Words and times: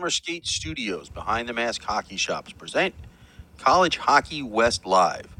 Summer 0.00 0.08
Skate 0.08 0.46
Studios 0.46 1.10
behind 1.10 1.46
the 1.46 1.52
mask 1.52 1.82
hockey 1.82 2.16
shops 2.16 2.54
present 2.54 2.94
College 3.58 3.98
Hockey 3.98 4.42
West 4.42 4.86
Live. 4.86 5.36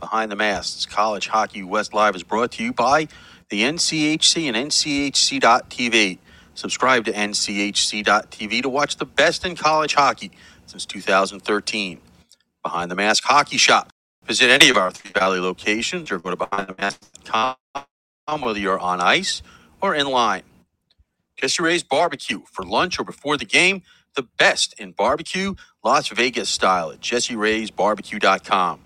Behind 0.00 0.30
the 0.30 0.36
Masks 0.36 0.84
College 0.84 1.28
Hockey 1.28 1.62
West 1.62 1.94
Live 1.94 2.14
is 2.14 2.22
brought 2.22 2.52
to 2.52 2.62
you 2.62 2.74
by 2.74 3.08
the 3.48 3.62
NCHC 3.62 4.48
and 4.54 4.70
NCHC.TV. 4.70 6.18
Subscribe 6.54 7.06
to 7.06 7.12
NCHC.TV 7.12 8.60
to 8.60 8.68
watch 8.68 8.98
the 8.98 9.06
best 9.06 9.46
in 9.46 9.56
college 9.56 9.94
hockey 9.94 10.30
since 10.66 10.84
2013. 10.84 11.98
Behind 12.62 12.90
the 12.90 12.96
Mask 12.96 13.24
Hockey 13.24 13.56
Shop. 13.56 13.94
Visit 14.26 14.50
any 14.50 14.68
of 14.68 14.76
our 14.76 14.90
Three 14.90 15.12
Valley 15.12 15.40
locations 15.40 16.10
or 16.12 16.18
go 16.18 16.28
to 16.28 16.36
behindthemask.com 16.36 17.56
whether 18.42 18.58
you're 18.58 18.78
on 18.78 19.00
ice 19.00 19.42
or 19.80 19.94
in 19.94 20.06
line. 20.06 20.42
Jesse 21.36 21.62
Ray's 21.62 21.82
Barbecue 21.82 22.42
for 22.50 22.64
lunch 22.64 22.98
or 22.98 23.04
before 23.04 23.36
the 23.36 23.44
game. 23.44 23.82
The 24.16 24.24
best 24.38 24.74
in 24.78 24.92
barbecue, 24.92 25.54
Las 25.84 26.08
Vegas 26.10 26.50
style 26.50 26.92
at 26.92 27.00
jesseraysbarbecue.com. 27.00 28.80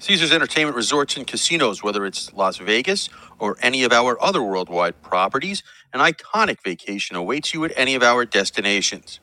Caesars 0.00 0.32
Entertainment 0.32 0.76
Resorts 0.76 1.16
and 1.16 1.26
Casinos, 1.26 1.82
whether 1.82 2.06
it's 2.06 2.32
Las 2.34 2.58
Vegas 2.58 3.08
or 3.38 3.56
any 3.62 3.84
of 3.84 3.92
our 3.92 4.22
other 4.22 4.42
worldwide 4.42 5.02
properties, 5.02 5.62
an 5.92 6.00
iconic 6.00 6.58
vacation 6.64 7.16
awaits 7.16 7.54
you 7.54 7.64
at 7.64 7.72
any 7.76 7.94
of 7.96 8.02
our 8.02 8.24
destinations. 8.26 9.20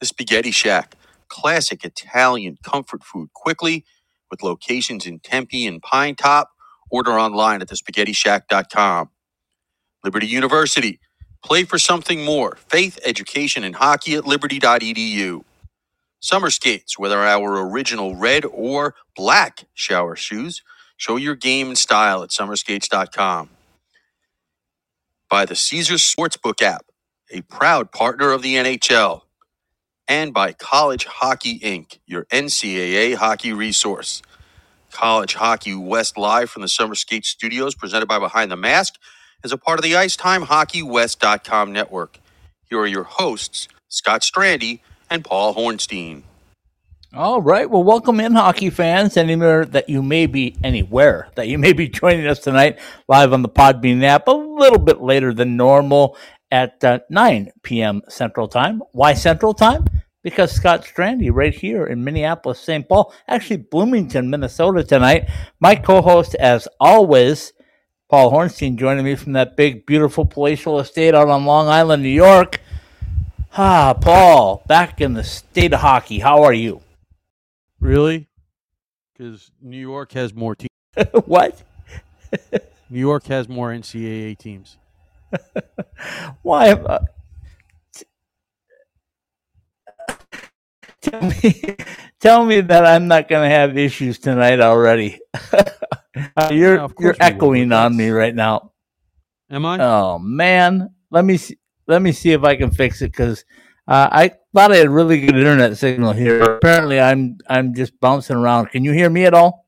The 0.00 0.06
Spaghetti 0.06 0.50
Shack, 0.52 0.96
classic 1.28 1.84
Italian 1.84 2.58
comfort 2.62 3.04
food 3.04 3.30
quickly 3.34 3.84
with 4.30 4.42
locations 4.42 5.06
in 5.06 5.20
Tempe 5.20 5.66
and 5.66 5.82
Pine 5.82 6.16
Top. 6.16 6.50
Order 6.90 7.12
online 7.18 7.62
at 7.62 7.68
thespaghettishack.com. 7.68 9.10
Liberty 10.04 10.28
University, 10.28 11.00
play 11.44 11.64
for 11.64 11.78
something 11.78 12.24
more. 12.24 12.56
Faith, 12.68 12.98
education, 13.04 13.64
and 13.64 13.76
hockey 13.76 14.16
at 14.16 14.26
liberty.edu. 14.26 15.42
Summer 16.20 16.50
skates, 16.50 16.98
whether 16.98 17.18
our 17.20 17.66
original 17.68 18.16
red 18.16 18.44
or 18.46 18.94
black 19.16 19.66
shower 19.74 20.16
shoes, 20.16 20.62
show 20.96 21.16
your 21.16 21.36
game 21.36 21.68
and 21.68 21.78
style 21.78 22.22
at 22.22 22.30
summerskates.com. 22.30 23.50
By 25.30 25.46
the 25.46 25.56
Caesars 25.56 26.02
Sportsbook 26.02 26.62
app, 26.62 26.86
a 27.32 27.42
proud 27.42 27.92
partner 27.92 28.32
of 28.32 28.42
the 28.42 28.56
NHL. 28.56 29.22
And 30.08 30.34
by 30.34 30.52
College 30.52 31.06
Hockey 31.06 31.60
Inc., 31.60 31.98
your 32.06 32.26
NCAA 32.26 33.16
hockey 33.16 33.52
resource. 33.52 34.22
College 34.92 35.34
Hockey 35.34 35.74
West 35.74 36.18
Live 36.18 36.50
from 36.50 36.62
the 36.62 36.68
Summer 36.68 36.96
Skate 36.96 37.26
Studios, 37.26 37.74
presented 37.74 38.06
by 38.08 38.18
Behind 38.18 38.50
the 38.50 38.56
Mask, 38.56 38.94
is 39.44 39.52
a 39.52 39.58
part 39.58 39.78
of 39.78 39.82
the 39.82 39.92
IcetimeHockeyWest.com 39.92 41.72
network. 41.72 42.18
Here 42.64 42.80
are 42.80 42.86
your 42.86 43.04
hosts, 43.04 43.68
Scott 43.88 44.22
Strandy 44.22 44.80
and 45.08 45.24
Paul 45.24 45.54
Hornstein. 45.54 46.22
All 47.14 47.40
right. 47.40 47.70
Well, 47.70 47.84
welcome 47.84 48.20
in, 48.20 48.34
hockey 48.34 48.68
fans, 48.68 49.16
anywhere 49.16 49.64
that 49.64 49.88
you 49.88 50.02
may 50.02 50.26
be, 50.26 50.56
anywhere 50.62 51.28
that 51.36 51.48
you 51.48 51.56
may 51.56 51.72
be 51.72 51.88
joining 51.88 52.26
us 52.26 52.40
tonight, 52.40 52.78
live 53.08 53.32
on 53.32 53.42
the 53.42 53.48
Podbean 53.48 54.02
app, 54.02 54.28
a 54.28 54.32
little 54.32 54.78
bit 54.78 55.00
later 55.00 55.32
than 55.32 55.56
normal 55.56 56.16
at 56.50 56.82
uh, 56.84 56.98
9 57.08 57.50
p.m. 57.62 58.02
Central 58.08 58.48
Time. 58.48 58.82
Why 58.92 59.14
Central 59.14 59.54
Time? 59.54 59.84
Because 60.22 60.52
Scott 60.52 60.84
Strandy, 60.84 61.30
right 61.32 61.54
here 61.54 61.86
in 61.86 62.04
Minneapolis, 62.04 62.60
St. 62.60 62.86
Paul, 62.86 63.14
actually 63.28 63.58
Bloomington, 63.58 64.28
Minnesota 64.28 64.82
tonight. 64.82 65.30
My 65.60 65.76
co-host, 65.76 66.34
as 66.34 66.68
always, 66.80 67.52
Paul 68.08 68.32
Hornstein, 68.32 68.76
joining 68.76 69.04
me 69.04 69.16
from 69.16 69.34
that 69.34 69.54
big, 69.54 69.84
beautiful 69.84 70.24
palatial 70.24 70.80
estate 70.80 71.14
out 71.14 71.28
on 71.28 71.44
Long 71.44 71.68
Island, 71.68 72.02
New 72.02 72.08
York. 72.08 72.58
Ah, 73.54 73.92
Paul, 73.92 74.62
back 74.66 75.02
in 75.02 75.12
the 75.12 75.22
state 75.22 75.74
of 75.74 75.80
hockey. 75.80 76.18
How 76.18 76.42
are 76.42 76.52
you? 76.54 76.80
Really? 77.80 78.28
Because 79.12 79.50
New 79.60 79.76
York 79.76 80.12
has 80.12 80.32
more 80.32 80.56
teams. 80.56 80.70
what? 81.26 81.62
New 82.90 82.98
York 82.98 83.26
has 83.26 83.46
more 83.46 83.72
NCAA 83.72 84.38
teams. 84.38 84.78
Why? 86.42 86.70
Uh, 86.72 87.04
tell 91.02 91.20
me, 91.20 91.76
tell 92.20 92.46
me 92.46 92.62
that 92.62 92.86
I'm 92.86 93.06
not 93.06 93.28
going 93.28 93.46
to 93.46 93.54
have 93.54 93.76
issues 93.76 94.18
tonight 94.18 94.60
already. 94.60 95.20
Uh, 96.36 96.50
you're 96.52 96.76
Yeah, 96.76 96.86
you're 96.98 97.14
course 97.14 97.18
you 97.20 97.34
will, 97.34 97.34
echoing 97.36 97.72
on 97.72 97.96
me 97.96 98.10
right 98.10 98.34
now. 98.34 98.72
Am 99.50 99.64
I? 99.64 99.78
Oh 99.82 100.18
man, 100.18 100.90
let 101.10 101.24
me 101.24 101.36
see, 101.36 101.58
let 101.86 102.02
me 102.02 102.12
see 102.12 102.32
if 102.32 102.44
I 102.44 102.56
can 102.56 102.70
fix 102.70 103.02
it 103.02 103.12
because 103.12 103.44
uh, 103.86 104.08
I 104.10 104.32
thought 104.54 104.72
I 104.72 104.76
had 104.76 104.90
really 104.90 105.20
good 105.20 105.36
internet 105.36 105.76
signal 105.78 106.12
here. 106.12 106.42
Apparently, 106.42 107.00
I'm 107.00 107.38
I'm 107.48 107.74
just 107.74 107.98
bouncing 108.00 108.36
around. 108.36 108.70
Can 108.70 108.84
you 108.84 108.92
hear 108.92 109.10
me 109.10 109.24
at 109.24 109.34
all? 109.34 109.66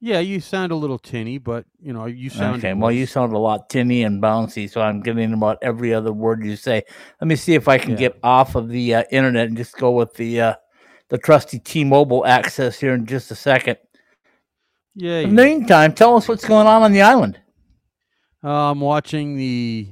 yeah, 0.00 0.20
you 0.20 0.40
sound 0.40 0.70
a 0.70 0.76
little 0.76 0.98
tinny, 0.98 1.38
but 1.38 1.64
you 1.80 1.92
know 1.92 2.06
you 2.06 2.30
sound. 2.30 2.58
Okay, 2.58 2.74
well, 2.74 2.92
you 2.92 3.06
sound 3.06 3.32
a 3.32 3.38
lot 3.38 3.68
tinny 3.68 4.04
and 4.04 4.22
bouncy, 4.22 4.70
so 4.70 4.80
I'm 4.80 5.00
getting 5.00 5.32
about 5.32 5.58
every 5.62 5.92
other 5.92 6.12
word 6.12 6.44
you 6.44 6.54
say. 6.56 6.84
Let 7.20 7.26
me 7.28 7.34
see 7.36 7.54
if 7.54 7.66
I 7.66 7.78
can 7.78 7.92
Yeah. 7.92 7.96
get 7.96 8.18
off 8.22 8.54
of 8.54 8.68
the 8.68 8.94
uh, 8.94 9.04
internet 9.10 9.48
and 9.48 9.56
just 9.56 9.76
go 9.76 9.90
with 9.90 10.14
the 10.14 10.40
uh, 10.40 10.54
the 11.08 11.18
trusty 11.18 11.58
T-Mobile 11.58 12.26
access 12.26 12.78
here 12.78 12.94
in 12.94 13.06
just 13.06 13.30
a 13.30 13.34
second. 13.34 13.78
Yeah, 15.00 15.18
In 15.18 15.36
the 15.36 15.44
meantime, 15.44 15.94
tell 15.94 16.16
us 16.16 16.26
what's 16.26 16.44
going 16.44 16.66
on 16.66 16.82
on 16.82 16.92
the 16.92 17.02
island. 17.02 17.38
Uh, 18.42 18.72
I'm 18.72 18.80
watching 18.80 19.36
the 19.36 19.86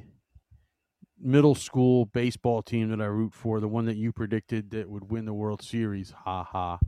middle 1.17 1.55
school 1.55 2.07
baseball 2.07 2.61
team 2.61 2.91
that 2.91 3.01
I 3.01 3.05
root 3.05 3.33
for, 3.33 3.61
the 3.61 3.69
one 3.69 3.85
that 3.85 3.97
you 3.97 4.11
predicted 4.11 4.73
that 4.73 4.91
would 4.91 5.09
win 5.09 5.25
the 5.25 5.33
World 5.33 5.63
Series. 5.63 6.13
Ha 6.25 6.43
ha. 6.43 6.79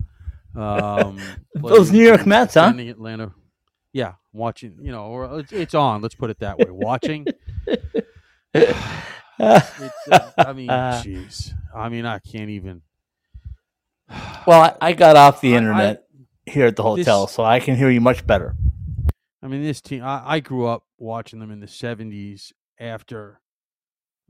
Um, 0.56 1.21
Those 1.55 1.93
New 1.93 2.05
York 2.05 2.27
Mets, 2.27 2.55
huh? 2.55 2.62
defending 2.62 2.89
Atlanta. 2.89 3.33
Yeah, 3.93 4.15
watching. 4.33 4.79
You 4.83 4.91
know, 4.91 5.05
or 5.05 5.39
it's, 5.39 5.53
it's 5.53 5.75
on. 5.75 6.03
Let's 6.03 6.17
put 6.17 6.31
it 6.31 6.41
that 6.41 6.59
way. 6.59 6.71
Watching. 6.71 7.27
It's, 8.55 8.73
uh, 10.11 10.31
I 10.39 10.53
mean, 10.53 10.69
jeez. 10.69 11.53
I 11.73 11.89
mean, 11.91 12.05
I 12.06 12.19
can't 12.19 12.50
even. 12.50 12.83
well, 14.47 14.62
I, 14.62 14.89
I 14.89 14.93
got 14.95 15.15
off 15.15 15.41
the 15.41 15.55
internet 15.55 16.07
here 16.48 16.66
at 16.66 16.76
the 16.76 16.82
hotel, 16.82 17.26
this- 17.26 17.34
so 17.34 17.44
I 17.44 17.60
can 17.60 17.76
hear 17.76 17.91
you 17.91 18.00
much 18.00 18.26
better. 18.26 18.54
I 19.42 19.47
mean, 19.47 19.62
this 19.62 19.81
team. 19.81 20.03
I, 20.03 20.22
I 20.25 20.41
grew 20.41 20.66
up 20.66 20.84
watching 20.98 21.38
them 21.38 21.50
in 21.50 21.60
the 21.60 21.66
'70s 21.66 22.53
after. 22.78 23.41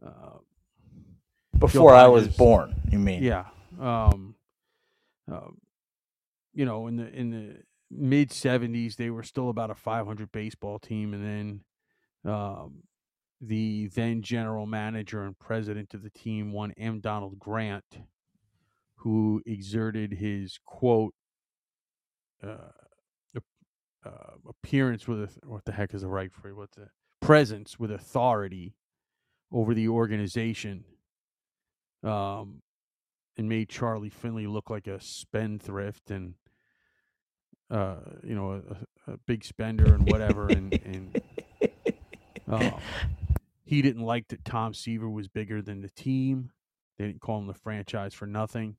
Uh, 0.05 0.39
Before 1.59 1.95
I 1.95 2.07
was 2.09 2.29
born, 2.29 2.75
you 2.91 2.99
mean? 2.99 3.23
yeah. 3.23 3.47
Um, 3.81 4.35
um, 5.31 5.59
you 6.53 6.65
know, 6.65 6.87
in 6.89 6.97
the 6.97 7.09
in 7.13 7.31
the 7.31 7.57
mid 7.91 8.31
'70s, 8.31 8.97
they 8.97 9.11
were 9.11 9.23
still 9.23 9.49
about 9.49 9.71
a 9.71 9.75
500 9.75 10.31
baseball 10.31 10.79
team, 10.79 11.15
and 11.15 11.25
then 12.25 12.33
um, 12.33 12.83
the 13.41 13.89
then 13.95 14.21
general 14.23 14.67
manager 14.67 15.23
and 15.25 15.39
president 15.39 15.95
of 15.95 16.03
the 16.03 16.11
team, 16.11 16.53
one 16.53 16.73
M. 16.77 17.01
Donald 17.01 17.39
Grant, 17.39 18.01
who 18.97 19.43
exerted 19.47 20.13
his 20.13 20.59
quote. 20.67 21.15
Uh, 22.43 22.73
uh, 24.05 24.37
appearance 24.49 25.07
with 25.09 25.19
a, 25.21 25.47
what 25.47 25.65
the 25.65 25.73
heck 25.73 25.95
is 25.95 26.03
the 26.03 26.09
right 26.09 26.33
phrase? 26.33 26.55
What's 26.55 26.77
the 26.77 26.89
presence 27.21 27.79
with 27.79 27.91
authority 27.91 28.75
over 29.53 29.75
the 29.75 29.89
organization, 29.89 30.85
um, 32.03 32.63
and 33.37 33.49
made 33.49 33.69
Charlie 33.69 34.11
Finley 34.11 34.47
look 34.47 34.71
like 34.71 34.87
a 34.87 35.01
spendthrift 35.01 36.11
and 36.11 36.35
uh, 37.71 37.97
you 38.23 38.35
know 38.35 38.63
a, 39.07 39.13
a 39.13 39.17
big 39.27 39.45
spender 39.45 39.95
and 39.95 40.11
whatever, 40.11 40.49
and 40.49 40.73
and 40.85 41.21
um, 42.49 42.75
he 43.65 43.83
didn't 43.83 44.05
like 44.05 44.29
that 44.29 44.45
Tom 44.45 44.75
Seaver 44.75 45.09
was 45.09 45.29
bigger 45.29 45.61
than 45.61 45.81
the 45.81 45.91
team. 45.91 46.51
They 46.99 47.07
didn't 47.07 47.21
call 47.21 47.39
him 47.39 47.47
the 47.47 47.55
franchise 47.55 48.15
for 48.15 48.27
nothing. 48.27 48.77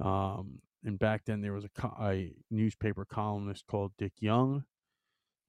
Um, 0.00 0.60
and 0.88 0.98
back 0.98 1.22
then 1.26 1.40
there 1.42 1.52
was 1.52 1.64
a, 1.66 1.86
a 2.02 2.32
newspaper 2.50 3.04
columnist 3.04 3.66
called 3.66 3.92
Dick 3.98 4.14
Young. 4.20 4.64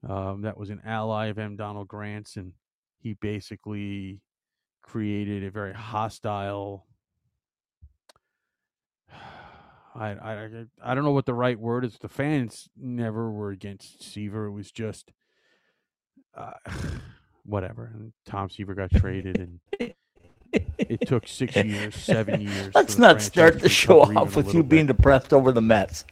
Um, 0.07 0.41
that 0.41 0.57
was 0.57 0.69
an 0.69 0.81
ally 0.86 1.27
of 1.27 1.39
M. 1.39 1.56
Donald 1.56 1.88
Grant's, 1.88 2.36
and 2.36 2.53
he 3.00 3.13
basically 3.13 4.19
created 4.81 5.44
a 5.44 5.50
very 5.51 5.74
hostile. 5.74 6.86
I, 9.95 10.09
I 10.12 10.33
I- 10.45 10.65
I 10.83 10.94
don't 10.95 11.03
know 11.03 11.12
what 11.12 11.25
the 11.25 11.33
right 11.33 11.59
word 11.59 11.83
is. 11.86 11.97
The 12.00 12.09
fans 12.09 12.69
never 12.77 13.31
were 13.31 13.51
against 13.51 14.03
Seaver. 14.03 14.45
It 14.45 14.51
was 14.51 14.71
just 14.71 15.12
uh, 16.36 16.51
whatever. 17.44 17.91
And 17.94 18.13
Tom 18.25 18.50
Seaver 18.50 18.75
got 18.75 18.91
traded, 18.91 19.38
and 19.39 19.59
it 20.89 21.07
took 21.07 21.27
six 21.27 21.56
years, 21.63 21.95
seven 21.95 22.41
years. 22.41 22.74
Let's 22.74 22.97
not 22.97 23.21
start 23.21 23.59
the 23.62 23.69
show 23.69 24.01
off 24.01 24.36
with 24.36 24.47
you 24.47 24.53
little 24.53 24.63
being 24.63 24.88
depressed 24.88 25.31
over 25.33 25.51
the 25.51 25.62
Mets. 25.62 26.03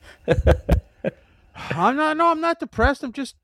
I'm 1.55 1.95
not. 1.95 2.17
No, 2.17 2.27
I'm 2.27 2.41
not 2.41 2.59
depressed. 2.59 3.03
I'm 3.03 3.11
just 3.13 3.35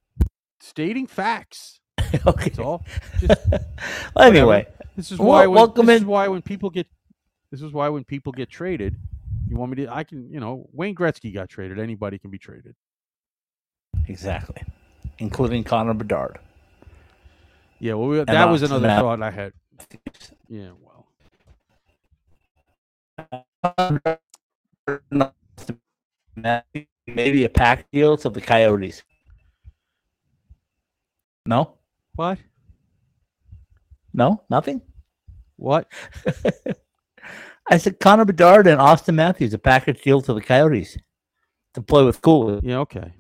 stating 0.62 1.08
facts. 1.08 1.80
okay. 2.26 2.50
That's 2.50 2.60
all. 2.60 2.86
Just 3.20 3.42
Well, 4.16 4.28
anyway, 4.28 4.68
This 4.96 5.12
is 5.12 5.20
why. 5.20 5.48
When, 5.48 5.56
welcome 5.56 5.86
this 5.88 5.98
in- 5.98 6.04
is 6.04 6.08
why 6.08 6.28
when 6.28 6.42
people 6.42 6.70
get 6.70 6.88
This 7.52 7.62
is 7.62 7.72
why 7.74 7.90
when 7.90 8.04
people 8.04 8.32
get 8.32 8.50
traded, 8.50 8.96
you 9.48 9.58
want 9.58 9.72
me 9.76 9.84
to? 9.86 9.94
I 9.94 10.04
can, 10.04 10.32
you 10.32 10.40
know, 10.40 10.70
Wayne 10.72 10.96
Gretzky 10.96 11.34
got 11.34 11.50
traded. 11.50 11.80
Anybody 11.80 12.20
can 12.20 12.30
be 12.30 12.38
traded. 12.38 12.76
Exactly, 14.08 14.62
including 15.18 15.64
Connor 15.64 15.94
Bedard. 15.94 16.38
Yeah, 17.80 17.94
well, 17.96 18.08
we, 18.08 18.18
that 18.24 18.30
uh, 18.30 18.52
was 18.52 18.64
another 18.64 18.88
Matt. 18.88 19.02
thought 19.02 19.22
I 19.22 19.32
had. 19.32 19.54
Yeah, 20.48 20.70
well. 20.80 20.93
Maybe 27.08 27.46
a 27.46 27.50
pack 27.50 27.90
deal 27.92 28.18
to 28.18 28.30
the 28.30 28.42
Coyotes. 28.42 29.04
No. 31.46 31.76
What? 32.16 32.40
No, 34.14 34.44
nothing. 34.50 34.82
What? 35.58 35.92
I 37.70 37.78
said 37.78 38.00
Connor 38.00 38.26
Bedard 38.26 38.68
and 38.68 38.80
Auston 38.80 39.16
Matthews 39.16 39.54
a 39.54 39.58
package 39.58 40.02
deal 40.02 40.22
to 40.22 40.34
the 40.34 40.42
Coyotes 40.42 40.98
to 41.74 41.82
play 41.82 42.04
with 42.04 42.22
Cool. 42.22 42.60
Yeah. 42.64 42.80
Okay. 42.80 43.14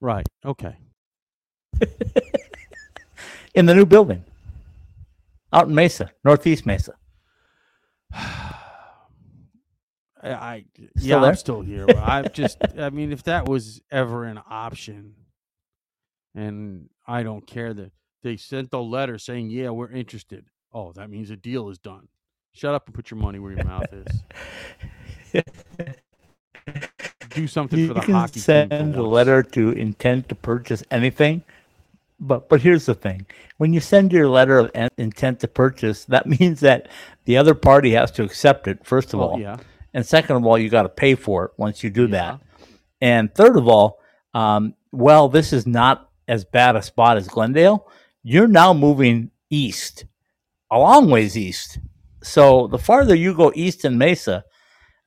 Right. 0.00 0.26
Okay. 0.44 0.76
in 3.54 3.66
the 3.66 3.74
new 3.74 3.86
building 3.86 4.24
out 5.52 5.68
in 5.68 5.74
Mesa, 5.74 6.10
Northeast 6.24 6.66
Mesa. 6.66 6.94
I 10.22 10.64
yeah, 10.96 11.22
I'm 11.22 11.36
still 11.36 11.62
here. 11.62 11.86
I 11.96 12.22
just, 12.22 12.58
I 12.78 12.90
mean, 12.90 13.12
if 13.12 13.22
that 13.24 13.48
was 13.48 13.80
ever 13.90 14.24
an 14.24 14.40
option, 14.48 15.14
and 16.34 16.88
I 17.06 17.22
don't 17.22 17.46
care 17.46 17.72
that 17.74 17.92
they 18.22 18.36
sent 18.36 18.70
the 18.70 18.82
letter 18.82 19.18
saying, 19.18 19.50
"Yeah, 19.50 19.70
we're 19.70 19.90
interested." 19.90 20.46
Oh, 20.72 20.92
that 20.92 21.10
means 21.10 21.30
a 21.30 21.36
deal 21.36 21.68
is 21.68 21.78
done. 21.78 22.08
Shut 22.52 22.74
up 22.74 22.86
and 22.86 22.94
put 22.94 23.10
your 23.10 23.18
money 23.18 23.38
where 23.38 23.52
your 23.52 23.64
mouth 23.64 23.92
is. 23.92 24.22
Do 27.30 27.46
something 27.46 27.78
you 27.78 27.88
for 27.88 27.94
the 27.94 28.00
can 28.00 28.14
hockey 28.14 28.40
send 28.40 28.96
a 28.96 29.02
letter 29.02 29.42
to 29.42 29.70
intent 29.70 30.28
to 30.30 30.34
purchase 30.34 30.82
anything, 30.90 31.44
but 32.18 32.48
but 32.48 32.60
here's 32.60 32.86
the 32.86 32.94
thing: 32.94 33.26
when 33.56 33.72
you 33.72 33.80
send 33.80 34.12
your 34.12 34.28
letter 34.28 34.58
of 34.58 34.90
intent 34.98 35.40
to 35.40 35.48
purchase, 35.48 36.04
that 36.06 36.26
means 36.40 36.60
that 36.60 36.88
the 37.24 37.36
other 37.36 37.54
party 37.54 37.92
has 37.92 38.10
to 38.12 38.24
accept 38.24 38.66
it. 38.68 38.84
First 38.84 39.14
of 39.14 39.20
oh, 39.20 39.30
all, 39.30 39.40
yeah. 39.40 39.58
And 39.94 40.04
second 40.06 40.36
of 40.36 40.46
all, 40.46 40.58
you 40.58 40.68
got 40.68 40.82
to 40.82 40.88
pay 40.88 41.14
for 41.14 41.46
it 41.46 41.50
once 41.56 41.82
you 41.82 41.90
do 41.90 42.02
yeah. 42.02 42.08
that. 42.08 42.40
And 43.00 43.34
third 43.34 43.56
of 43.56 43.68
all, 43.68 43.98
um, 44.34 44.74
well, 44.92 45.28
this 45.28 45.52
is 45.52 45.66
not 45.66 46.10
as 46.28 46.44
bad 46.44 46.76
a 46.76 46.82
spot 46.82 47.16
as 47.16 47.28
Glendale. 47.28 47.88
You're 48.22 48.48
now 48.48 48.72
moving 48.72 49.30
east, 49.48 50.04
a 50.70 50.78
long 50.78 51.10
ways 51.10 51.36
east. 51.36 51.78
So 52.22 52.66
the 52.66 52.78
farther 52.78 53.14
you 53.14 53.34
go 53.34 53.50
east 53.54 53.84
in 53.84 53.98
Mesa, 53.98 54.44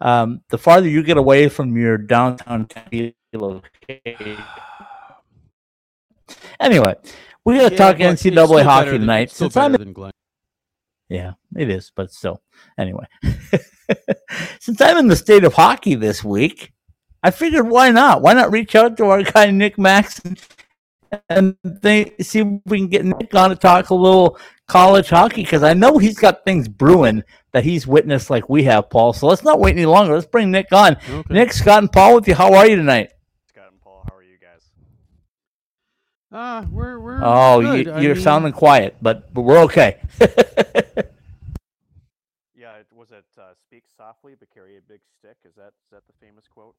um, 0.01 0.41
the 0.49 0.57
farther 0.57 0.89
you 0.89 1.03
get 1.03 1.17
away 1.17 1.47
from 1.47 1.77
your 1.77 1.97
downtown 1.97 2.67
location. 3.33 4.43
Anyway, 6.59 6.95
we 7.45 7.57
got 7.57 7.69
to 7.69 7.75
yeah, 7.75 7.77
talk 7.77 7.97
NCAA 7.97 8.63
hockey 8.63 8.91
tonight. 8.91 9.31
Since 9.31 9.55
I'm 9.55 9.75
in, 9.75 9.93
yeah, 11.09 11.33
it 11.55 11.69
is, 11.69 11.91
but 11.95 12.11
still. 12.11 12.41
Anyway, 12.77 13.05
since 14.59 14.81
I'm 14.81 14.97
in 14.97 15.07
the 15.07 15.15
state 15.15 15.43
of 15.43 15.53
hockey 15.53 15.95
this 15.95 16.23
week, 16.23 16.73
I 17.21 17.31
figured 17.31 17.69
why 17.69 17.91
not? 17.91 18.21
Why 18.21 18.33
not 18.33 18.51
reach 18.51 18.75
out 18.75 18.97
to 18.97 19.05
our 19.05 19.23
guy 19.23 19.51
Nick 19.51 19.77
Maxson 19.77 20.37
and 21.29 21.55
they 21.63 22.13
see 22.19 22.39
if 22.39 22.47
we 22.65 22.79
can 22.79 22.87
get 22.87 23.05
Nick 23.05 23.33
on 23.35 23.49
to 23.49 23.55
talk 23.55 23.89
a 23.89 23.95
little 23.95 24.37
college 24.67 25.09
hockey 25.09 25.43
because 25.43 25.63
I 25.63 25.73
know 25.73 25.97
he's 25.97 26.17
got 26.17 26.45
things 26.45 26.67
brewing 26.67 27.23
that 27.51 27.63
he's 27.63 27.85
witnessed 27.85 28.29
like 28.29 28.49
we 28.49 28.63
have, 28.63 28.89
Paul. 28.89 29.13
So 29.13 29.27
let's 29.27 29.43
not 29.43 29.59
wait 29.59 29.75
any 29.75 29.85
longer. 29.85 30.15
Let's 30.15 30.25
bring 30.25 30.51
Nick 30.51 30.71
on. 30.71 30.97
Okay. 31.09 31.33
Nick, 31.33 31.53
Scott, 31.53 31.83
and 31.83 31.91
Paul 31.91 32.15
with 32.15 32.27
you. 32.27 32.35
How 32.35 32.53
are 32.53 32.67
you 32.67 32.75
tonight? 32.75 33.11
Scott 33.47 33.69
and 33.71 33.81
Paul, 33.81 34.05
how 34.09 34.17
are 34.17 34.23
you 34.23 34.37
guys? 34.41 34.61
Uh, 36.33 36.65
we're 36.71 36.99
we're 36.99 37.19
oh, 37.21 37.61
good. 37.61 37.85
you, 37.85 37.91
are 38.11 38.15
mean... 38.15 38.23
sounding 38.23 38.53
quiet, 38.53 38.95
but 39.01 39.31
but 39.33 39.41
we're 39.41 39.59
okay. 39.59 39.99
Yeah, 42.55 42.77
it 42.77 42.87
was 42.95 43.11
it 43.11 43.25
uh, 43.37 43.53
"Speak 43.67 43.83
softly 43.97 44.35
but 44.39 44.49
carry 44.53 44.77
a 44.77 44.81
big 44.81 45.01
stick"? 45.19 45.35
Is 45.45 45.53
that 45.55 45.73
is 45.83 45.91
that 45.91 46.03
the 46.07 46.13
famous 46.25 46.47
quote? 46.47 46.75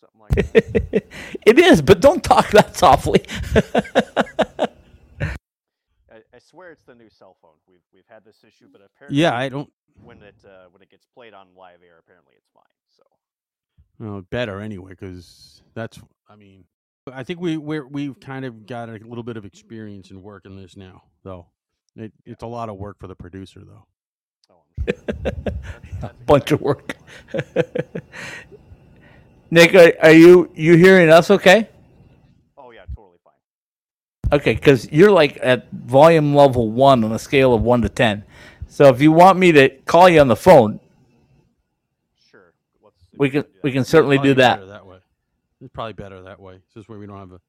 Something 0.00 0.20
like 0.20 0.52
that. 0.52 1.06
it 1.46 1.58
is, 1.58 1.80
but 1.80 2.00
don't 2.00 2.22
talk 2.22 2.50
that 2.50 2.76
softly. 2.76 3.22
I, 6.12 6.18
I, 6.34 6.38
swear 6.38 6.72
it's 6.72 6.82
the 6.82 6.94
new 6.94 7.08
cell 7.08 7.38
phone. 7.40 7.56
We've 7.66 7.80
we've 7.92 8.06
had 8.06 8.22
this 8.22 8.44
issue, 8.46 8.68
but 8.70 8.82
apparently, 8.84 9.22
yeah, 9.22 9.34
I 9.34 9.48
don't. 9.48 9.72
When 10.04 10.22
it 10.22 10.36
uh, 10.44 10.68
when 10.70 10.82
it 10.82 10.90
gets 10.90 11.06
played 11.06 11.32
on 11.32 11.48
live 11.56 11.78
air, 11.82 11.98
apparently 11.98 12.34
it's 12.36 12.50
fine. 12.52 12.64
So, 12.94 13.02
well, 13.98 14.20
better 14.30 14.60
anyway, 14.60 14.90
because 14.90 15.62
that's. 15.74 15.98
I 16.28 16.36
mean, 16.36 16.64
I 17.12 17.22
think 17.22 17.40
we 17.40 17.56
we 17.56 17.80
we've 17.80 18.18
kind 18.18 18.44
of 18.44 18.66
got 18.66 18.88
a 18.88 18.92
little 18.92 19.22
bit 19.22 19.36
of 19.36 19.44
experience 19.44 20.10
in 20.10 20.22
working 20.22 20.56
this 20.56 20.76
now, 20.76 21.04
though. 21.22 21.46
It, 21.94 22.12
it's 22.24 22.42
a 22.42 22.46
lot 22.46 22.68
of 22.68 22.76
work 22.76 22.98
for 22.98 23.06
the 23.06 23.14
producer, 23.14 23.62
though. 23.64 23.86
a 26.02 26.10
bunch 26.26 26.50
of 26.52 26.60
work. 26.60 26.96
Nick, 29.50 29.74
are, 29.74 29.92
are, 30.02 30.12
you 30.12 30.50
you 30.54 30.76
hearing 30.76 31.08
us 31.08 31.30
okay? 31.30 31.68
Oh 32.58 32.72
yeah, 32.72 32.84
totally 32.94 33.18
fine. 33.22 33.34
Okay, 34.32 34.54
because 34.54 34.90
you're 34.90 35.12
like 35.12 35.38
at 35.42 35.70
volume 35.70 36.34
level 36.34 36.70
one 36.70 37.04
on 37.04 37.12
a 37.12 37.18
scale 37.18 37.54
of 37.54 37.62
one 37.62 37.82
to 37.82 37.88
ten. 37.88 38.24
So 38.68 38.88
if 38.88 39.00
you 39.00 39.12
want 39.12 39.38
me 39.38 39.52
to 39.52 39.68
call 39.68 40.08
you 40.08 40.20
on 40.20 40.28
the 40.28 40.36
phone, 40.36 40.80
sure, 42.30 42.52
we 43.16 43.30
can 43.30 43.44
we 43.62 43.70
can 43.70 43.84
certainly 43.84 44.18
do 44.18 44.34
that. 44.34 44.66
That 44.66 44.84
way, 44.84 44.85
it's 45.60 45.72
probably 45.72 45.94
better 45.94 46.22
that 46.22 46.40
way. 46.40 46.60
This 46.74 46.88
way 46.88 46.98
we 46.98 47.06
don't 47.06 47.18
have 47.18 47.32
a. 47.32 47.40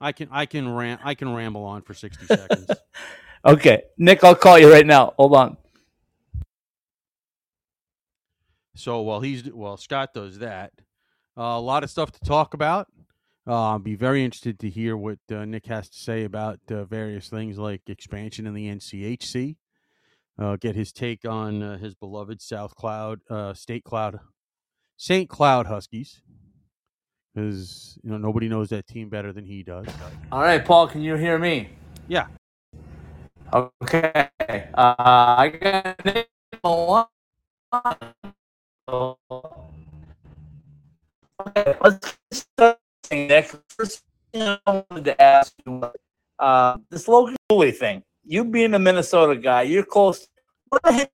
I 0.00 0.12
can 0.12 0.28
I 0.30 0.46
can 0.46 0.68
rant 0.68 1.00
I 1.04 1.14
can 1.14 1.34
ramble 1.34 1.64
on 1.64 1.82
for 1.82 1.94
sixty 1.94 2.26
seconds. 2.26 2.70
okay, 3.44 3.82
Nick, 3.98 4.24
I'll 4.24 4.34
call 4.34 4.58
you 4.58 4.72
right 4.72 4.86
now. 4.86 5.14
Hold 5.16 5.34
on. 5.34 5.56
So 8.76 9.00
while 9.02 9.20
he's 9.20 9.44
while 9.44 9.76
Scott 9.76 10.14
does 10.14 10.38
that, 10.40 10.72
uh, 11.36 11.42
a 11.42 11.60
lot 11.60 11.84
of 11.84 11.90
stuff 11.90 12.10
to 12.12 12.20
talk 12.20 12.54
about. 12.54 12.88
Uh, 13.46 13.72
I'll 13.72 13.78
be 13.78 13.94
very 13.94 14.24
interested 14.24 14.58
to 14.60 14.70
hear 14.70 14.96
what 14.96 15.18
uh, 15.30 15.44
Nick 15.44 15.66
has 15.66 15.90
to 15.90 15.98
say 15.98 16.24
about 16.24 16.60
uh, 16.70 16.84
various 16.84 17.28
things 17.28 17.58
like 17.58 17.82
expansion 17.88 18.46
in 18.46 18.54
the 18.54 18.68
NCHC. 18.68 19.56
Uh, 20.38 20.56
get 20.56 20.74
his 20.74 20.92
take 20.92 21.26
on 21.26 21.62
uh, 21.62 21.78
his 21.78 21.94
beloved 21.94 22.40
South 22.40 22.74
Cloud, 22.74 23.20
State 23.52 23.84
Cloud, 23.84 24.18
St. 24.96 25.28
Cloud 25.28 25.66
Huskies, 25.66 26.22
because 27.34 27.98
you 28.02 28.10
know 28.10 28.18
nobody 28.18 28.48
knows 28.48 28.68
that 28.70 28.86
team 28.86 29.08
better 29.08 29.32
than 29.32 29.44
he 29.44 29.62
does. 29.62 29.86
All 30.30 30.40
right, 30.42 30.64
Paul, 30.64 30.86
can 30.88 31.02
you 31.02 31.16
hear 31.16 31.38
me? 31.38 31.70
Yeah. 32.08 32.26
Okay. 33.52 34.28
I 34.76 35.48
got 35.60 36.00
Okay, 41.46 41.76
let's 41.80 42.16
start 42.30 42.78
next. 43.10 43.56
First 43.76 44.02
thing 44.32 44.42
I 44.42 44.58
wanted 44.66 45.04
to 45.04 45.22
ask 45.22 45.52
you, 45.66 45.90
uh, 46.38 46.78
this 46.90 47.08
Logan 47.08 47.36
Cooley 47.48 47.72
thing. 47.72 48.02
You 48.24 48.44
being 48.44 48.74
a 48.74 48.78
Minnesota 48.78 49.36
guy, 49.38 49.62
you're 49.62 49.84
close. 49.84 50.26
What 50.68 50.82
the 50.82 50.92
heck 50.92 51.10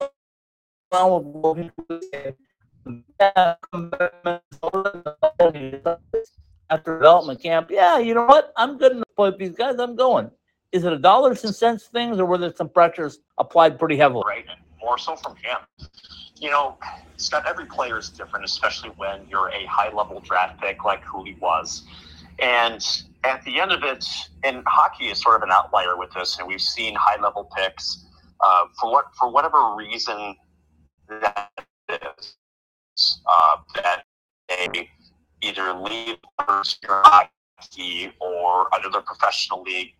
wrong 0.92 1.24
with 1.24 1.44
Logan 1.44 1.72
Cooley? 1.88 2.34
After 6.70 6.98
development 6.98 7.42
camp, 7.42 7.70
yeah, 7.70 7.98
you 7.98 8.14
know 8.14 8.26
what? 8.26 8.52
I'm 8.56 8.78
good 8.78 8.92
enough 8.92 9.04
with 9.18 9.38
these 9.38 9.56
guys. 9.56 9.78
I'm 9.78 9.96
going. 9.96 10.30
Is 10.72 10.84
it 10.84 10.92
a 10.92 10.98
dollars 10.98 11.44
and 11.44 11.54
cents 11.54 11.88
things, 11.88 12.18
or 12.20 12.26
were 12.26 12.38
there 12.38 12.54
some 12.54 12.68
pressures 12.68 13.18
applied 13.38 13.78
pretty 13.78 13.96
heavily? 13.96 14.22
Right, 14.26 14.46
more 14.80 14.98
so 14.98 15.16
from 15.16 15.34
him 15.36 15.58
you 16.40 16.50
know, 16.50 16.76
Scott, 17.18 17.44
every 17.46 17.66
player 17.66 17.98
is 17.98 18.08
different, 18.08 18.44
especially 18.44 18.90
when 18.96 19.26
you're 19.28 19.50
a 19.50 19.66
high 19.66 19.92
level 19.92 20.20
draft 20.20 20.60
pick 20.60 20.84
like 20.84 21.04
who 21.04 21.22
he 21.22 21.34
was. 21.34 21.84
And 22.38 22.84
at 23.24 23.44
the 23.44 23.60
end 23.60 23.70
of 23.70 23.82
it, 23.84 24.06
and 24.42 24.62
hockey 24.66 25.08
is 25.08 25.20
sort 25.20 25.36
of 25.36 25.42
an 25.42 25.50
outlier 25.52 25.98
with 25.98 26.10
this, 26.12 26.38
and 26.38 26.48
we've 26.48 26.60
seen 26.60 26.94
high 26.94 27.20
level 27.20 27.48
picks 27.56 28.06
uh, 28.40 28.64
for 28.80 28.90
what 28.90 29.04
for 29.18 29.30
whatever 29.30 29.74
reason 29.76 30.34
that 31.08 31.50
is 31.90 32.36
uh, 33.26 33.56
that 33.76 34.04
they 34.48 34.88
either 35.42 35.72
leave 35.74 36.16
hockey 36.38 38.12
or 38.20 38.68
another 38.72 39.00
professional 39.00 39.62
league 39.62 39.94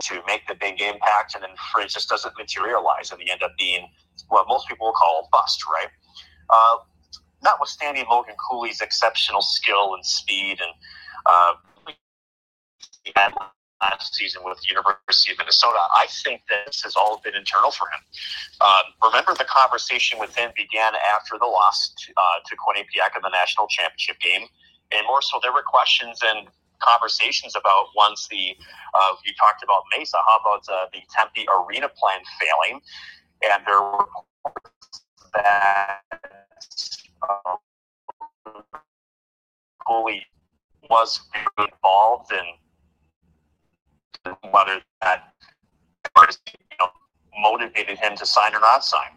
to 0.00 0.20
make 0.26 0.46
the 0.46 0.54
big 0.54 0.80
impact, 0.80 1.34
and 1.34 1.42
then 1.42 1.50
it 1.78 1.88
just 1.88 2.08
doesn't 2.08 2.34
materialize, 2.38 3.10
and 3.10 3.20
they 3.20 3.30
end 3.30 3.42
up 3.42 3.52
being 3.58 3.86
what 4.28 4.46
most 4.48 4.66
people 4.68 4.86
will 4.86 4.94
call 4.94 5.24
a 5.24 5.28
bust, 5.30 5.62
right? 5.70 5.88
Uh, 6.48 6.76
notwithstanding 7.44 8.04
Logan 8.10 8.34
Cooley's 8.48 8.80
exceptional 8.80 9.42
skill 9.42 9.94
and 9.94 10.04
speed, 10.04 10.58
and 10.60 10.72
uh, 11.26 11.52
last 13.82 14.14
season 14.14 14.42
with 14.44 14.58
the 14.62 14.68
University 14.68 15.32
of 15.32 15.38
Minnesota. 15.38 15.78
I 15.94 16.06
think 16.22 16.42
this 16.48 16.82
has 16.82 16.94
all 16.96 17.20
been 17.22 17.34
internal 17.34 17.70
for 17.70 17.90
him. 17.90 18.00
Um, 18.62 19.10
remember, 19.10 19.34
the 19.34 19.44
conversation 19.50 20.18
with 20.18 20.34
him 20.34 20.50
began 20.56 20.94
after 21.14 21.36
the 21.38 21.46
loss 21.46 21.92
to, 22.06 22.12
uh, 22.16 22.38
to 22.46 22.56
Quinnipiac 22.56 23.16
in 23.16 23.22
the 23.22 23.34
national 23.34 23.66
championship 23.66 24.18
game, 24.20 24.46
and 24.92 25.06
more 25.06 25.22
so, 25.22 25.38
there 25.42 25.52
were 25.52 25.66
questions 25.66 26.20
and 26.22 26.48
conversations 26.80 27.54
about 27.56 27.86
once 27.96 28.26
the 28.28 28.56
uh, 28.94 29.14
you 29.24 29.32
talked 29.38 29.62
about 29.62 29.82
Mesa. 29.96 30.18
How 30.26 30.38
about 30.40 30.64
uh, 30.68 30.86
the 30.92 31.00
Tempe 31.10 31.46
arena 31.48 31.88
plan 31.88 32.20
failing? 32.38 32.80
And 33.42 33.62
there 33.66 33.80
were 33.80 34.06
reports 34.44 35.04
that 35.34 36.02
uh, 37.28 37.56
Cooley 39.86 40.26
was 40.90 41.20
involved 41.58 42.32
in 42.32 42.44
whether 44.50 44.80
that 45.00 45.34
you 46.16 46.76
know, 46.78 46.88
motivated 47.38 47.98
him 47.98 48.16
to 48.16 48.26
sign 48.26 48.54
or 48.54 48.60
not 48.60 48.84
sign. 48.84 49.10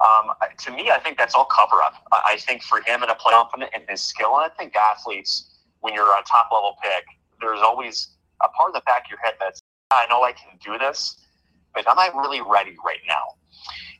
Um, 0.00 0.32
to 0.58 0.70
me, 0.70 0.90
I 0.90 0.98
think 0.98 1.18
that's 1.18 1.34
all 1.34 1.44
cover 1.44 1.82
up. 1.82 1.94
I 2.10 2.38
think 2.38 2.62
for 2.62 2.80
him 2.80 3.02
and 3.02 3.10
a 3.10 3.14
play 3.14 3.32
confident 3.32 3.72
in 3.74 3.82
his 3.88 4.00
skill, 4.00 4.36
and 4.36 4.50
I 4.50 4.54
think 4.56 4.74
athletes, 4.74 5.60
when 5.80 5.92
you're 5.92 6.06
a 6.06 6.22
top 6.26 6.48
level 6.52 6.76
pick, 6.82 7.04
there's 7.40 7.60
always 7.60 8.08
a 8.42 8.48
part 8.48 8.70
of 8.70 8.74
the 8.74 8.82
back 8.86 9.04
of 9.04 9.10
your 9.10 9.20
head 9.20 9.34
that's, 9.38 9.60
I 9.90 10.06
know 10.08 10.22
I 10.22 10.32
can 10.32 10.58
do 10.64 10.78
this, 10.78 11.26
but 11.74 11.86
am 11.86 11.98
I 11.98 12.08
really 12.14 12.40
ready 12.40 12.76
right 12.84 13.00
now? 13.06 13.34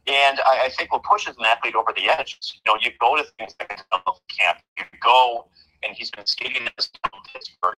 And 0.06 0.40
I, 0.46 0.66
I 0.66 0.68
think 0.70 0.92
what 0.92 1.02
pushes 1.02 1.36
an 1.38 1.44
athlete 1.44 1.74
over 1.74 1.92
the 1.94 2.08
edge, 2.08 2.38
you 2.54 2.60
know, 2.66 2.78
you 2.80 2.90
go 2.98 3.16
to 3.16 3.24
things 3.38 3.54
like 3.60 3.68
camp, 4.38 4.58
you 4.78 4.84
go, 5.02 5.48
and 5.82 5.94
he's 5.94 6.10
been 6.10 6.26
skating 6.26 6.62
in 6.62 6.68
this 6.76 6.90
Pittsburgh 7.32 7.76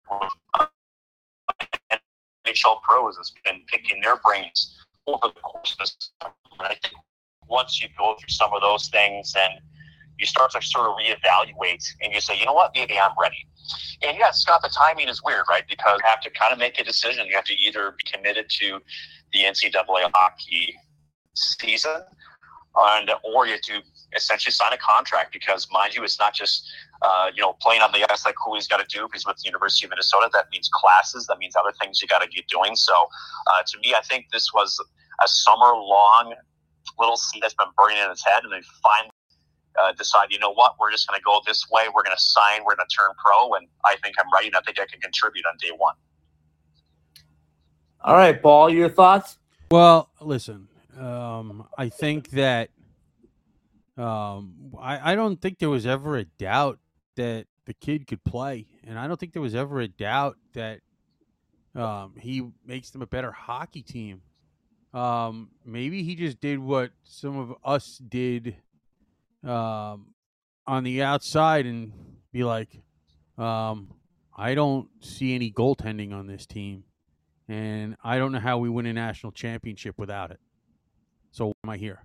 NHL 2.47 2.83
pros 2.83 3.17
has 3.17 3.33
been 3.45 3.63
picking 3.67 4.01
their 4.01 4.17
brains 4.17 4.77
over 5.07 5.29
the 5.35 5.41
course 5.41 5.73
of 5.73 5.79
this. 5.79 6.11
And 6.23 6.33
I 6.63 6.77
think 6.83 6.95
once 7.49 7.83
you 7.83 7.89
go 7.99 8.17
through 8.19 8.29
some 8.29 8.53
of 8.53 8.61
those 8.61 8.89
things 8.89 9.35
and 9.37 9.61
you 10.19 10.27
start 10.27 10.51
to 10.53 10.63
sort 10.63 10.87
of 10.87 10.97
reevaluate 10.97 11.85
and 12.03 12.13
you 12.13 12.21
say, 12.21 12.39
you 12.39 12.45
know 12.45 12.53
what, 12.53 12.73
maybe 12.75 12.99
I'm 12.99 13.13
ready. 13.21 13.47
And 14.03 14.17
yeah, 14.19 14.31
Scott, 14.31 14.63
the 14.63 14.69
timing 14.69 15.09
is 15.09 15.23
weird, 15.25 15.45
right? 15.49 15.65
Because 15.69 15.99
you 16.03 16.09
have 16.09 16.21
to 16.21 16.31
kind 16.31 16.53
of 16.53 16.59
make 16.59 16.79
a 16.79 16.85
decision. 16.85 17.27
You 17.27 17.35
have 17.35 17.45
to 17.45 17.55
either 17.55 17.93
be 17.93 18.05
committed 18.11 18.47
to 18.61 18.81
the 19.33 19.41
NCAA 19.41 20.11
hockey 20.15 20.75
season 21.35 22.03
and 22.77 23.11
or 23.25 23.47
you 23.47 23.53
have 23.53 23.61
to 23.63 23.81
essentially 24.15 24.53
sign 24.53 24.73
a 24.73 24.79
contract 24.79 25.33
because 25.33 25.69
mind 25.73 25.95
you 25.95 26.03
it's 26.03 26.19
not 26.19 26.35
just 26.35 26.69
uh, 27.03 27.31
you 27.35 27.43
know 27.43 27.55
playing 27.61 27.83
on 27.83 27.93
the 27.93 28.11
ice 28.11 28.25
like 28.25 28.35
Cooley's 28.37 28.67
got 28.67 28.79
to 28.79 28.97
do 28.97 29.07
because 29.07 29.27
with 29.27 29.37
the 29.37 29.47
University 29.47 29.87
of 29.87 29.91
Minnesota 29.91 30.29
that 30.33 30.47
means 30.53 30.69
classes 30.73 31.27
that 31.27 31.39
means 31.39 31.57
other 31.57 31.73
things 31.81 32.01
you 32.01 32.09
got 32.09 32.23
to 32.23 32.29
get 32.29 32.47
doing. 32.49 32.77
So 32.77 32.93
uh, 32.95 33.63
to 33.67 33.79
me 33.79 33.95
I 33.97 34.01
think 34.03 34.27
this 34.33 34.53
was 34.55 34.79
a 35.23 35.29
summer 35.29 35.75
long 35.75 36.35
little 36.99 37.17
seed 37.17 37.43
that's 37.43 37.55
been 37.55 37.69
burning 37.77 37.99
in 38.03 38.11
his 38.11 38.25
head 38.25 38.43
and 38.43 38.53
they 38.53 38.63
finally 38.83 39.13
uh, 39.81 39.93
decide 39.93 40.27
you 40.31 40.39
know 40.39 40.53
what 40.53 40.75
we're 40.79 40.91
just 40.91 41.09
going 41.09 41.19
to 41.19 41.25
go 41.25 41.41
this 41.47 41.65
way 41.71 41.85
we're 41.95 42.03
going 42.03 42.17
to 42.17 42.23
sign 42.23 42.63
we're 42.65 42.75
going 42.75 42.89
to 42.89 42.97
turn 42.97 43.11
pro 43.25 43.55
and 43.55 43.67
I 43.85 43.97
think 44.03 44.17
I'm 44.19 44.27
ready 44.35 44.49
and 44.49 44.57
I 44.57 44.61
think 44.61 44.81
I 44.81 44.87
can 44.87 45.01
contribute 45.01 45.45
on 45.47 45.57
day 45.61 45.71
one. 45.77 45.95
All 48.03 48.15
right 48.15 48.41
Paul 48.41 48.71
your 48.71 48.89
thoughts? 48.89 49.39
Well 49.71 50.11
listen 50.21 50.69
um, 51.01 51.67
I 51.79 51.89
think 51.89 52.31
that 52.31 52.71
um, 53.97 54.73
I, 54.81 55.13
I 55.13 55.15
don't 55.15 55.41
think 55.41 55.59
there 55.59 55.71
was 55.71 55.87
ever 55.87 56.17
a 56.17 56.25
doubt 56.25 56.79
that 57.17 57.47
the 57.65 57.75
kid 57.75 58.07
could 58.07 58.23
play, 58.25 58.67
and 58.87 58.99
I 58.99 59.09
don't 59.09 59.19
think 59.19 59.33
there 59.33 59.43
was 59.43 59.55
ever 59.55 59.81
a 59.81 59.89
doubt 59.89 60.37
that 60.53 60.81
um, 61.75 62.15
he 62.19 62.47
makes 62.67 62.91
them 62.91 63.03
a 63.03 63.07
better 63.07 63.33
hockey 63.33 63.83
team. 63.83 64.23
Um, 64.93 65.51
maybe 65.65 66.03
he 66.03 66.17
just 66.17 66.41
did 66.41 66.59
what 66.59 66.91
some 67.05 67.39
of 67.39 67.55
us 67.65 67.97
did 67.97 68.57
um, 69.45 70.15
on 70.67 70.85
the 70.85 71.03
outside 71.03 71.65
and 71.65 71.93
be 72.33 72.45
like, 72.45 72.69
um, 73.39 73.95
I 74.37 74.55
don't 74.55 74.89
see 75.01 75.35
any 75.35 75.51
goaltending 75.51 76.13
on 76.13 76.27
this 76.27 76.45
team, 76.47 76.85
and 77.49 77.97
I 78.03 78.19
don't 78.19 78.33
know 78.33 78.41
how 78.41 78.59
we 78.59 78.69
win 78.69 78.87
a 78.87 78.93
national 78.93 79.33
championship 79.33 79.99
without 79.99 80.31
it. 80.31 80.41
So 81.31 81.47
why 81.47 81.53
am 81.65 81.71
I 81.71 81.77
here? 81.77 82.01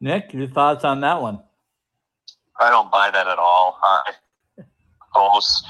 Nick, 0.00 0.32
your 0.32 0.48
thoughts 0.48 0.84
on 0.84 1.00
that 1.00 1.22
one? 1.22 1.40
I 2.58 2.70
don't 2.70 2.90
buy 2.90 3.10
that 3.10 3.26
at 3.28 3.38
all. 3.38 3.78
Uh, 3.82 4.62
Close 5.12 5.62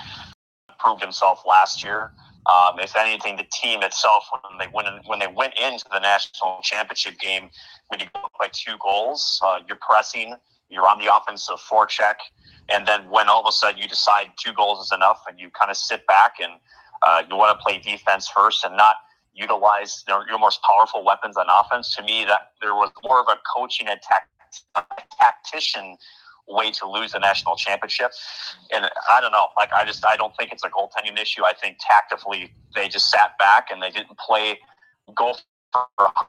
proved 0.78 1.02
himself 1.02 1.42
last 1.46 1.84
year. 1.84 2.12
Um, 2.46 2.80
if 2.80 2.96
anything, 2.96 3.36
the 3.36 3.46
team 3.52 3.82
itself, 3.82 4.24
when 4.48 4.58
they 4.58 4.72
went 4.72 4.88
in, 4.88 4.94
when 5.06 5.18
they 5.18 5.28
went 5.28 5.54
into 5.58 5.84
the 5.92 6.00
national 6.00 6.60
championship 6.62 7.18
game, 7.18 7.50
when 7.88 8.00
you 8.00 8.06
go 8.14 8.22
by 8.38 8.48
two 8.52 8.74
goals, 8.80 9.40
uh, 9.44 9.60
you're 9.68 9.78
pressing, 9.80 10.34
you're 10.68 10.88
on 10.88 10.98
the 10.98 11.14
offensive 11.14 11.60
forecheck, 11.60 12.16
and 12.68 12.86
then 12.86 13.08
when 13.10 13.28
all 13.28 13.40
of 13.40 13.46
a 13.48 13.52
sudden 13.52 13.80
you 13.80 13.86
decide 13.86 14.30
two 14.42 14.52
goals 14.54 14.84
is 14.84 14.92
enough, 14.92 15.22
and 15.28 15.38
you 15.38 15.50
kind 15.50 15.70
of 15.70 15.76
sit 15.76 16.04
back 16.06 16.34
and 16.42 16.52
uh, 17.06 17.22
you 17.28 17.36
want 17.36 17.56
to 17.56 17.62
play 17.62 17.78
defense 17.78 18.28
first 18.28 18.64
and 18.64 18.76
not 18.76 18.96
utilize 19.34 20.04
your 20.08 20.38
most 20.38 20.60
powerful 20.62 21.04
weapons 21.04 21.36
on 21.36 21.46
offense. 21.48 21.94
To 21.96 22.02
me, 22.02 22.24
that 22.24 22.52
there 22.60 22.74
was 22.74 22.90
more 23.02 23.20
of 23.20 23.26
a 23.28 23.38
coaching 23.56 23.88
and 23.88 24.00
tactician 25.20 25.96
way 26.48 26.70
to 26.72 26.88
lose 26.88 27.14
a 27.14 27.18
national 27.18 27.56
championship. 27.56 28.12
And 28.72 28.90
I 29.10 29.20
don't 29.20 29.32
know, 29.32 29.48
like 29.56 29.72
I 29.72 29.84
just 29.84 30.04
I 30.04 30.16
don't 30.16 30.36
think 30.36 30.52
it's 30.52 30.64
a 30.64 30.68
goaltending 30.68 31.20
issue. 31.20 31.44
I 31.44 31.52
think 31.52 31.78
tactically 31.80 32.52
they 32.74 32.88
just 32.88 33.10
sat 33.10 33.38
back 33.38 33.68
and 33.70 33.82
they 33.82 33.90
didn't 33.90 34.18
play 34.18 34.58
goal 35.14 35.38
for 35.72 35.86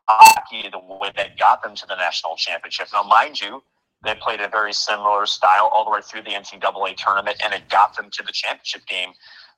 hockey 0.08 0.70
the 0.72 0.80
way 0.80 1.12
that 1.16 1.38
got 1.38 1.64
them 1.64 1.76
to 1.76 1.86
the 1.86 1.96
national 1.96 2.36
championship. 2.38 2.88
Now, 2.94 3.04
mind 3.04 3.42
you, 3.42 3.64
they 4.04 4.16
played 4.16 4.42
a 4.42 4.48
very 4.48 4.74
similar 4.74 5.26
style 5.26 5.70
all 5.74 5.86
the 5.86 5.92
way 5.92 6.02
through 6.02 6.24
the 6.24 6.32
NCAA 6.32 6.96
tournament, 6.98 7.38
and 7.44 7.54
it 7.54 7.70
got 7.70 7.96
them 7.96 8.10
to 8.12 8.24
the 8.24 8.32
championship 8.32 8.86
game. 8.86 9.10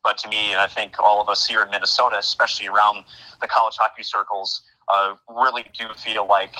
But 0.05 0.19
to 0.19 0.29
me, 0.29 0.51
and 0.51 0.61
I 0.61 0.67
think 0.67 0.99
all 0.99 1.19
of 1.19 1.29
us 1.29 1.47
here 1.47 1.63
in 1.63 1.71
Minnesota, 1.71 2.17
especially 2.19 2.67
around 2.67 3.05
the 3.41 3.47
college 3.47 3.75
hockey 3.75 4.03
circles, 4.03 4.61
uh, 4.87 5.15
really 5.27 5.65
do 5.77 5.85
feel 5.97 6.27
like 6.27 6.53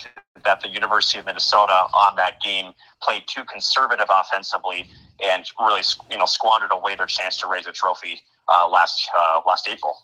that 0.43 0.61
the 0.61 0.67
University 0.67 1.19
of 1.19 1.27
Minnesota 1.27 1.71
on 1.71 2.15
that 2.15 2.41
game 2.41 2.73
played 3.03 3.21
too 3.27 3.43
conservative 3.45 4.07
offensively 4.09 4.89
and 5.23 5.45
really, 5.59 5.81
you 6.09 6.17
know, 6.17 6.25
squandered 6.25 6.71
away 6.71 6.95
their 6.95 7.05
chance 7.05 7.37
to 7.37 7.47
raise 7.47 7.67
a 7.67 7.71
trophy 7.71 8.19
uh, 8.49 8.67
last 8.67 9.07
uh, 9.15 9.41
last 9.45 9.69
April. 9.69 9.95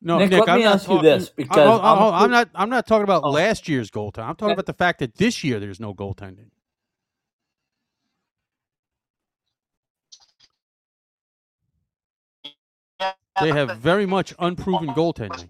No, 0.00 0.18
Nick, 0.18 0.30
Nick 0.30 0.40
let 0.40 0.50
I'm 0.50 0.60
me 0.60 0.64
ask 0.66 0.88
you 0.88 1.02
this 1.02 1.30
because 1.30 1.80
I, 1.82 2.24
am 2.24 2.30
not 2.30 2.48
I'm 2.54 2.70
not 2.70 2.86
talking 2.86 3.02
about 3.02 3.24
oh. 3.24 3.30
last 3.30 3.68
year's 3.68 3.90
goaltending. 3.90 4.28
I'm 4.28 4.36
talking 4.36 4.52
about 4.52 4.66
the 4.66 4.72
fact 4.72 5.00
that 5.00 5.16
this 5.16 5.42
year 5.42 5.58
there's 5.58 5.80
no 5.80 5.92
goaltending. 5.94 6.49
They 13.40 13.50
have 13.50 13.78
very 13.78 14.06
much 14.06 14.34
unproven 14.38 14.88
goaltending. 14.88 15.48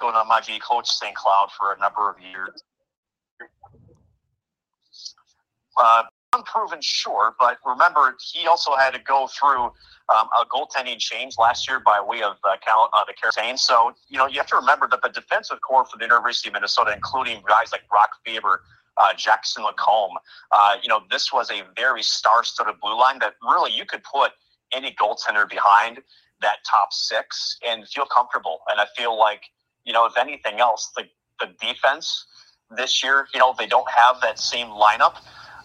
Going 0.00 0.14
on 0.14 0.28
my 0.28 0.40
G 0.40 0.58
coach 0.58 0.88
St. 0.88 1.14
Cloud 1.14 1.48
for 1.56 1.72
a 1.72 1.78
number 1.78 2.10
of 2.10 2.16
years. 2.20 2.62
Uh, 5.82 6.02
unproven, 6.34 6.78
sure, 6.80 7.34
but 7.38 7.58
remember 7.64 8.16
he 8.32 8.46
also 8.46 8.74
had 8.74 8.92
to 8.94 9.00
go 9.00 9.28
through 9.28 9.64
um, 10.08 10.28
a 10.38 10.44
goaltending 10.50 10.98
change 10.98 11.34
last 11.38 11.68
year 11.68 11.80
by 11.80 12.00
way 12.00 12.22
of 12.22 12.36
uh, 12.44 12.56
Cal, 12.64 12.90
uh, 12.92 13.04
the 13.06 13.14
Carolina. 13.14 13.56
So 13.58 13.92
you 14.08 14.18
know 14.18 14.26
you 14.26 14.38
have 14.38 14.46
to 14.48 14.56
remember 14.56 14.88
that 14.88 15.02
the 15.02 15.08
defensive 15.08 15.58
core 15.66 15.84
for 15.84 15.96
the 15.98 16.04
University 16.04 16.48
of 16.48 16.54
Minnesota, 16.54 16.92
including 16.94 17.42
guys 17.48 17.72
like 17.72 17.86
Brock 17.88 18.10
Faber, 18.24 18.62
uh, 18.96 19.14
Jackson 19.14 19.64
LaCombe, 19.64 20.16
uh, 20.50 20.76
you 20.82 20.88
know 20.88 21.00
this 21.10 21.32
was 21.32 21.50
a 21.50 21.62
very 21.76 22.02
star-studded 22.02 22.74
blue 22.80 22.98
line 22.98 23.18
that 23.20 23.34
really 23.42 23.72
you 23.72 23.84
could 23.84 24.02
put 24.02 24.32
any 24.72 24.94
goaltender 24.94 25.48
behind 25.48 26.00
that 26.42 26.58
top 26.68 26.92
six 26.92 27.58
and 27.66 27.88
feel 27.88 28.06
comfortable. 28.06 28.60
And 28.70 28.80
I 28.80 28.86
feel 28.96 29.18
like, 29.18 29.42
you 29.84 29.92
know, 29.92 30.06
if 30.06 30.16
anything 30.16 30.60
else, 30.60 30.90
the, 30.96 31.04
the 31.40 31.52
defense 31.60 32.26
this 32.76 33.02
year, 33.02 33.26
you 33.34 33.40
know, 33.40 33.54
they 33.58 33.66
don't 33.66 33.90
have 33.90 34.20
that 34.22 34.38
same 34.38 34.68
lineup. 34.68 35.16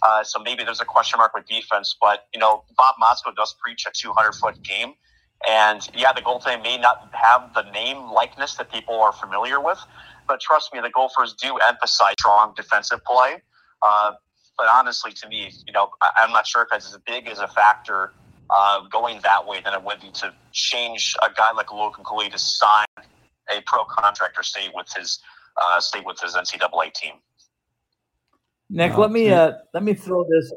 Uh, 0.03 0.23
so 0.23 0.39
maybe 0.39 0.63
there's 0.63 0.81
a 0.81 0.85
question 0.85 1.17
mark 1.17 1.33
with 1.33 1.47
defense, 1.47 1.95
but 1.99 2.27
you 2.33 2.39
know, 2.39 2.63
Bob 2.75 2.95
Motzko 3.01 3.35
does 3.35 3.55
preach 3.63 3.85
a 3.87 3.91
200 3.91 4.33
foot 4.33 4.61
game. 4.63 4.93
And 5.47 5.87
yeah, 5.93 6.13
the 6.13 6.21
goaltending 6.21 6.63
may 6.63 6.77
not 6.77 7.09
have 7.13 7.53
the 7.53 7.63
name 7.71 8.11
likeness 8.11 8.55
that 8.55 8.71
people 8.71 8.99
are 8.99 9.11
familiar 9.11 9.61
with, 9.61 9.79
but 10.27 10.39
trust 10.39 10.73
me, 10.73 10.79
the 10.81 10.89
Gophers 10.89 11.33
do 11.33 11.57
emphasize 11.67 12.15
strong 12.19 12.53
defensive 12.55 13.03
play. 13.05 13.41
Uh, 13.81 14.13
but 14.57 14.67
honestly, 14.73 15.11
to 15.11 15.27
me, 15.27 15.51
you 15.65 15.73
know, 15.73 15.89
I, 16.01 16.23
am 16.23 16.31
not 16.31 16.47
sure 16.47 16.63
if 16.63 16.69
it's 16.73 16.91
as 16.91 16.99
big 17.05 17.27
as 17.27 17.39
a 17.39 17.47
factor 17.47 18.13
uh, 18.49 18.81
going 18.91 19.19
that 19.23 19.45
way 19.45 19.61
than 19.61 19.73
it 19.73 19.83
would 19.83 19.99
be 19.99 20.11
to 20.11 20.33
change 20.51 21.15
a 21.25 21.33
guy 21.33 21.51
like 21.51 21.71
Logan 21.71 22.03
Cooley 22.03 22.29
to 22.29 22.39
sign 22.39 22.85
a 23.49 23.61
pro 23.65 23.83
contract 23.85 24.37
or 24.37 24.43
stay 24.43 24.69
with 24.73 24.87
his 24.93 25.19
uh, 25.57 25.79
stay 25.79 26.01
with 26.05 26.19
his 26.19 26.35
NCAA 26.35 26.93
team. 26.93 27.13
Nick, 28.69 28.97
let 28.97 29.11
me 29.11 29.29
uh, 29.29 29.53
let 29.73 29.83
me 29.83 29.93
throw 29.93 30.25
this. 30.29 30.51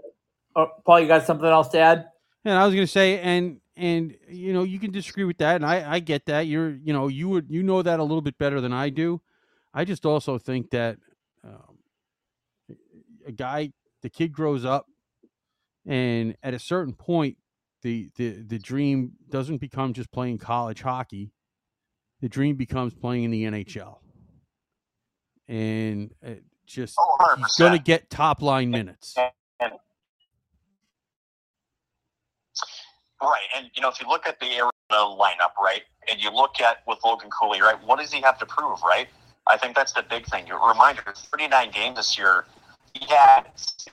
Oh, 0.56 0.66
Paul, 0.84 1.00
you 1.00 1.06
got 1.06 1.26
something 1.26 1.46
else 1.46 1.68
to 1.68 1.78
add? 1.78 2.08
Yeah, 2.44 2.60
I 2.60 2.66
was 2.66 2.74
going 2.74 2.86
to 2.86 2.92
say, 2.92 3.20
and 3.20 3.60
and 3.76 4.16
you 4.28 4.52
know 4.52 4.64
you 4.64 4.78
can 4.78 4.90
disagree 4.90 5.24
with 5.24 5.38
that, 5.38 5.56
and 5.56 5.64
I 5.64 5.94
I 5.94 5.98
get 6.00 6.26
that. 6.26 6.46
You're 6.46 6.70
you 6.70 6.92
know 6.92 7.08
you 7.08 7.28
would 7.28 7.46
you 7.50 7.62
know 7.62 7.82
that 7.82 8.00
a 8.00 8.02
little 8.02 8.20
bit 8.20 8.36
better 8.38 8.60
than 8.60 8.72
I 8.72 8.90
do. 8.90 9.20
I 9.72 9.84
just 9.84 10.04
also 10.04 10.38
think 10.38 10.70
that 10.70 10.98
um, 11.44 11.78
a 13.26 13.32
guy, 13.32 13.72
the 14.02 14.10
kid 14.10 14.32
grows 14.32 14.64
up, 14.64 14.86
and 15.86 16.36
at 16.42 16.54
a 16.54 16.58
certain 16.58 16.94
point, 16.94 17.36
the 17.82 18.10
the 18.16 18.30
the 18.42 18.58
dream 18.58 19.12
doesn't 19.30 19.58
become 19.58 19.92
just 19.92 20.10
playing 20.12 20.38
college 20.38 20.82
hockey. 20.82 21.32
The 22.20 22.28
dream 22.28 22.56
becomes 22.56 22.94
playing 22.94 23.24
in 23.24 23.30
the 23.30 23.44
NHL, 23.44 23.98
and 25.48 26.12
it 26.22 26.44
just 26.66 26.96
Oh, 26.98 27.34
he's 27.36 27.56
going 27.56 27.72
to 27.72 27.78
get 27.78 28.10
top 28.10 28.42
line 28.42 28.70
minutes. 28.70 29.16
Right, 33.22 33.42
and 33.54 33.70
you 33.74 33.82
know, 33.82 33.88
if 33.88 34.00
you 34.00 34.08
look 34.08 34.26
at 34.26 34.40
the 34.40 34.46
Arizona 34.46 34.70
lineup, 34.92 35.54
right, 35.62 35.82
and 36.10 36.22
you 36.22 36.30
look 36.30 36.60
at 36.60 36.78
with 36.86 36.98
Logan 37.04 37.28
Cooley, 37.30 37.60
right, 37.60 37.76
what 37.84 37.98
does 37.98 38.10
he 38.10 38.22
have 38.22 38.38
to 38.38 38.46
prove, 38.46 38.82
right? 38.82 39.08
I 39.46 39.58
think 39.58 39.76
that's 39.76 39.92
the 39.92 40.02
big 40.08 40.26
thing. 40.26 40.46
Your 40.46 40.66
reminder: 40.66 41.02
thirty-nine 41.14 41.70
games 41.70 41.96
this 41.96 42.16
year, 42.16 42.46
he 42.94 43.06
had 43.06 43.44
60 43.56 43.92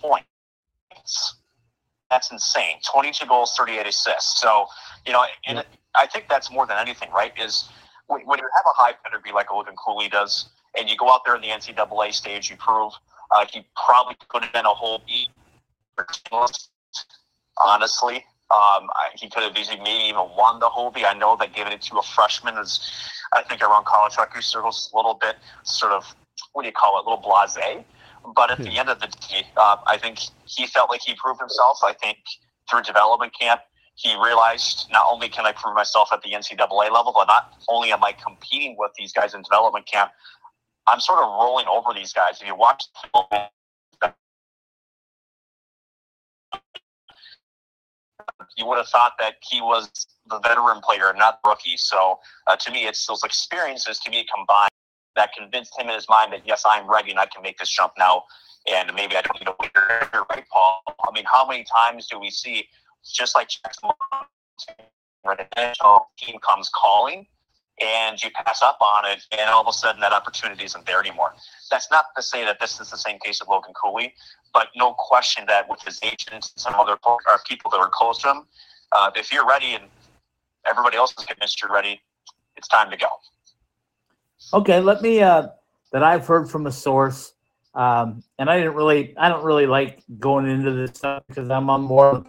points. 0.00 1.37
That's 2.10 2.30
insane. 2.32 2.76
Twenty-two 2.90 3.26
goals, 3.26 3.54
thirty-eight 3.56 3.86
assists. 3.86 4.40
So, 4.40 4.66
you 5.06 5.12
know, 5.12 5.24
and 5.46 5.64
I 5.94 6.06
think 6.06 6.26
that's 6.28 6.50
more 6.50 6.66
than 6.66 6.78
anything, 6.78 7.10
right? 7.10 7.32
Is 7.38 7.68
when 8.06 8.22
you 8.22 8.26
have 8.28 8.64
a 8.66 8.74
high 8.74 8.94
pedigree 9.04 9.32
like 9.32 9.52
Logan 9.52 9.74
Cooley 9.76 10.08
does, 10.08 10.48
and 10.78 10.88
you 10.88 10.96
go 10.96 11.10
out 11.10 11.20
there 11.24 11.36
in 11.36 11.42
the 11.42 11.48
NCAA 11.48 12.14
stage, 12.14 12.50
you 12.50 12.56
prove 12.56 12.92
uh, 13.30 13.44
he 13.52 13.66
probably 13.86 14.16
could 14.28 14.42
have 14.42 14.52
been 14.52 14.66
a 14.66 14.74
whole 14.74 15.02
beat 15.06 15.28
honestly. 17.58 18.24
Um, 18.50 18.88
he 19.14 19.28
could 19.28 19.42
have 19.42 19.56
easily 19.56 19.78
maybe 19.78 20.04
even 20.04 20.26
won 20.36 20.58
the 20.58 20.68
Hobey. 20.68 21.04
I 21.04 21.12
know 21.12 21.36
that 21.36 21.52
giving 21.54 21.72
it 21.72 21.82
to 21.82 21.98
a 21.98 22.02
freshman 22.02 22.56
is, 22.56 22.80
I 23.34 23.42
think, 23.42 23.62
around 23.62 23.84
college 23.84 24.14
hockey 24.14 24.40
circles 24.40 24.86
is 24.86 24.90
a 24.92 24.96
little 24.96 25.14
bit 25.14 25.36
sort 25.64 25.92
of 25.92 26.14
what 26.52 26.62
do 26.62 26.68
you 26.68 26.72
call 26.72 26.98
it, 26.98 27.06
a 27.06 27.10
little 27.10 27.22
blasé. 27.22 27.84
But 28.34 28.50
at 28.50 28.58
the 28.58 28.78
end 28.78 28.88
of 28.88 29.00
the 29.00 29.06
day, 29.06 29.46
uh, 29.56 29.76
I 29.86 29.96
think 29.96 30.18
he 30.44 30.66
felt 30.66 30.90
like 30.90 31.00
he 31.04 31.14
proved 31.14 31.40
himself. 31.40 31.78
I 31.84 31.92
think 31.92 32.18
through 32.70 32.82
development 32.82 33.32
camp, 33.38 33.60
he 33.94 34.14
realized 34.14 34.88
not 34.92 35.06
only 35.10 35.28
can 35.28 35.46
I 35.46 35.52
prove 35.52 35.74
myself 35.74 36.10
at 36.12 36.22
the 36.22 36.30
NCAA 36.30 36.92
level, 36.92 37.12
but 37.14 37.26
not 37.26 37.54
only 37.68 37.92
am 37.92 38.04
I 38.04 38.12
competing 38.12 38.76
with 38.78 38.92
these 38.98 39.12
guys 39.12 39.34
in 39.34 39.42
development 39.42 39.86
camp, 39.86 40.12
I'm 40.86 41.00
sort 41.00 41.20
of 41.20 41.28
rolling 41.30 41.66
over 41.66 41.92
these 41.94 42.12
guys. 42.12 42.40
If 42.40 42.46
you 42.46 42.54
watch 42.54 42.84
you 48.56 48.66
would 48.66 48.78
have 48.78 48.88
thought 48.88 49.12
that 49.18 49.34
he 49.42 49.60
was 49.60 49.88
the 50.28 50.38
veteran 50.40 50.80
player, 50.80 51.12
not 51.16 51.38
the 51.42 51.50
rookie. 51.50 51.76
So 51.76 52.18
uh, 52.46 52.56
to 52.56 52.72
me, 52.72 52.86
it's 52.86 53.06
those 53.06 53.22
experiences 53.22 53.98
to 54.00 54.10
me 54.10 54.26
combined 54.34 54.70
that 55.18 55.34
convinced 55.34 55.78
him 55.78 55.88
in 55.88 55.94
his 55.94 56.08
mind 56.08 56.32
that 56.32 56.42
yes, 56.46 56.62
I'm 56.64 56.88
ready 56.88 57.10
and 57.10 57.18
I 57.18 57.26
can 57.26 57.42
make 57.42 57.58
this 57.58 57.68
jump 57.68 57.92
now. 57.98 58.24
And 58.70 58.92
maybe 58.94 59.16
I 59.16 59.22
don't 59.22 59.38
need 59.38 59.46
to 59.46 59.54
wait. 59.60 59.70
You're 59.74 60.26
right, 60.30 60.44
Paul. 60.50 60.82
I 60.86 61.12
mean, 61.12 61.24
how 61.30 61.46
many 61.46 61.64
times 61.64 62.06
do 62.06 62.18
we 62.18 62.30
see 62.30 62.68
just 63.04 63.34
like 63.34 63.48
Jackson, 63.48 63.90
when 65.22 65.36
NHL 65.56 66.04
team 66.18 66.38
comes 66.40 66.70
calling 66.74 67.26
and 67.80 68.22
you 68.22 68.30
pass 68.30 68.60
up 68.62 68.78
on 68.80 69.10
it, 69.10 69.20
and 69.30 69.48
all 69.50 69.60
of 69.60 69.68
a 69.68 69.72
sudden 69.72 70.00
that 70.00 70.12
opportunity 70.12 70.64
isn't 70.64 70.84
there 70.84 71.00
anymore. 71.00 71.32
That's 71.70 71.90
not 71.90 72.06
to 72.16 72.22
say 72.22 72.44
that 72.44 72.58
this 72.60 72.80
is 72.80 72.90
the 72.90 72.96
same 72.96 73.18
case 73.24 73.40
of 73.40 73.48
Logan 73.48 73.72
Cooley, 73.80 74.14
but 74.52 74.68
no 74.74 74.94
question 74.94 75.44
that 75.46 75.68
with 75.68 75.80
his 75.82 76.00
agent 76.02 76.32
and 76.32 76.44
some 76.44 76.74
other 76.74 76.96
po- 76.96 77.18
people 77.46 77.70
that 77.70 77.78
are 77.78 77.90
close 77.92 78.18
to 78.22 78.30
him, 78.30 78.42
uh, 78.92 79.10
if 79.14 79.32
you're 79.32 79.46
ready 79.46 79.74
and 79.74 79.84
everybody 80.68 80.96
else 80.96 81.14
is 81.16 81.24
convinced 81.24 81.62
you're 81.62 81.72
ready, 81.72 82.00
it's 82.56 82.66
time 82.66 82.90
to 82.90 82.96
go. 82.96 83.06
Okay, 84.52 84.80
let 84.80 85.02
me 85.02 85.20
uh 85.20 85.48
that 85.92 86.02
I've 86.02 86.26
heard 86.26 86.50
from 86.50 86.66
a 86.66 86.72
source. 86.72 87.32
Um, 87.74 88.22
and 88.38 88.50
I 88.50 88.58
didn't 88.58 88.74
really 88.74 89.16
I 89.16 89.28
don't 89.28 89.44
really 89.44 89.66
like 89.66 90.02
going 90.18 90.48
into 90.48 90.72
this 90.72 90.90
stuff 90.90 91.22
because 91.28 91.50
I'm 91.50 91.70
on 91.70 91.82
more 91.82 92.24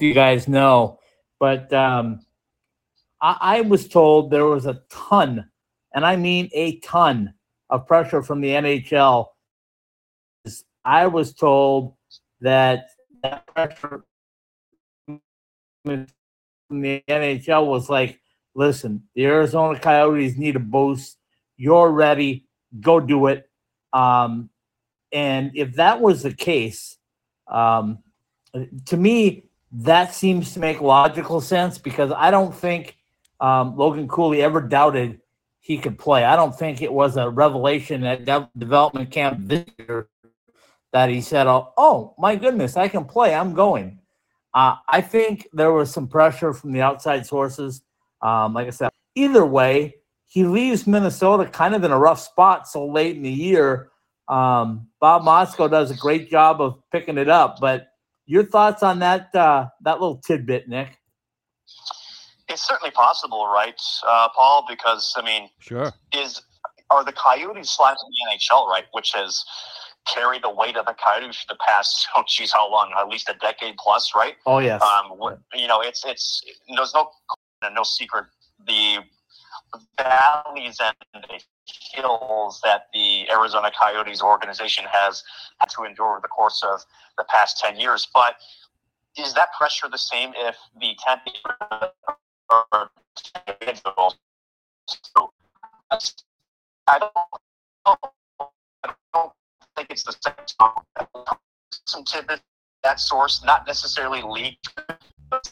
you 0.00 0.14
guys 0.14 0.48
know, 0.48 0.98
but 1.38 1.72
um 1.72 2.24
I, 3.20 3.36
I 3.40 3.60
was 3.62 3.88
told 3.88 4.30
there 4.30 4.46
was 4.46 4.66
a 4.66 4.82
ton, 4.90 5.48
and 5.94 6.04
I 6.04 6.16
mean 6.16 6.50
a 6.52 6.78
ton 6.80 7.34
of 7.70 7.86
pressure 7.86 8.22
from 8.22 8.40
the 8.40 8.48
NHL. 8.48 9.28
I 10.84 11.06
was 11.06 11.32
told 11.32 11.94
that 12.40 12.88
that 13.22 13.46
pressure 13.46 14.04
from 16.72 16.80
the 16.80 17.04
NHL 17.06 17.66
was 17.66 17.90
like, 17.90 18.18
listen, 18.54 19.02
the 19.14 19.26
Arizona 19.26 19.78
Coyotes 19.78 20.38
need 20.38 20.56
a 20.56 20.58
boost. 20.58 21.18
You're 21.58 21.90
ready. 21.90 22.46
Go 22.80 22.98
do 22.98 23.26
it. 23.26 23.50
Um, 23.92 24.48
and 25.12 25.50
if 25.54 25.74
that 25.74 26.00
was 26.00 26.22
the 26.22 26.32
case, 26.32 26.96
um, 27.46 27.98
to 28.86 28.96
me, 28.96 29.50
that 29.72 30.14
seems 30.14 30.54
to 30.54 30.60
make 30.60 30.80
logical 30.80 31.42
sense 31.42 31.76
because 31.76 32.10
I 32.10 32.30
don't 32.30 32.54
think 32.54 32.96
um, 33.38 33.76
Logan 33.76 34.08
Cooley 34.08 34.40
ever 34.40 34.62
doubted 34.62 35.20
he 35.60 35.76
could 35.76 35.98
play. 35.98 36.24
I 36.24 36.36
don't 36.36 36.58
think 36.58 36.80
it 36.80 36.92
was 36.92 37.18
a 37.18 37.28
revelation 37.28 38.02
at 38.04 38.24
de- 38.24 38.50
development 38.56 39.10
camp 39.10 39.40
this 39.42 39.66
year 39.78 40.08
that 40.92 41.10
he 41.10 41.20
said, 41.20 41.46
"Oh, 41.46 41.74
oh 41.76 42.14
my 42.18 42.34
goodness, 42.34 42.78
I 42.78 42.88
can 42.88 43.04
play. 43.04 43.34
I'm 43.34 43.52
going." 43.52 43.98
Uh, 44.54 44.76
I 44.88 45.00
think 45.00 45.48
there 45.52 45.72
was 45.72 45.90
some 45.90 46.08
pressure 46.08 46.52
from 46.52 46.72
the 46.72 46.82
outside 46.82 47.26
sources. 47.26 47.82
Um, 48.20 48.54
like 48.54 48.66
I 48.66 48.70
said, 48.70 48.90
either 49.14 49.44
way, 49.44 49.94
he 50.26 50.44
leaves 50.44 50.86
Minnesota 50.86 51.48
kind 51.48 51.74
of 51.74 51.84
in 51.84 51.90
a 51.90 51.98
rough 51.98 52.20
spot 52.20 52.68
so 52.68 52.86
late 52.86 53.16
in 53.16 53.22
the 53.22 53.30
year. 53.30 53.90
Um, 54.28 54.88
Bob 55.00 55.22
Motzko 55.22 55.70
does 55.70 55.90
a 55.90 55.96
great 55.96 56.30
job 56.30 56.60
of 56.60 56.78
picking 56.90 57.18
it 57.18 57.28
up, 57.28 57.58
but 57.60 57.88
your 58.26 58.44
thoughts 58.44 58.82
on 58.82 58.98
that 59.00 59.34
uh, 59.34 59.66
that 59.82 60.00
little 60.00 60.18
tidbit, 60.18 60.68
Nick? 60.68 60.98
It's 62.48 62.62
certainly 62.66 62.90
possible, 62.92 63.46
right, 63.46 63.80
uh, 64.06 64.28
Paul? 64.34 64.64
Because 64.68 65.12
I 65.16 65.22
mean, 65.22 65.48
Sure. 65.58 65.92
is 66.14 66.40
are 66.90 67.04
the 67.04 67.12
Coyotes 67.12 67.70
slash 67.70 67.96
the 67.96 68.36
NHL 68.36 68.68
right, 68.68 68.84
which 68.92 69.12
has 69.12 69.44
carried 70.06 70.42
the 70.42 70.50
weight 70.50 70.76
of 70.76 70.86
the 70.86 70.94
Coyotes 70.94 71.36
for 71.38 71.54
the 71.54 71.58
past 71.66 72.06
oh 72.16 72.24
geez, 72.26 72.52
how 72.52 72.70
long? 72.70 72.92
At 72.98 73.08
least 73.08 73.28
a 73.28 73.34
decade 73.34 73.76
plus, 73.76 74.12
right? 74.14 74.34
Oh 74.46 74.58
yes, 74.58 74.82
Um, 74.82 75.38
you 75.54 75.66
know, 75.66 75.80
it's 75.80 76.04
it's 76.04 76.42
there's 76.74 76.94
no 76.94 77.10
no 77.74 77.82
secret 77.82 78.26
the 78.66 78.98
valleys 79.96 80.80
and 80.80 80.94
the 81.14 81.40
hills 81.92 82.60
that 82.62 82.88
the 82.92 83.30
Arizona 83.30 83.70
Coyotes 83.78 84.22
organization 84.22 84.84
has 84.90 85.22
had 85.58 85.68
to 85.70 85.84
endure 85.84 86.12
over 86.12 86.20
the 86.20 86.28
course 86.28 86.62
of 86.62 86.84
the 87.16 87.24
past 87.28 87.58
ten 87.58 87.78
years. 87.78 88.06
But 88.12 88.36
is 89.16 89.34
that 89.34 89.48
pressure 89.56 89.88
the 89.90 89.98
same 89.98 90.32
if 90.36 90.56
the 90.80 90.96
Tampa 91.04 91.92
or? 92.50 92.90
I 96.88 96.98
don't, 96.98 97.12
think 97.84 98.12
it's 99.92 100.02
the 100.02 100.14
same. 100.24 100.34
Some 101.86 102.04
tidbit 102.04 102.40
that 102.82 102.98
source, 102.98 103.44
not 103.44 103.66
necessarily 103.66 104.22
leaked. 104.22 104.68
but 105.30 105.46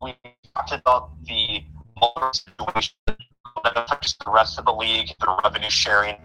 We 0.00 0.14
talked 0.54 0.72
about 0.72 1.10
the 1.24 1.62
Meruelo 2.00 2.34
situation 2.34 2.94
that 3.62 3.76
affects 3.76 4.16
the 4.24 4.30
rest 4.30 4.58
of 4.58 4.64
the 4.64 4.72
league, 4.72 5.12
the 5.20 5.36
revenue 5.44 5.68
sharing, 5.68 6.16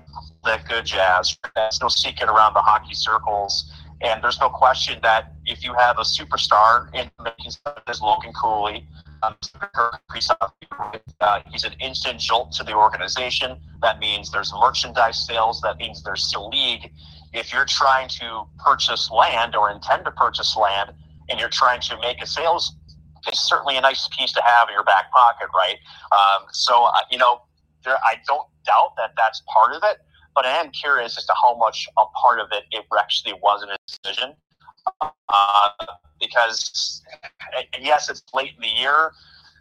that 0.46 0.68
good 0.68 0.86
jazz. 0.86 1.36
That's 1.56 1.82
no 1.82 1.90
secret 1.90 2.30
around 2.30 2.54
the 2.54 2.62
hockey 2.62 2.94
circles. 2.94 3.72
And 4.02 4.24
there's 4.24 4.40
no 4.40 4.50
question 4.50 5.00
that 5.04 5.34
if 5.46 5.64
you 5.64 5.74
have 5.74 5.98
a 5.98 6.04
superstar 6.04 6.94
in 6.94 7.10
the 7.18 7.24
makings 7.26 7.60
as 7.88 8.02
Logan 8.02 8.34
Cooley, 8.34 8.88
um, 9.24 9.36
uh, 11.22 11.40
he's 11.52 11.64
an 11.64 11.74
instant 11.80 12.20
jolt 12.20 12.52
to 12.54 12.64
the 12.64 12.74
organization. 12.74 13.60
That 13.86 14.00
means 14.00 14.32
there's 14.32 14.52
merchandise 14.52 15.28
sales. 15.28 15.62
That 15.62 15.78
means 15.78 16.02
there's 16.02 16.24
still. 16.24 16.50
If 17.34 17.54
you're 17.54 17.66
trying 17.66 18.10
to 18.18 18.46
purchase 18.58 19.12
land 19.12 19.56
or 19.56 19.70
intend 19.70 20.06
to 20.06 20.12
purchase 20.12 20.58
land, 20.58 20.90
and 21.30 21.40
you're 21.40 21.50
trying 21.50 21.82
to 21.82 22.00
make 22.02 22.20
a 22.20 22.26
sales, 22.26 22.76
it's 23.28 23.48
certainly 23.48 23.78
a 23.78 23.82
nice 23.82 24.10
piece 24.18 24.32
to 24.34 24.42
have 24.44 24.70
in 24.70 24.74
your 24.74 24.84
back 24.86 25.12
pocket, 25.12 25.50
right? 25.56 25.78
Um, 26.12 26.48
so 26.52 26.86
uh, 26.86 26.94
you 27.12 27.20
know, 27.20 27.44
there, 27.84 27.98
I 27.98 28.16
don't 28.26 28.48
doubt 28.66 28.94
that 28.98 29.12
that's 29.16 29.44
part 29.54 29.76
of 29.76 29.84
it, 29.84 29.98
but 30.34 30.48
I 30.48 30.58
am 30.58 30.72
curious 30.72 31.16
as 31.20 31.26
to 31.28 31.34
how 31.40 31.56
much 31.56 31.88
a 31.96 32.06
part 32.20 32.40
of 32.40 32.48
it 32.54 32.64
it 32.72 32.86
actually 33.00 33.34
was 33.34 33.62
in 33.62 33.70
a 33.70 33.78
decision. 33.86 34.34
Uh, 35.30 35.86
because 36.20 37.04
yes, 37.80 38.10
it's 38.10 38.24
late 38.34 38.54
in 38.56 38.62
the 38.62 38.82
year, 38.82 39.12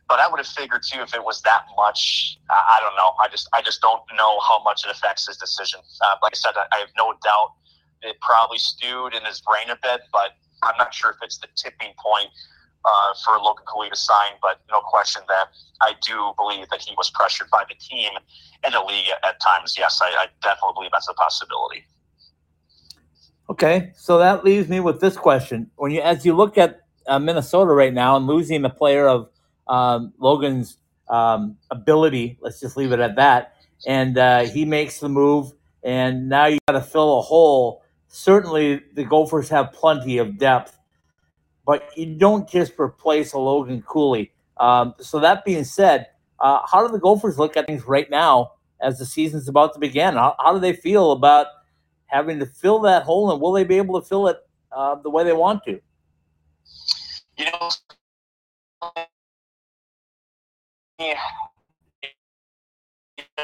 but 0.09 0.21
I 0.21 0.29
would 0.29 0.39
have 0.39 0.47
figured 0.47 0.83
too 0.83 1.01
if 1.01 1.15
it 1.15 1.25
was 1.25 1.41
that 1.43 1.65
much. 1.77 2.39
I, 2.51 2.79
don't 2.81 2.97
know. 2.97 3.13
I 3.21 3.29
just 3.29 3.49
I 3.53 3.63
just 3.63 3.81
don't 3.81 4.03
know 4.17 4.39
how 4.41 4.63
much 4.63 4.85
it 4.85 4.91
affects 4.91 5.27
his 5.27 5.37
decision. 5.37 5.81
Uh, 6.01 6.17
like 6.23 6.33
I 6.35 6.37
said, 6.37 6.53
I, 6.57 6.67
I 6.73 6.79
have 6.81 6.91
no 6.97 7.15
doubt 7.25 7.55
it 8.03 8.17
probably 8.21 8.59
stewed 8.59 9.15
in 9.15 9.25
his 9.25 9.41
brain 9.41 9.71
a 9.71 9.79
bit, 9.83 10.03
but 10.13 10.33
I'm 10.63 10.77
not 10.79 10.93
sure 10.93 11.11
if 11.11 11.17
it's 11.23 11.39
the 11.39 11.49
tipping 11.57 11.93
point 11.99 12.29
uh, 12.85 13.15
for 13.25 13.39
Logan 13.39 13.65
Cooley 13.67 13.89
to 13.89 13.97
sign, 13.97 14.33
but 14.43 14.61
no 14.71 14.81
question 14.81 15.23
that 15.29 15.49
I 15.81 15.95
do 16.07 16.33
believe 16.37 16.69
that 16.69 16.83
he 16.83 16.95
was 16.97 17.11
pressured 17.11 17.49
by 17.51 17.65
the 17.69 17.75
team 17.75 18.11
and 18.63 18.75
the 18.75 18.81
league 18.81 19.09
at 19.23 19.41
times. 19.41 19.75
Yes, 19.79 20.01
I, 20.03 20.09
I 20.09 20.27
definitely 20.43 20.75
believe 20.75 20.91
that's 20.93 21.09
a 21.09 21.15
possibility. 21.15 21.87
Okay, 23.49 23.93
so 23.97 24.19
that 24.19 24.45
leaves 24.45 24.69
me 24.69 24.81
with 24.81 25.01
this 25.01 25.17
question: 25.17 25.71
When 25.77 25.93
you, 25.93 26.01
as 26.01 26.25
you 26.25 26.35
look 26.35 26.59
at 26.59 26.81
uh, 27.07 27.19
Minnesota 27.19 27.73
right 27.73 27.93
now 27.93 28.17
and 28.17 28.27
losing 28.27 28.65
a 28.65 28.71
player 28.71 29.07
of 29.07 29.29
um, 29.67 30.13
Logan's 30.19 30.79
um, 31.09 31.57
ability, 31.71 32.39
let's 32.41 32.61
just 32.61 32.77
leave 32.77 32.93
it 32.93 33.01
at 33.01 33.17
that, 33.17 33.57
and 33.87 34.19
uh, 34.19 34.45
he 34.45 34.65
makes 34.65 35.01
the 35.01 35.09
move, 35.09 35.53
and 35.83 36.29
now 36.29 36.47
you 36.47 36.59
got 36.69 36.75
to 36.75 36.83
fill 36.83 37.19
a 37.19 37.23
hole. 37.23 37.83
Certainly, 38.09 38.83
the 38.95 39.05
Gophers 39.05 39.49
have 39.49 39.73
plenty 39.73 40.19
of 40.19 40.39
depth 40.39 40.79
but 41.67 41.97
you 41.97 42.15
don't 42.15 42.49
just 42.49 42.79
replace 42.79 43.33
a 43.33 43.39
Logan 43.39 43.83
Cooley. 43.83 44.33
Um, 44.59 44.95
so 45.01 45.19
that 45.21 45.45
being 45.45 45.65
said, 45.65 46.09
uh, 46.41 46.61
how 46.71 46.87
do 46.87 46.93
the 46.93 46.99
Gophers 46.99 47.39
look 47.39 47.57
at 47.57 47.67
things 47.67 47.85
right 47.85 48.09
now 48.11 48.53
as 48.81 48.99
the 48.99 49.07
season's 49.07 49.49
about 49.49 49.73
to 49.75 49.81
begin? 49.81 50.15
How, 50.15 50.37
how 50.39 50.53
do 50.53 50.61
they 50.61 50.75
feel 50.75 51.13
about 51.13 51.47
having 52.07 52.39
to 52.39 52.47
fill 52.47 52.81
that 52.81 53.03
hole, 53.03 53.33
and 53.33 53.41
will 53.41 53.53
they 53.53 53.65
be 53.65 53.77
able 53.79 54.01
to 54.01 54.07
fill 54.07 54.29
it 54.29 54.37
uh, 54.73 54.97
the 54.97 55.11
way 55.11 55.25
they 55.25 55.33
want 55.33 55.63
to? 55.65 55.81
You 57.39 57.47
know, 57.47 57.71
it 60.99 61.19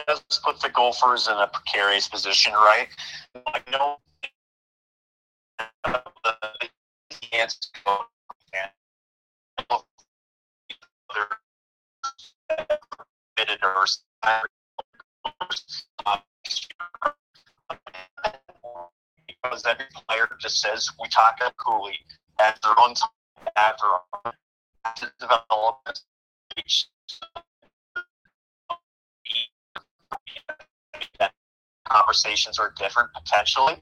does 0.06 0.22
put 0.44 0.60
the 0.60 0.68
Gophers 0.70 1.28
in 1.28 1.34
a 1.34 1.48
precarious 1.48 2.08
position, 2.08 2.52
right? 2.52 2.88
I 3.46 3.60
know 3.70 3.96
the 5.84 6.68
chance 7.10 7.70
go 7.84 7.98
because 19.26 19.64
every 19.66 19.86
player 20.08 20.28
just 20.40 20.60
says 20.60 20.88
we 21.00 21.08
talk 21.08 21.38
up 21.44 21.54
Cooley 21.56 21.98
at 22.40 22.60
their 22.62 22.72
own 22.84 22.94
time, 22.94 23.10
at 23.56 23.78
their 23.80 23.90
own 24.24 24.32
development 25.18 26.00
conversations 31.90 32.58
are 32.58 32.72
different 32.78 33.10
potentially. 33.12 33.76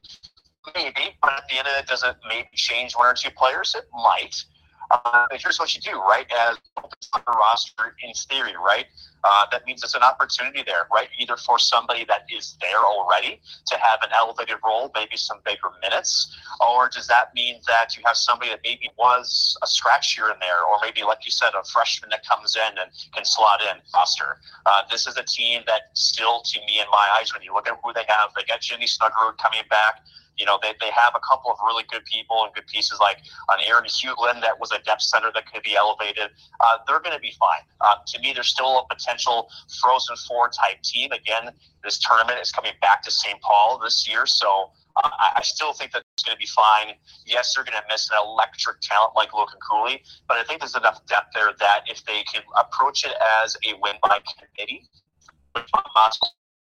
Maybe, 0.74 1.16
but 1.22 1.32
at 1.32 1.48
the 1.48 1.58
end 1.58 1.68
of 1.68 1.74
it, 1.78 1.86
does 1.86 2.02
it 2.02 2.16
maybe 2.28 2.48
change 2.54 2.94
one 2.94 3.06
or 3.06 3.14
two 3.14 3.30
players? 3.36 3.74
It 3.74 3.84
might. 3.92 4.44
Uh, 4.90 5.26
but 5.30 5.40
here's 5.40 5.58
what 5.58 5.74
you 5.74 5.80
do, 5.80 5.98
right? 6.00 6.26
As 6.32 6.56
on 7.12 7.22
the 7.26 7.32
roster, 7.32 7.94
in 8.02 8.12
theory, 8.14 8.54
right? 8.56 8.86
Uh, 9.24 9.46
that 9.50 9.66
means 9.66 9.82
it's 9.82 9.94
an 9.94 10.02
opportunity 10.02 10.62
there, 10.64 10.86
right? 10.92 11.08
Either 11.18 11.36
for 11.36 11.58
somebody 11.58 12.04
that 12.04 12.22
is 12.34 12.56
there 12.60 12.84
already 12.84 13.40
to 13.66 13.76
have 13.76 13.98
an 14.02 14.10
elevated 14.14 14.56
role, 14.64 14.90
maybe 14.94 15.16
some 15.16 15.38
bigger 15.44 15.70
minutes, 15.82 16.36
or 16.60 16.88
does 16.88 17.06
that 17.08 17.34
mean 17.34 17.60
that 17.66 17.96
you 17.96 18.02
have 18.06 18.16
somebody 18.16 18.50
that 18.50 18.60
maybe 18.62 18.88
was 18.96 19.56
a 19.62 19.66
scratch 19.66 20.14
here 20.14 20.28
and 20.28 20.40
there, 20.40 20.62
or 20.64 20.78
maybe, 20.82 21.02
like 21.02 21.24
you 21.24 21.32
said, 21.32 21.50
a 21.60 21.64
freshman 21.64 22.10
that 22.10 22.24
comes 22.26 22.56
in 22.56 22.78
and 22.78 22.90
can 23.12 23.24
slot 23.24 23.60
in 23.60 23.80
roster? 23.94 24.38
Uh, 24.66 24.82
this 24.90 25.06
is 25.06 25.16
a 25.16 25.24
team 25.24 25.62
that 25.66 25.90
still, 25.94 26.40
to 26.42 26.60
me, 26.60 26.80
in 26.80 26.86
my 26.90 27.08
eyes, 27.18 27.32
when 27.32 27.42
you 27.42 27.52
look 27.52 27.68
at 27.68 27.78
who 27.82 27.92
they 27.92 28.04
have, 28.08 28.30
they 28.36 28.44
got 28.44 28.60
Jimmy 28.60 28.86
Snuggerud 28.86 29.36
coming 29.38 29.62
back. 29.68 30.00
You 30.38 30.46
know, 30.46 30.58
they, 30.62 30.72
they 30.80 30.90
have 30.90 31.14
a 31.14 31.20
couple 31.20 31.50
of 31.50 31.58
really 31.64 31.84
good 31.90 32.04
people 32.04 32.44
and 32.44 32.54
good 32.54 32.66
pieces 32.66 32.98
like 33.00 33.18
an 33.50 33.58
Aaron 33.66 33.84
Huglen 33.84 34.40
that 34.40 34.58
was 34.58 34.70
a 34.70 34.78
depth 34.82 35.02
center 35.02 35.30
that 35.34 35.50
could 35.52 35.62
be 35.62 35.76
elevated. 35.76 36.30
Uh, 36.60 36.78
they're 36.86 37.00
going 37.00 37.14
to 37.14 37.20
be 37.20 37.32
fine. 37.38 37.62
Uh, 37.80 37.96
to 38.06 38.20
me, 38.20 38.32
there's 38.32 38.48
still 38.48 38.78
a 38.78 38.94
potential 38.94 39.48
Frozen 39.82 40.16
Four 40.28 40.48
type 40.48 40.80
team. 40.82 41.12
Again, 41.12 41.50
this 41.84 41.98
tournament 41.98 42.38
is 42.40 42.52
coming 42.52 42.72
back 42.80 43.02
to 43.02 43.10
St. 43.10 43.40
Paul 43.40 43.80
this 43.82 44.08
year, 44.08 44.26
so 44.26 44.70
uh, 44.96 45.10
I, 45.18 45.32
I 45.36 45.42
still 45.42 45.72
think 45.72 45.92
that 45.92 46.02
it's 46.14 46.22
going 46.22 46.34
to 46.34 46.38
be 46.38 46.46
fine. 46.46 46.94
Yes, 47.26 47.54
they're 47.54 47.64
going 47.64 47.78
to 47.78 47.84
miss 47.88 48.10
an 48.10 48.16
electric 48.22 48.80
talent 48.80 49.12
like 49.14 49.32
Logan 49.32 49.58
Cooley, 49.68 50.02
but 50.26 50.38
I 50.38 50.44
think 50.44 50.60
there's 50.60 50.76
enough 50.76 51.04
depth 51.06 51.28
there 51.34 51.50
that 51.58 51.80
if 51.86 52.04
they 52.04 52.22
can 52.32 52.42
approach 52.58 53.04
it 53.04 53.12
as 53.42 53.56
a 53.66 53.74
win 53.80 53.96
by 54.02 54.20
committee, 54.38 54.88
which 55.54 55.66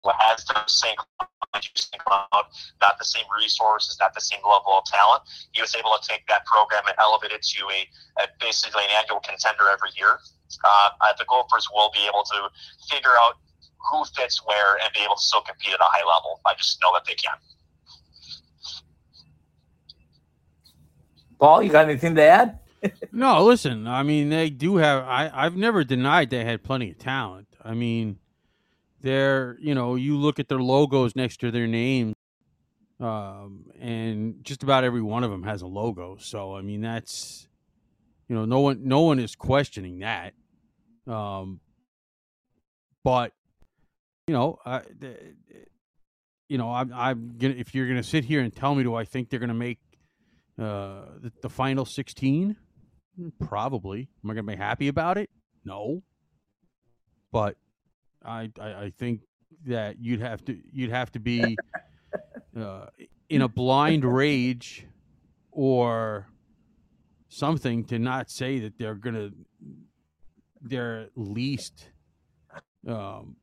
has 0.04 0.44
the 0.44 0.64
same 0.66 0.96
not 1.54 2.98
the 2.98 3.04
same 3.04 3.24
resources, 3.34 3.96
not 4.00 4.14
the 4.14 4.20
same 4.20 4.40
level 4.44 4.78
of 4.78 4.84
talent. 4.84 5.22
He 5.52 5.60
was 5.60 5.74
able 5.74 5.90
to 5.90 6.06
take 6.06 6.26
that 6.28 6.44
program 6.46 6.82
and 6.86 6.94
elevate 6.98 7.32
it 7.32 7.42
to 7.42 7.64
a, 7.66 8.22
a 8.22 8.26
basically 8.40 8.84
an 8.84 8.90
annual 9.00 9.20
contender 9.20 9.68
every 9.72 9.90
year. 9.96 10.18
Uh, 10.64 10.90
the 11.18 11.24
Gophers 11.28 11.68
will 11.72 11.90
be 11.92 12.06
able 12.06 12.22
to 12.24 12.48
figure 12.90 13.16
out 13.20 13.34
who 13.90 14.04
fits 14.16 14.44
where 14.44 14.74
and 14.76 14.92
be 14.94 15.00
able 15.00 15.16
to 15.16 15.22
still 15.22 15.42
compete 15.42 15.72
at 15.72 15.80
a 15.80 15.88
high 15.88 16.06
level. 16.06 16.40
I 16.46 16.54
just 16.54 16.80
know 16.82 16.90
that 16.94 17.04
they 17.06 17.14
can. 17.14 17.36
Paul, 21.38 21.62
you 21.62 21.70
got 21.70 21.88
anything 21.88 22.14
to 22.16 22.22
add? 22.22 22.58
no, 23.12 23.44
listen. 23.44 23.86
I 23.86 24.02
mean, 24.02 24.28
they 24.28 24.50
do 24.50 24.76
have. 24.76 25.04
I 25.04 25.30
I've 25.32 25.56
never 25.56 25.84
denied 25.84 26.30
they 26.30 26.44
had 26.44 26.62
plenty 26.62 26.90
of 26.90 26.98
talent. 26.98 27.48
I 27.62 27.74
mean, 27.74 28.18
they're 29.00 29.56
you 29.60 29.74
know 29.74 29.94
you 29.94 30.16
look 30.16 30.38
at 30.38 30.48
their 30.48 30.60
logos 30.60 31.14
next 31.14 31.38
to 31.40 31.50
their 31.50 31.66
names 31.66 32.14
um, 33.00 33.66
and 33.80 34.42
just 34.42 34.62
about 34.62 34.84
every 34.84 35.02
one 35.02 35.22
of 35.22 35.30
them 35.30 35.44
has 35.44 35.62
a 35.62 35.66
logo. 35.66 36.16
So 36.18 36.56
i 36.56 36.62
mean 36.62 36.80
that's 36.80 37.48
you 38.28 38.34
know 38.34 38.44
no 38.44 38.60
one 38.60 38.80
no 38.84 39.00
one 39.02 39.18
is 39.18 39.34
questioning 39.34 40.00
that. 40.00 40.34
Um, 41.06 41.60
but 43.04 43.32
you 44.26 44.34
know 44.34 44.58
I, 44.66 44.82
you 46.48 46.58
know 46.58 46.72
I'm, 46.72 46.92
I'm 46.92 47.36
gonna 47.38 47.54
if 47.54 47.74
you're 47.74 47.88
gonna 47.88 48.02
sit 48.02 48.24
here 48.24 48.40
and 48.40 48.54
tell 48.54 48.74
me 48.74 48.82
do 48.82 48.94
i 48.94 49.04
think 49.04 49.30
they're 49.30 49.40
gonna 49.40 49.54
make 49.54 49.78
uh, 50.58 51.06
the, 51.20 51.32
the 51.40 51.48
final 51.48 51.84
16 51.84 52.56
probably. 53.38 54.08
Am 54.24 54.30
i 54.30 54.34
gonna 54.34 54.42
be 54.44 54.56
happy 54.56 54.88
about 54.88 55.18
it? 55.18 55.30
No. 55.64 56.02
But 57.32 57.56
I, 58.24 58.50
I, 58.60 58.68
I 58.68 58.92
think 58.96 59.20
that 59.66 59.96
you'd 60.00 60.20
have 60.20 60.44
to 60.44 60.58
you'd 60.72 60.90
have 60.90 61.10
to 61.12 61.20
be 61.20 61.56
uh, 62.58 62.86
in 63.28 63.42
a 63.42 63.48
blind 63.48 64.04
rage 64.04 64.86
or 65.50 66.28
something 67.28 67.84
to 67.84 67.98
not 67.98 68.30
say 68.30 68.58
that 68.60 68.78
they're 68.78 68.94
gonna 68.94 69.30
they're 70.60 71.00
at 71.00 71.10
least 71.16 71.90
um, 72.86 73.36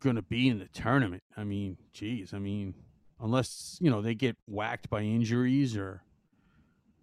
gonna 0.00 0.22
be 0.22 0.48
in 0.48 0.58
the 0.58 0.68
tournament. 0.68 1.22
I 1.36 1.44
mean, 1.44 1.76
geez, 1.92 2.34
I 2.34 2.38
mean, 2.38 2.74
unless 3.20 3.78
you 3.80 3.90
know 3.90 4.02
they 4.02 4.14
get 4.14 4.36
whacked 4.46 4.90
by 4.90 5.02
injuries 5.02 5.76
or 5.76 6.02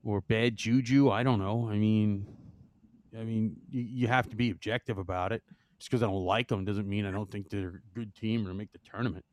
or 0.04 0.22
bad 0.22 0.56
juju, 0.56 1.10
I 1.10 1.24
don't 1.24 1.40
know. 1.40 1.68
I 1.70 1.78
mean, 1.78 2.28
I 3.18 3.24
mean, 3.24 3.58
you, 3.70 3.82
you 3.82 4.08
have 4.08 4.30
to 4.30 4.36
be 4.36 4.52
objective 4.52 4.98
about 4.98 5.32
it 5.32 5.44
just 5.78 5.90
because 5.90 6.04
I 6.04 6.08
don't 6.08 6.26
like 6.26 6.48
them 6.48 6.66
doesn't 6.66 6.88
mean 6.88 7.06
I 7.06 7.12
don't 7.12 7.30
think 7.30 7.50
they're 7.50 7.82
a 7.84 7.96
good 7.96 8.14
team 8.16 8.48
or 8.48 8.54
make 8.54 8.72
the 8.72 8.80
tournament. 8.80 9.26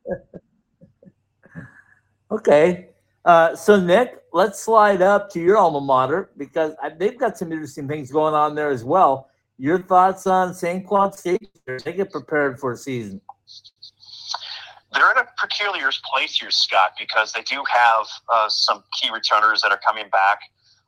okay. 2.30 2.88
Uh, 3.24 3.56
so, 3.56 3.80
Nick, 3.80 4.22
let's 4.32 4.62
slide 4.62 5.02
up 5.02 5.28
to 5.30 5.40
your 5.40 5.56
alma 5.56 5.80
mater 5.80 6.30
because 6.36 6.74
they've 6.98 7.18
got 7.18 7.36
some 7.36 7.50
interesting 7.50 7.88
things 7.88 8.12
going 8.12 8.34
on 8.34 8.54
there 8.54 8.70
as 8.70 8.84
well. 8.84 9.28
Your 9.58 9.80
thoughts 9.80 10.26
on 10.26 10.54
St. 10.54 10.86
Cloud 10.86 11.18
State? 11.18 11.48
They 11.66 11.92
get 11.92 12.12
prepared 12.12 12.60
for 12.60 12.72
a 12.72 12.76
season. 12.76 13.20
They're 14.92 15.10
in 15.10 15.18
a 15.18 15.26
peculiar 15.38 15.90
place 16.04 16.38
here, 16.38 16.50
Scott, 16.50 16.92
because 16.98 17.32
they 17.32 17.42
do 17.42 17.62
have 17.68 18.06
uh, 18.32 18.48
some 18.48 18.84
key 18.98 19.10
returners 19.12 19.62
that 19.62 19.72
are 19.72 19.80
coming 19.84 20.08
back. 20.10 20.38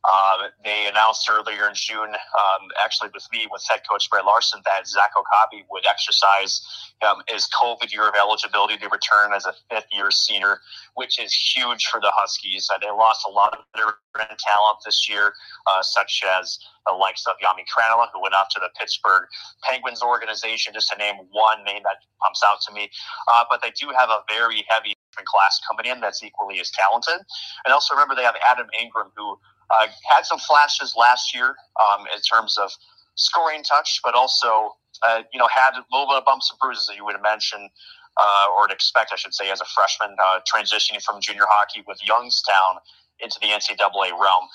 Uh, 0.05 0.49
they 0.65 0.87
announced 0.87 1.29
earlier 1.29 1.69
in 1.69 1.75
June, 1.75 2.11
um, 2.11 2.69
actually 2.83 3.11
with 3.13 3.27
me, 3.33 3.47
with 3.51 3.63
head 3.69 3.81
coach 3.89 4.09
Brett 4.09 4.25
Larson, 4.25 4.61
that 4.65 4.87
Zach 4.87 5.11
Okabe 5.17 5.65
would 5.71 5.85
exercise 5.87 6.63
um, 7.07 7.19
his 7.29 7.49
COVID 7.49 7.93
year 7.93 8.09
of 8.09 8.15
eligibility 8.15 8.77
to 8.79 8.89
return 8.89 9.33
as 9.35 9.45
a 9.45 9.55
fifth 9.71 9.89
year 9.93 10.11
senior, 10.11 10.61
which 10.95 11.19
is 11.19 11.35
huge 11.35 11.87
for 11.87 12.01
the 12.01 12.13
Huskies. 12.15 12.69
Uh, 12.73 12.79
they 12.79 12.91
lost 12.91 13.27
a 13.29 13.31
lot 13.31 13.59
of 13.59 13.65
veteran 13.75 14.37
talent 14.39 14.79
this 14.85 15.09
year, 15.09 15.35
uh, 15.67 15.83
such 15.83 16.23
as 16.41 16.59
the 16.87 16.93
likes 16.93 17.27
of 17.27 17.35
Jami 17.41 17.65
Krannila, 17.67 18.07
who 18.15 18.23
went 18.23 18.35
off 18.35 18.49
to 18.51 18.61
the 18.61 18.71
Pittsburgh 18.79 19.25
Penguins 19.65 20.03
organization, 20.03 20.73
just 20.73 20.91
to 20.91 20.97
name 20.97 21.17
one 21.33 21.65
name 21.65 21.83
that 21.83 21.97
pumps 22.23 22.43
out 22.47 22.61
to 22.67 22.73
me. 22.73 22.89
Uh, 23.33 23.45
but 23.51 23.63
they 23.63 23.71
do 23.71 23.91
have 23.97 24.11
a 24.11 24.23
very 24.29 24.65
heavy 24.69 24.95
class 25.25 25.61
coming 25.69 25.91
in 25.91 26.01
that's 26.01 26.23
equally 26.23 26.61
as 26.61 26.71
talented. 26.71 27.19
And 27.65 27.75
also 27.75 27.95
remember 27.95 28.15
they 28.15 28.23
have 28.23 28.37
Adam 28.49 28.69
Ingram, 28.81 29.11
who 29.17 29.39
uh, 29.71 29.87
had 30.11 30.25
some 30.25 30.39
flashes 30.39 30.95
last 30.97 31.35
year 31.35 31.57
um, 31.81 32.07
in 32.15 32.21
terms 32.23 32.57
of 32.59 32.71
scoring 33.15 33.63
touch, 33.63 34.01
but 34.03 34.15
also 34.15 34.73
uh, 35.07 35.23
you 35.33 35.39
know 35.39 35.49
had 35.49 35.75
a 35.79 35.85
little 35.93 36.07
bit 36.07 36.17
of 36.17 36.25
bumps 36.25 36.51
and 36.51 36.59
bruises 36.59 36.87
that 36.87 36.97
you 36.97 37.05
would 37.05 37.15
have 37.15 37.23
mentioned 37.23 37.71
uh, 38.19 38.47
or 38.57 38.71
expect, 38.71 39.13
I 39.13 39.17
should 39.17 39.35
say, 39.35 39.51
as 39.51 39.61
a 39.61 39.65
freshman 39.65 40.17
uh, 40.19 40.41
transitioning 40.43 41.03
from 41.03 41.21
junior 41.21 41.45
hockey 41.49 41.85
with 41.87 41.99
Youngstown 42.07 42.79
into 43.21 43.39
the 43.41 43.49
NCAA 43.49 44.11
realm. 44.11 44.49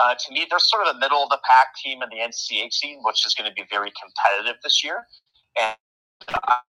Uh, 0.00 0.14
to 0.14 0.32
me, 0.32 0.46
they're 0.48 0.58
sort 0.58 0.86
of 0.86 0.96
a 0.96 0.98
middle 0.98 1.22
of 1.22 1.28
the 1.30 1.38
pack 1.44 1.74
team 1.82 2.02
in 2.02 2.08
the 2.08 2.16
NCHC 2.16 2.72
scene, 2.72 3.00
which 3.02 3.26
is 3.26 3.34
going 3.34 3.48
to 3.48 3.54
be 3.54 3.66
very 3.70 3.92
competitive 4.00 4.56
this 4.62 4.82
year. 4.84 5.06
And 5.60 5.76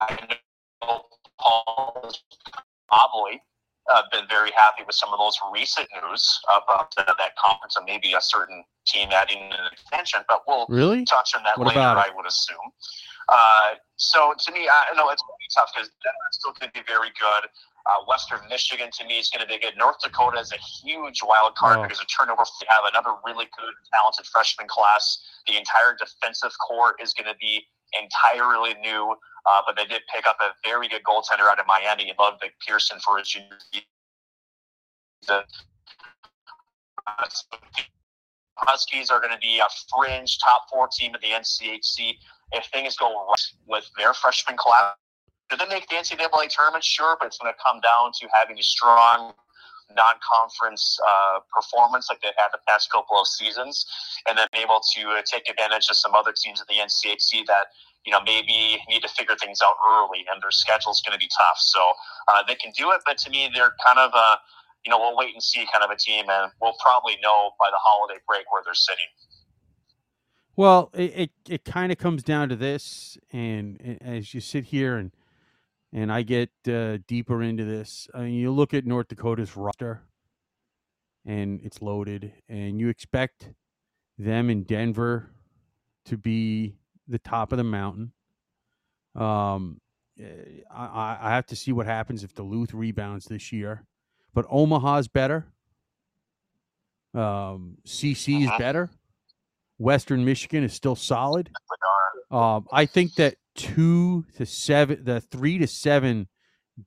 I 0.01 0.37
know 0.83 1.05
Paul 1.39 2.01
has 2.03 2.21
probably 2.87 3.41
uh, 3.93 4.01
been 4.11 4.25
very 4.29 4.51
happy 4.55 4.83
with 4.85 4.95
some 4.95 5.11
of 5.13 5.19
those 5.19 5.37
recent 5.51 5.87
news 6.03 6.39
about 6.45 6.93
uh, 6.97 7.03
that 7.17 7.35
conference 7.37 7.75
and 7.77 7.85
maybe 7.85 8.13
a 8.13 8.21
certain 8.21 8.63
team 8.85 9.09
adding 9.11 9.39
an 9.51 9.67
extension, 9.71 10.21
but 10.27 10.43
we'll 10.47 10.65
really 10.69 11.05
touch 11.05 11.35
on 11.35 11.43
that 11.43 11.57
what 11.57 11.67
later, 11.67 11.79
I 11.79 12.09
would 12.15 12.25
assume. 12.25 12.71
Uh, 13.29 13.75
so 13.97 14.33
to 14.37 14.51
me, 14.51 14.69
I 14.69 14.95
know 14.95 15.09
it's 15.09 15.21
going 15.21 15.35
to 15.35 15.43
be 15.43 15.51
tough 15.53 15.71
because 15.75 15.89
Denver's 16.03 16.31
still 16.39 16.53
going 16.53 16.71
to 16.71 16.75
be 16.79 16.85
very 16.87 17.11
good. 17.19 17.49
Uh, 17.87 18.03
Western 18.07 18.39
Michigan 18.49 18.89
to 18.99 19.05
me 19.05 19.19
is 19.19 19.29
going 19.29 19.45
to 19.45 19.47
be 19.47 19.59
good. 19.59 19.73
North 19.77 19.95
Dakota 20.03 20.39
is 20.39 20.51
a 20.51 20.57
huge 20.57 21.19
wild 21.23 21.55
card 21.55 21.79
Oh. 21.79 21.83
because 21.83 21.99
of 21.99 22.07
turnover. 22.07 22.43
They 22.59 22.67
have 22.69 22.83
another 22.91 23.15
really 23.25 23.47
good, 23.57 23.73
talented 23.93 24.25
freshman 24.27 24.67
class. 24.67 25.19
The 25.47 25.57
entire 25.57 25.95
defensive 25.97 26.51
core 26.59 26.95
is 27.01 27.13
going 27.13 27.31
to 27.31 27.37
be 27.39 27.63
entirely 27.99 28.73
new, 28.81 29.15
uh, 29.45 29.61
but 29.65 29.75
they 29.75 29.85
did 29.85 30.01
pick 30.13 30.27
up 30.27 30.37
a 30.41 30.51
very 30.67 30.87
good 30.87 31.03
goaltender 31.03 31.49
out 31.49 31.59
of 31.59 31.67
Miami, 31.67 32.13
Ludvig 32.17 32.51
Persson, 32.67 32.99
for 32.99 33.17
his 33.17 33.29
junior 33.29 33.57
season. 33.71 35.43
Huskies 38.57 39.09
are 39.09 39.19
going 39.19 39.33
to 39.33 39.39
be 39.39 39.59
a 39.59 39.67
fringe 39.93 40.39
top 40.39 40.63
four 40.71 40.87
team 40.87 41.13
in 41.15 41.21
the 41.21 41.35
NCHC. 41.35 42.13
If 42.53 42.65
things 42.73 42.97
go 42.97 43.27
right 43.27 43.51
with 43.67 43.89
their 43.97 44.13
freshman 44.13 44.57
class, 44.57 44.95
did 45.49 45.59
they 45.59 45.67
make 45.67 45.87
the 45.87 45.95
NCAA 45.95 46.49
tournament? 46.49 46.83
Sure, 46.83 47.15
but 47.19 47.27
it's 47.27 47.37
going 47.37 47.53
to 47.53 47.59
come 47.65 47.79
down 47.81 48.11
to 48.19 48.27
having 48.33 48.57
a 48.59 48.63
strong 48.63 49.33
non-conference 49.95 50.99
uh, 50.99 51.39
performance 51.53 52.07
like 52.09 52.21
they've 52.21 52.37
had 52.37 52.49
the 52.51 52.59
past 52.67 52.91
couple 52.91 53.19
of 53.19 53.27
seasons, 53.27 53.85
and 54.27 54.37
then 54.37 54.47
able 54.53 54.81
to 54.95 55.01
uh, 55.09 55.21
take 55.25 55.49
advantage 55.49 55.87
of 55.89 55.95
some 55.95 56.13
other 56.13 56.33
teams 56.33 56.61
in 56.61 56.65
the 56.67 56.81
NCHC 56.81 57.45
that 57.47 57.67
you 58.05 58.11
know 58.11 58.19
maybe 58.25 58.79
need 58.89 59.01
to 59.01 59.09
figure 59.09 59.35
things 59.35 59.59
out 59.63 59.75
early, 59.91 60.25
and 60.31 60.41
their 60.41 60.51
schedule 60.51 60.91
is 60.91 61.01
going 61.05 61.17
to 61.17 61.19
be 61.19 61.29
tough. 61.29 61.57
So 61.59 61.93
uh, 62.33 62.43
they 62.47 62.55
can 62.55 62.71
do 62.77 62.91
it, 62.91 63.01
but 63.05 63.17
to 63.19 63.29
me, 63.29 63.49
they're 63.53 63.75
kind 63.85 63.99
of 63.99 64.11
a 64.13 64.39
you 64.85 64.91
know 64.91 64.99
we'll 64.99 65.17
wait 65.17 65.33
and 65.33 65.43
see 65.43 65.65
kind 65.71 65.83
of 65.83 65.91
a 65.91 65.97
team, 65.97 66.25
and 66.29 66.51
we'll 66.61 66.77
probably 66.81 67.17
know 67.23 67.51
by 67.59 67.67
the 67.71 67.79
holiday 67.79 68.19
break 68.27 68.51
where 68.51 68.61
they're 68.63 68.73
sitting. 68.73 69.07
Well, 70.55 70.89
it 70.93 71.13
it, 71.15 71.31
it 71.47 71.65
kind 71.65 71.91
of 71.91 71.97
comes 71.97 72.23
down 72.23 72.49
to 72.49 72.55
this, 72.55 73.17
and 73.31 73.99
as 74.01 74.33
you 74.33 74.41
sit 74.41 74.65
here 74.65 74.97
and 74.97 75.11
and 75.93 76.11
I 76.11 76.21
get 76.23 76.49
uh, 76.69 76.97
deeper 77.07 77.41
into 77.41 77.63
this, 77.65 78.07
I 78.13 78.21
mean, 78.23 78.33
you 78.33 78.51
look 78.51 78.73
at 78.73 78.85
North 78.85 79.07
Dakota's 79.07 79.55
roster, 79.55 80.03
and 81.25 81.59
it's 81.63 81.81
loaded, 81.81 82.33
and 82.49 82.79
you 82.79 82.89
expect 82.89 83.49
them 84.17 84.49
in 84.49 84.63
Denver 84.63 85.31
to 86.05 86.17
be 86.17 86.75
the 87.07 87.19
top 87.19 87.51
of 87.51 87.57
the 87.57 87.63
mountain. 87.63 88.11
Um, 89.15 89.79
eh, 90.19 90.61
I, 90.71 91.17
I- 91.21 91.29
have 91.31 91.45
to 91.47 91.55
see 91.55 91.71
what 91.71 91.85
happens 91.85 92.23
if 92.23 92.33
Duluth 92.33 92.73
rebounds 92.73 93.25
this 93.25 93.51
year, 93.51 93.85
but 94.33 94.45
Omaha's 94.49 95.07
better. 95.07 95.47
Um, 97.13 97.77
CC 97.85 98.43
is 98.43 98.49
better. 98.59 98.89
Western 99.79 100.23
Michigan 100.25 100.63
is 100.63 100.73
still 100.73 100.95
solid. 100.95 101.49
Uh, 102.31 102.35
Um, 102.57 102.67
I 102.71 102.85
think 102.85 103.15
that 103.15 103.35
two 103.57 104.25
to 104.37 104.45
seven, 104.45 105.03
the 105.03 105.19
three 105.19 105.57
to 105.57 105.67
seven 105.67 106.29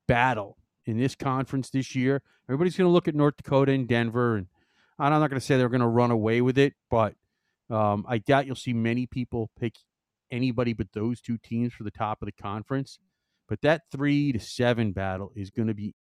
battle 0.08 0.56
in 0.86 0.96
this 0.98 1.14
conference 1.14 1.68
this 1.68 1.94
year, 1.94 2.22
everybody's 2.48 2.76
going 2.76 2.88
to 2.88 2.92
look 2.92 3.08
at 3.08 3.14
North 3.14 3.36
Dakota 3.36 3.72
and 3.72 3.86
Denver, 3.86 4.36
and 4.36 4.46
I'm 4.98 5.10
not 5.10 5.28
going 5.28 5.40
to 5.40 5.44
say 5.44 5.58
they're 5.58 5.68
going 5.68 5.80
to 5.80 5.86
run 5.86 6.10
away 6.10 6.40
with 6.40 6.56
it, 6.56 6.74
but 6.90 7.14
um, 7.68 8.06
I 8.08 8.18
doubt 8.18 8.46
you'll 8.46 8.56
see 8.56 8.72
many 8.72 9.06
people 9.06 9.50
pick 9.58 9.74
anybody 10.30 10.72
but 10.72 10.92
those 10.92 11.20
two 11.20 11.38
teams 11.38 11.72
for 11.72 11.82
the 11.82 11.90
top 11.90 12.22
of 12.22 12.26
the 12.26 12.32
conference. 12.32 12.98
But 13.48 13.62
that 13.62 13.82
three 13.90 14.32
to 14.32 14.38
seven 14.38 14.92
battle 14.92 15.32
is 15.34 15.50
going 15.50 15.68
to 15.68 15.74
be 15.74 15.94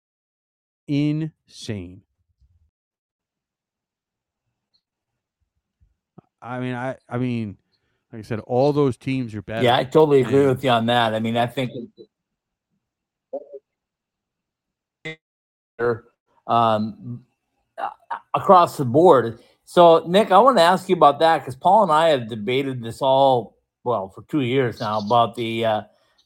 insane. 0.88 2.04
I 6.42 6.60
mean, 6.60 6.76
I, 6.76 6.98
I 7.10 7.18
mean, 7.18 7.58
like 8.14 8.20
I 8.20 8.24
said, 8.24 8.40
all 8.42 8.74
those 8.74 8.98
teams 8.98 9.36
are 9.36 9.42
better. 9.44 9.64
Yeah, 9.64 9.78
I 9.78 9.84
totally 9.86 10.22
agree 10.22 10.48
with 10.48 10.64
you 10.64 10.72
on 10.72 10.88
that. 10.88 11.14
I 11.16 11.20
mean, 11.20 11.38
I 11.38 11.48
think 11.48 11.72
um, 16.48 17.26
across 18.34 18.78
the 18.78 18.86
board. 18.86 19.40
So, 19.66 20.06
Nick, 20.08 20.32
I 20.32 20.40
want 20.40 20.58
to 20.58 20.64
ask 20.64 20.90
you 20.90 20.96
about 20.96 21.20
that 21.20 21.40
because 21.40 21.56
Paul 21.56 21.84
and 21.84 21.92
I 21.92 22.10
have 22.10 22.30
debated 22.30 22.84
this 22.84 23.02
all 23.02 23.58
well 23.84 24.10
for 24.10 24.24
two 24.24 24.42
years 24.42 24.80
now 24.80 25.00
about 25.00 25.36
the 25.36 25.66
uh, 25.66 25.82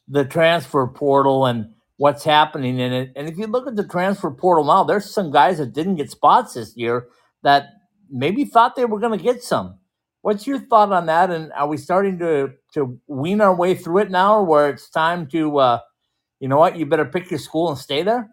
the 0.08 0.24
transfer 0.24 0.86
portal 0.88 1.46
and 1.46 1.74
what's 1.98 2.24
happening 2.24 2.78
in 2.80 2.92
it. 2.92 3.12
And 3.16 3.28
if 3.28 3.38
you 3.38 3.46
look 3.46 3.66
at 3.68 3.76
the 3.76 3.86
transfer 3.88 4.30
portal 4.30 4.64
now, 4.64 4.84
there's 4.84 5.10
some 5.10 5.30
guys 5.32 5.58
that 5.58 5.74
didn't 5.74 5.96
get 5.96 6.10
spots 6.10 6.54
this 6.54 6.76
year 6.76 7.08
that 7.42 7.68
maybe 8.10 8.44
thought 8.44 8.76
they 8.76 8.86
were 8.86 9.00
going 9.00 9.18
to 9.18 9.24
get 9.24 9.42
some. 9.42 9.78
What's 10.24 10.46
your 10.46 10.58
thought 10.58 10.90
on 10.90 11.04
that? 11.04 11.30
And 11.30 11.52
are 11.52 11.66
we 11.66 11.76
starting 11.76 12.18
to 12.20 12.54
to 12.72 12.98
wean 13.06 13.42
our 13.42 13.54
way 13.54 13.74
through 13.74 13.98
it 13.98 14.10
now, 14.10 14.42
where 14.42 14.70
it's 14.70 14.88
time 14.88 15.26
to, 15.26 15.58
uh, 15.58 15.80
you 16.40 16.48
know 16.48 16.56
what, 16.56 16.78
you 16.78 16.86
better 16.86 17.04
pick 17.04 17.30
your 17.30 17.38
school 17.38 17.68
and 17.68 17.76
stay 17.76 18.02
there? 18.02 18.30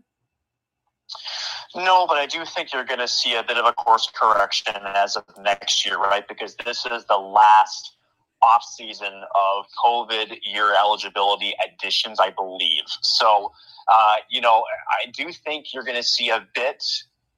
No, 1.75 2.07
but 2.07 2.15
I 2.15 2.27
do 2.27 2.45
think 2.45 2.71
you're 2.71 2.85
going 2.85 3.01
to 3.01 3.09
see 3.09 3.35
a 3.35 3.43
bit 3.43 3.57
of 3.57 3.65
a 3.65 3.73
course 3.73 4.09
correction 4.15 4.73
as 4.85 5.17
of 5.17 5.25
next 5.41 5.85
year, 5.85 5.97
right? 5.97 6.25
Because 6.25 6.55
this 6.65 6.85
is 6.85 7.03
the 7.09 7.17
last 7.17 7.97
off 8.41 8.63
season 8.63 9.11
of 9.35 9.65
COVID 9.85 10.37
year 10.43 10.73
eligibility 10.73 11.53
additions, 11.67 12.21
I 12.21 12.29
believe. 12.29 12.85
So, 13.01 13.51
uh, 13.91 14.15
you 14.29 14.39
know, 14.39 14.63
I 15.03 15.11
do 15.11 15.33
think 15.33 15.73
you're 15.73 15.83
going 15.83 16.01
to 16.01 16.07
see 16.07 16.29
a 16.29 16.47
bit 16.55 16.85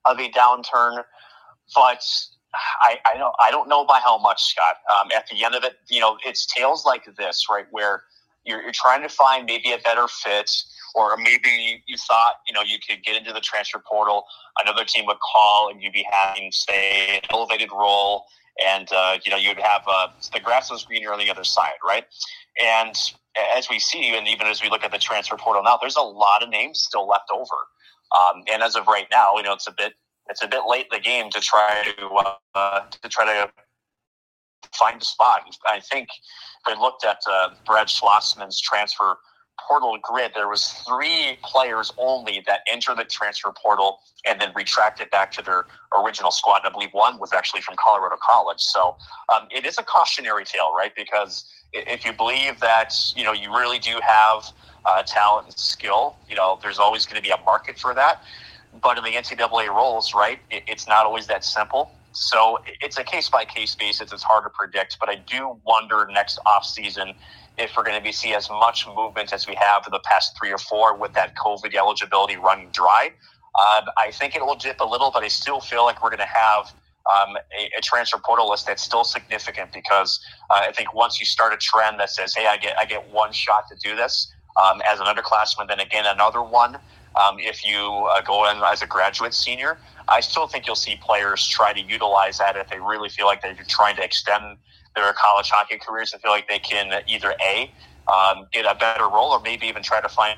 of 0.06 0.20
a 0.20 0.30
downturn, 0.30 1.04
but 1.74 2.04
I, 2.54 3.00
I 3.06 3.18
don't 3.18 3.34
I 3.44 3.52
don't 3.52 3.68
know 3.68 3.86
by 3.86 4.00
how 4.00 4.18
much, 4.18 4.44
Scott. 4.44 4.76
Um, 5.00 5.10
at 5.16 5.28
the 5.28 5.44
end 5.44 5.56
of 5.56 5.64
it, 5.64 5.74
you 5.90 6.00
know, 6.00 6.18
it's 6.26 6.46
tales 6.46 6.86
like 6.86 7.04
this, 7.18 7.46
right, 7.50 7.66
where 7.72 8.04
you're, 8.46 8.62
you're 8.62 8.72
trying 8.74 9.02
to 9.02 9.10
find 9.10 9.46
maybe 9.46 9.72
a 9.72 9.78
better 9.80 10.08
fit, 10.08 10.52
or 10.96 11.18
maybe 11.18 11.84
you 11.88 11.98
thought 11.98 12.36
you 12.48 12.54
know 12.54 12.62
you 12.62 12.78
could 12.88 13.04
get 13.04 13.16
into 13.16 13.34
the 13.34 13.40
transfer 13.40 13.80
portal, 13.80 14.26
another 14.64 14.86
team 14.86 15.06
would 15.08 15.18
call, 15.20 15.70
and 15.70 15.82
you'd 15.82 15.94
be 15.94 16.06
having 16.12 16.52
say 16.52 17.18
an 17.18 17.22
elevated 17.32 17.70
role, 17.72 18.26
and 18.68 18.88
uh, 18.92 19.18
you 19.26 19.32
know 19.32 19.38
you'd 19.38 19.60
have 19.60 19.82
uh, 19.88 20.08
the 20.34 20.40
grass 20.40 20.70
was 20.70 20.84
greener 20.84 21.12
on 21.12 21.20
the 21.20 21.30
other 21.30 21.44
side, 21.44 21.80
right? 21.86 22.06
And 22.62 22.96
as 23.58 23.70
we 23.70 23.80
see, 23.80 24.16
and 24.16 24.28
even 24.28 24.48
as 24.48 24.62
we 24.62 24.70
look 24.70 24.84
at 24.84 24.92
the 24.92 25.00
transfer 25.00 25.38
portal 25.38 25.64
now, 25.64 25.78
there's 25.82 25.96
a 25.96 26.02
lot 26.02 26.44
of 26.44 26.50
names 26.50 26.82
still 26.82 27.08
left 27.08 27.30
over. 27.34 27.56
Um, 28.14 28.44
and 28.52 28.62
as 28.62 28.76
of 28.76 28.88
right 28.88 29.08
now, 29.12 29.38
you 29.38 29.44
know, 29.44 29.54
it's 29.54 29.68
a 29.68 29.74
bit 29.76 29.94
it's 30.30 30.44
a 30.44 30.48
bit 30.48 30.62
late 30.68 30.88
in 30.92 30.98
the 30.98 31.04
game 31.04 31.30
to 31.32 31.42
try 31.42 31.84
to 31.98 32.08
uh, 32.56 32.82
to 32.90 33.10
try 33.10 33.26
to 33.26 33.52
find 34.74 35.02
a 35.02 35.06
spot. 35.06 35.42
I 35.68 35.80
think 35.80 36.10
if 36.10 36.76
we 36.76 36.82
looked 36.82 37.06
at 37.06 37.18
uh, 37.30 37.50
Brad 37.66 37.88
Schlossman's 37.88 38.60
transfer 38.60 39.18
portal 39.68 39.98
grid, 40.02 40.32
there 40.34 40.48
was 40.48 40.70
three 40.88 41.38
players 41.44 41.92
only 41.98 42.44
that 42.48 42.62
enter 42.72 42.96
the 42.96 43.04
transfer 43.04 43.52
portal 43.52 44.00
and 44.28 44.40
then 44.42 44.52
retracted 44.56 45.10
back 45.12 45.32
to 45.32 45.42
their 45.42 45.66
original 45.98 46.32
squad. 46.32 46.62
I 46.64 46.70
believe 46.70 46.90
one 46.92 47.20
was 47.20 47.34
actually 47.34 47.62
from 47.62 47.76
Colorado 47.78 48.16
College. 48.22 48.60
So 48.60 48.96
um, 49.34 49.48
it 49.52 49.66
is 49.66 49.78
a 49.78 49.84
cautionary 49.84 50.46
tale, 50.46 50.74
right? 50.76 50.92
Because 50.96 51.46
if 51.72 52.06
you 52.06 52.14
believe 52.14 52.60
that 52.60 52.96
you 53.16 53.24
know 53.24 53.34
you 53.34 53.56
really 53.56 53.80
do 53.80 54.00
have 54.02 54.46
uh, 54.86 55.04
talent 55.04 55.48
and 55.48 55.58
skill, 55.58 56.16
you 56.30 56.36
know 56.36 56.60
there's 56.62 56.80
always 56.80 57.06
going 57.06 57.18
to 57.18 57.22
be 57.22 57.32
a 57.32 57.44
market 57.46 57.78
for 57.78 57.94
that. 57.94 58.24
But 58.82 58.98
in 58.98 59.04
the 59.04 59.12
NCAA 59.12 59.70
roles, 59.70 60.14
right, 60.14 60.40
it, 60.50 60.64
it's 60.68 60.88
not 60.88 61.06
always 61.06 61.28
that 61.28 61.44
simple. 61.44 61.92
So 62.14 62.60
it's 62.80 62.98
a 62.98 63.04
case 63.04 63.30
by 63.30 63.44
case 63.46 63.76
basis. 63.76 64.14
It's 64.14 64.24
hard 64.24 64.44
to 64.44 64.50
predict, 64.50 64.98
but 65.00 65.10
I 65.10 65.16
do 65.16 65.58
wonder 65.66 66.08
next 66.12 66.40
off 66.46 66.64
season 66.64 67.14
if 67.58 67.76
we're 67.76 67.84
going 67.84 67.98
to 67.98 68.04
be 68.04 68.12
see 68.12 68.34
as 68.34 68.50
much 68.50 68.88
movement 68.88 69.34
as 69.34 69.48
we 69.48 69.56
have 69.56 69.84
for 69.84 69.90
the 69.90 70.00
past 70.00 70.38
three 70.40 70.52
or 70.52 70.58
four 70.58 70.96
with 70.96 71.14
that 71.14 71.36
COVID 71.36 71.76
eligibility 71.76 72.36
running 72.38 72.70
dry. 72.72 73.12
Uh, 73.60 73.82
I 73.98 74.12
think 74.12 74.36
it 74.36 74.44
will 74.44 74.56
dip 74.56 74.80
a 74.80 74.86
little, 74.86 75.12
but 75.12 75.24
I 75.24 75.28
still 75.28 75.60
feel 75.60 75.86
like 75.86 76.04
we're 76.04 76.10
going 76.10 76.20
to 76.20 76.26
have 76.26 76.74
um, 77.12 77.36
a, 77.36 77.78
a 77.78 77.82
transfer 77.82 78.18
portal 78.18 78.50
list 78.50 78.68
that's 78.68 78.82
still 78.82 79.04
significant 79.04 79.72
because 79.74 80.20
uh, 80.50 80.62
I 80.68 80.72
think 80.72 80.94
once 80.94 81.20
you 81.20 81.26
start 81.26 81.54
a 81.54 81.58
trend 81.58 82.00
that 82.00 82.10
says, 82.10 82.34
"Hey, 82.34 82.48
I 82.48 82.58
get 82.58 82.78
I 82.78 82.86
get 82.86 83.12
one 83.12 83.32
shot 83.34 83.66
to 83.70 83.76
do 83.84 83.96
this," 83.96 84.32
um, 84.64 84.82
as 84.90 85.00
an 85.00 85.06
underclassman, 85.06 85.68
then 85.68 85.80
again 85.80 86.06
another 86.08 86.42
one. 86.42 86.78
Um, 87.16 87.38
if 87.40 87.66
you 87.66 87.78
uh, 87.78 88.22
go 88.22 88.50
in 88.50 88.58
as 88.64 88.82
a 88.82 88.88
graduate 88.88 89.34
senior, 89.34 89.78
I 90.08 90.20
still 90.20 90.48
think 90.48 90.66
you'll 90.66 90.76
see 90.76 90.98
players 91.02 91.48
try 91.48 91.74
to 91.74 91.82
utilize 91.82 92.38
that 92.40 92.56
if 92.56 92.70
they 92.70 92.80
really 92.80 93.10
feel 93.10 93.26
like 93.26 93.42
they're 93.42 93.56
trying 93.68 93.96
to 93.98 94.04
extend 94.04 94.58
their 94.96 95.14
college 95.14 95.50
hockey 95.50 95.78
careers 95.78 96.14
and 96.14 96.22
feel 96.22 96.32
like 96.32 96.48
they 96.48 96.60
can 96.60 97.04
either 97.08 97.36
a 97.42 97.72
um, 98.12 98.48
get 98.52 98.66
a 98.66 98.76
better 98.76 99.08
role 99.08 99.32
or 99.32 99.40
maybe 99.42 99.68
even 99.68 99.82
try 99.82 100.02
to 100.02 100.10
find 100.10 100.38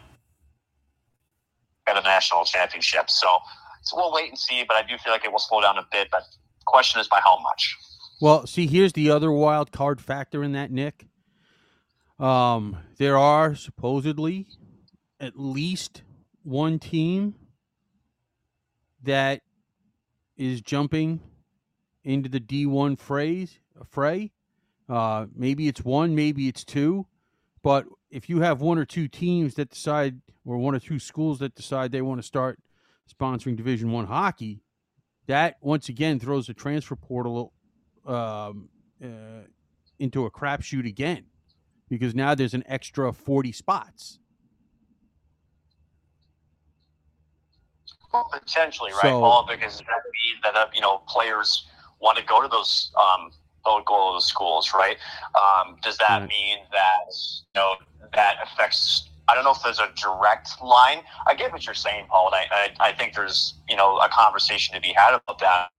at 1.88 1.98
a 1.98 2.02
national 2.02 2.46
championship. 2.46 3.10
So, 3.10 3.28
so 3.84 3.98
we'll 3.98 4.14
wait 4.14 4.30
and 4.30 4.38
see, 4.38 4.64
but 4.68 4.76
I 4.76 4.82
do 4.82 4.98
feel 4.98 5.14
like 5.14 5.26
it 5.26 5.32
will 5.32 5.40
slow 5.40 5.62
down 5.62 5.78
a 5.78 5.86
bit. 5.92 6.10
But 6.12 6.24
the 6.60 6.66
question 6.66 7.00
is 7.00 7.08
by 7.08 7.20
how 7.24 7.40
much. 7.42 7.76
Well, 8.22 8.48
see, 8.48 8.68
here's 8.68 8.94
the 8.94 9.12
other 9.12 9.32
wild 9.32 9.72
card 9.72 10.02
factor 10.02 10.44
in 10.44 10.54
that, 10.54 10.72
Nick. 10.72 11.06
Um, 12.18 12.78
there 12.98 13.18
are 13.18 13.56
supposedly 13.56 14.48
at 15.20 15.38
least 15.38 16.04
one 16.46 16.78
team 16.78 17.34
that 19.04 19.42
is 20.38 20.62
jumping 20.62 21.20
into 22.04 22.30
the 22.30 22.40
D1 22.40 22.98
phrase 23.00 23.60
fray. 23.90 24.32
Uh, 24.88 25.26
maybe 25.36 25.68
it's 25.68 25.84
one, 25.84 26.14
maybe 26.14 26.48
it's 26.48 26.64
two, 26.64 27.08
but 27.64 27.86
if 28.12 28.30
you 28.30 28.42
have 28.42 28.62
one 28.62 28.78
or 28.78 28.86
two 28.86 29.08
teams 29.08 29.56
that 29.56 29.72
decide, 29.72 30.22
or 30.46 30.58
one 30.58 30.76
or 30.76 30.80
two 30.80 31.00
schools 31.00 31.40
that 31.40 31.56
decide 31.56 31.92
they 31.92 32.04
want 32.04 32.20
to 32.20 32.26
start 32.26 32.60
sponsoring 33.12 33.56
Division 33.56 33.92
One 33.92 34.06
hockey, 34.06 34.62
that 35.26 35.56
once 35.62 35.90
again 35.90 36.20
throws 36.20 36.46
the 36.46 36.54
transfer 36.54 36.96
portal 36.96 37.54
um, 38.06 38.70
uh, 39.04 39.48
into 39.98 40.26
a 40.26 40.32
crapshoot 40.32 40.88
again, 40.88 41.26
because 41.90 42.14
now 42.14 42.36
there's 42.36 42.54
an 42.54 42.64
extra 42.68 43.12
forty 43.12 43.52
spots. 43.52 44.20
Well, 48.02 48.05
potentially, 48.32 48.92
right? 48.92 49.12
So- 49.12 49.46
because 49.48 49.78
that 49.80 49.86
means 49.86 50.42
that 50.44 50.70
you 50.74 50.82
know 50.82 51.00
players 51.08 51.68
want 52.00 52.18
to 52.18 52.24
go 52.24 52.42
to 52.42 52.48
those 52.48 52.92
um, 52.98 53.32
go 53.66 53.82
go 53.86 54.10
to 54.12 54.16
those 54.16 54.26
schools, 54.28 54.74
right? 54.74 54.98
Um, 55.36 55.78
does 55.82 55.98
that 55.98 56.22
Right. 56.22 56.30
mean 56.30 56.60
that 56.72 57.14
you 57.54 57.62
know 57.62 57.76
that 58.14 58.36
affects? 58.44 59.10
I 59.28 59.34
don't 59.34 59.44
know 59.44 59.52
if 59.52 59.64
there's 59.64 59.80
a 59.80 59.90
direct 59.96 60.62
line. 60.62 61.00
I 61.26 61.34
get 61.34 61.52
what 61.52 61.66
you're 61.66 61.74
saying, 61.74 62.06
Paul, 62.10 62.28
and 62.32 62.36
I, 62.36 62.46
I, 62.80 62.90
I 62.90 62.94
think 62.94 63.16
there's 63.16 63.56
you 63.68 63.76
know 63.76 63.98
a 63.98 64.10
conversation 64.10 64.76
to 64.76 64.82
be 64.82 64.94
had 64.96 65.16
about 65.16 65.40
that 65.40 65.70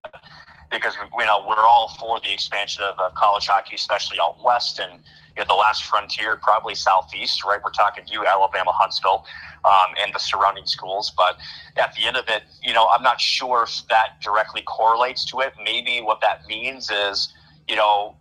because 0.69 0.95
you 0.95 1.25
know 1.25 1.45
we're 1.47 1.55
all 1.55 1.95
for 1.99 2.19
the 2.19 2.33
expansion 2.33 2.83
of 2.83 2.99
uh, 2.99 3.09
college 3.15 3.47
hockey, 3.47 3.75
especially 3.75 4.19
out 4.19 4.43
west 4.43 4.79
and 4.79 5.01
you 5.37 5.43
know, 5.43 5.45
the 5.47 5.53
last 5.53 5.83
frontier, 5.83 6.35
probably 6.41 6.73
southeast, 6.73 7.45
right? 7.45 7.59
We're 7.63 7.71
talking 7.71 8.05
to 8.05 8.11
you, 8.11 8.25
Alabama, 8.25 8.71
Huntsville, 8.71 9.23
um, 9.65 9.93
and 10.01 10.13
the 10.13 10.19
surrounding 10.19 10.65
schools. 10.65 11.13
But 11.15 11.37
at 11.77 11.93
the 11.93 12.05
end 12.05 12.17
of 12.17 12.27
it, 12.27 12.43
you 12.63 12.73
know, 12.73 12.87
I'm 12.87 13.03
not 13.03 13.21
sure 13.21 13.63
if 13.63 13.87
that 13.89 14.19
directly 14.21 14.63
correlates 14.63 15.25
to 15.25 15.41
it. 15.41 15.53
Maybe 15.63 16.01
what 16.01 16.21
that 16.21 16.41
means 16.47 16.89
is, 16.89 17.31
you 17.67 17.75
know, 17.75 18.15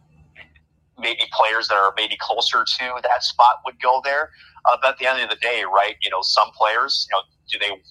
maybe 0.98 1.22
players 1.32 1.68
that 1.68 1.76
are 1.76 1.94
maybe 1.96 2.16
closer 2.20 2.64
to 2.64 3.00
that 3.02 3.22
spot 3.22 3.60
would 3.64 3.80
go 3.80 4.02
there. 4.04 4.30
Uh, 4.66 4.76
but 4.82 4.90
at 4.90 4.98
the 4.98 5.06
end 5.06 5.22
of 5.22 5.30
the 5.30 5.36
day, 5.36 5.62
right? 5.64 5.96
You 6.02 6.10
know, 6.10 6.20
some 6.20 6.50
players, 6.50 7.08
you 7.10 7.16
know, 7.16 7.22
do 7.48 7.58
they? 7.58 7.82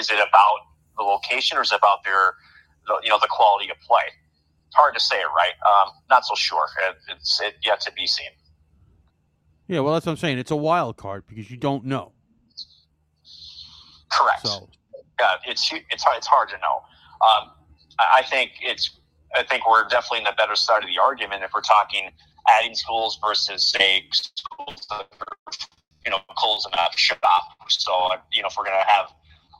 Is 0.00 0.08
it 0.08 0.16
about 0.16 0.58
the 0.96 1.02
location 1.02 1.58
or 1.58 1.62
is 1.62 1.72
it 1.72 1.76
about 1.76 2.04
their, 2.04 2.34
the, 2.86 3.00
you 3.02 3.10
know, 3.10 3.18
the 3.20 3.28
quality 3.30 3.70
of 3.70 3.78
play? 3.80 4.04
It's 4.66 4.76
hard 4.76 4.94
to 4.94 5.00
say, 5.00 5.16
right? 5.16 5.52
Um, 5.66 5.92
not 6.08 6.24
so 6.24 6.34
sure. 6.34 6.66
It, 6.88 6.96
it's 7.16 7.40
it 7.40 7.54
yet 7.62 7.80
to 7.82 7.92
be 7.92 8.06
seen. 8.06 8.30
Yeah, 9.68 9.80
well, 9.80 9.94
that's 9.94 10.06
what 10.06 10.12
I'm 10.12 10.18
saying. 10.18 10.38
It's 10.38 10.50
a 10.50 10.56
wild 10.56 10.96
card 10.96 11.24
because 11.26 11.50
you 11.50 11.56
don't 11.56 11.84
know. 11.84 12.12
Correct. 14.10 14.46
So, 14.46 14.68
yeah, 15.20 15.36
it's 15.46 15.72
it's 15.90 16.02
hard, 16.02 16.18
it's 16.18 16.26
hard 16.26 16.48
to 16.50 16.58
know. 16.58 16.82
Um, 17.22 17.50
I 17.98 18.22
think 18.22 18.52
it's 18.62 18.98
I 19.34 19.42
think 19.42 19.68
we're 19.68 19.88
definitely 19.88 20.18
in 20.18 20.24
the 20.24 20.34
better 20.36 20.56
side 20.56 20.82
of 20.82 20.88
the 20.88 21.00
argument 21.00 21.42
if 21.42 21.52
we're 21.54 21.60
talking 21.62 22.10
adding 22.48 22.74
schools 22.74 23.18
versus 23.24 23.70
say 23.70 24.04
schools 24.12 24.86
that 24.90 25.06
are 25.20 25.52
you 26.04 26.10
know 26.10 26.18
closing 26.36 26.72
up 26.74 26.96
shop. 26.98 27.44
So 27.68 28.10
you 28.32 28.42
know 28.42 28.48
if 28.48 28.56
we're 28.58 28.64
gonna 28.64 28.84
have 28.86 29.10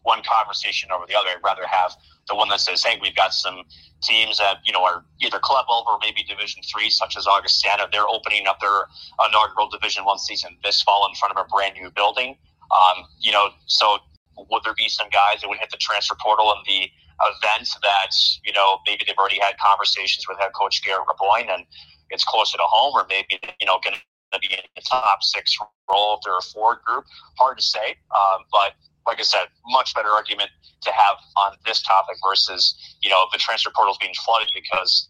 one 0.03 0.23
conversation 0.23 0.91
over 0.91 1.07
the 1.07 1.15
other, 1.15 1.29
I'd 1.29 1.45
rather 1.45 1.67
have 1.67 1.97
the 2.29 2.35
one 2.35 2.49
that 2.49 2.61
says, 2.61 2.85
hey, 2.85 2.99
we've 3.01 3.17
got 3.17 3.33
some 3.35 3.63
teams 4.03 4.39
that 4.39 4.59
you 4.65 4.73
know 4.73 4.85
are 4.85 5.05
either 5.21 5.39
club 5.39 5.67
level 5.69 5.85
or 5.87 5.99
maybe 6.01 6.23
Division 6.25 6.63
three, 6.63 6.91
such 6.91 7.17
as 7.17 7.27
Augustana. 7.27 7.87
They're 7.91 8.09
opening 8.09 8.47
up 8.47 8.61
their 8.61 8.87
inaugural 9.29 9.69
Division 9.69 10.05
one 10.05 10.19
season 10.19 10.57
this 10.65 10.83
fall 10.83 11.07
in 11.09 11.15
front 11.15 11.37
of 11.37 11.45
a 11.45 11.49
brand 11.49 11.75
new 11.81 11.91
building. 11.91 12.37
Um, 12.71 13.05
you 13.21 13.33
know, 13.33 13.51
so 13.67 13.99
would 14.37 14.63
there 14.65 14.75
be 14.75 14.89
some 14.89 15.09
guys 15.11 15.41
that 15.41 15.49
would 15.49 15.59
hit 15.59 15.71
the 15.71 15.77
transfer 15.77 16.17
portal 16.21 16.53
in 16.53 16.63
the 16.67 16.91
event 17.37 17.69
that 17.83 18.11
you 18.45 18.53
know 18.53 18.79
maybe 18.87 19.05
they've 19.07 19.19
already 19.19 19.39
had 19.41 19.55
conversations 19.59 20.27
with 20.29 20.39
head 20.39 20.53
coach 20.59 20.83
Garrett 20.85 21.07
Raboin 21.07 21.53
and 21.53 21.65
it's 22.11 22.25
closer 22.25 22.57
to 22.59 22.65
home, 22.65 22.95
or 22.95 23.07
maybe 23.09 23.41
you 23.61 23.67
know 23.67 23.79
going 23.83 23.97
to 24.33 24.39
be 24.41 24.53
in 24.53 24.61
the 24.77 24.83
top 24.83 25.23
six 25.23 25.57
role 25.91 26.15
if 26.15 26.21
they're 26.25 26.37
a 26.37 26.43
forward 26.43 26.79
group. 26.85 27.05
Hard 27.39 27.59
to 27.59 27.65
say, 27.65 27.97
um, 28.15 28.45
but 28.51 28.73
like 29.07 29.19
I 29.19 29.23
said, 29.23 29.47
much 29.67 29.95
better 29.95 30.09
argument 30.09 30.51
to 30.83 30.93
have 30.93 31.17
on 31.37 31.53
this 31.67 31.83
topic 31.83 32.17
versus 32.29 32.75
you 33.03 33.11
know 33.11 33.25
the 33.33 33.39
transfer 33.39 33.71
portal 33.75 33.97
being 34.01 34.15
flooded 34.25 34.51
because 34.55 35.09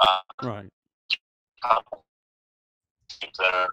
uh, 0.00 0.18
right. 0.42 0.68
that 3.38 3.54
are 3.54 3.68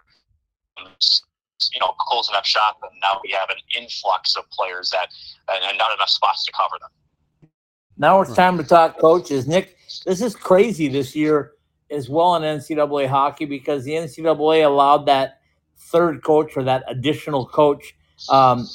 you 0.79 1.79
know 1.79 1.93
closing 1.99 2.35
up 2.35 2.45
shop, 2.45 2.79
and 2.83 2.91
now 3.01 3.19
we 3.23 3.31
have 3.31 3.49
an 3.49 3.57
influx 3.75 4.35
of 4.35 4.43
players 4.51 4.89
that 4.91 5.09
and, 5.49 5.63
and 5.63 5.77
not 5.77 5.93
enough 5.93 6.09
spots 6.09 6.45
to 6.45 6.51
cover 6.51 6.75
them. 6.79 7.49
Now 7.97 8.21
it's 8.21 8.33
time 8.33 8.57
to 8.57 8.63
talk 8.63 8.99
coaches. 8.99 9.47
Nick, 9.47 9.75
this 10.05 10.21
is 10.21 10.35
crazy 10.35 10.87
this 10.87 11.15
year 11.15 11.53
as 11.89 12.09
well 12.09 12.35
in 12.35 12.43
NCAA 12.43 13.07
hockey 13.07 13.45
because 13.45 13.83
the 13.85 13.91
NCAA 13.91 14.65
allowed 14.65 15.05
that 15.07 15.39
third 15.77 16.23
coach 16.23 16.55
or 16.55 16.63
that 16.63 16.83
additional 16.87 17.45
coach 17.45 17.95
um, 18.29 18.67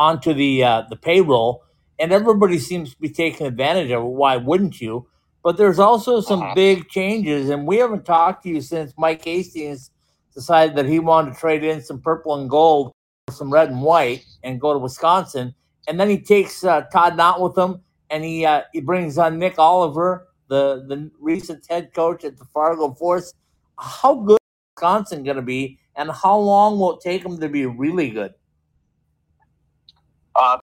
onto 0.00 0.32
the 0.32 0.64
uh, 0.64 0.82
the 0.88 0.96
payroll, 0.96 1.62
and 2.00 2.10
everybody 2.10 2.58
seems 2.58 2.86
to 2.94 2.98
be 3.00 3.10
taking 3.10 3.46
advantage 3.46 3.90
of 3.90 4.02
it. 4.02 4.06
Why 4.22 4.36
wouldn't 4.38 4.80
you? 4.80 5.06
But 5.44 5.56
there's 5.58 5.78
also 5.78 6.20
some 6.20 6.42
Uh-huh. 6.42 6.54
big 6.54 6.88
changes, 6.88 7.50
and 7.50 7.66
we 7.68 7.76
haven't 7.82 8.04
talked 8.04 8.42
to 8.44 8.48
you 8.48 8.60
since 8.62 8.92
Mike 8.96 9.22
Hastings 9.24 9.90
decided 10.34 10.76
that 10.76 10.86
he 10.86 10.98
wanted 11.00 11.34
to 11.34 11.40
trade 11.40 11.64
in 11.64 11.82
some 11.82 12.00
purple 12.00 12.34
and 12.36 12.48
gold, 12.48 12.92
for 13.26 13.34
some 13.34 13.52
red 13.52 13.68
and 13.70 13.82
white, 13.82 14.24
and 14.44 14.60
go 14.60 14.72
to 14.72 14.78
Wisconsin. 14.78 15.54
And 15.88 15.98
then 15.98 16.08
he 16.08 16.18
takes 16.18 16.64
uh, 16.64 16.82
Todd 16.92 17.16
Knott 17.16 17.40
with 17.40 17.56
him, 17.58 17.80
and 18.10 18.24
he 18.24 18.46
uh, 18.46 18.62
he 18.72 18.80
brings 18.80 19.18
on 19.18 19.38
Nick 19.38 19.58
Oliver, 19.58 20.28
the 20.48 20.84
the 20.88 21.10
recent 21.20 21.66
head 21.68 21.92
coach 21.94 22.24
at 22.24 22.38
the 22.38 22.46
Fargo 22.54 22.94
Force. 22.94 23.34
How 23.78 24.14
good 24.14 24.40
is 24.40 24.60
Wisconsin 24.76 25.24
going 25.24 25.36
to 25.36 25.42
be, 25.56 25.78
and 25.96 26.10
how 26.10 26.38
long 26.38 26.78
will 26.78 26.92
it 26.96 27.00
take 27.02 27.22
them 27.22 27.38
to 27.40 27.48
be 27.48 27.66
really 27.66 28.10
good? 28.10 28.32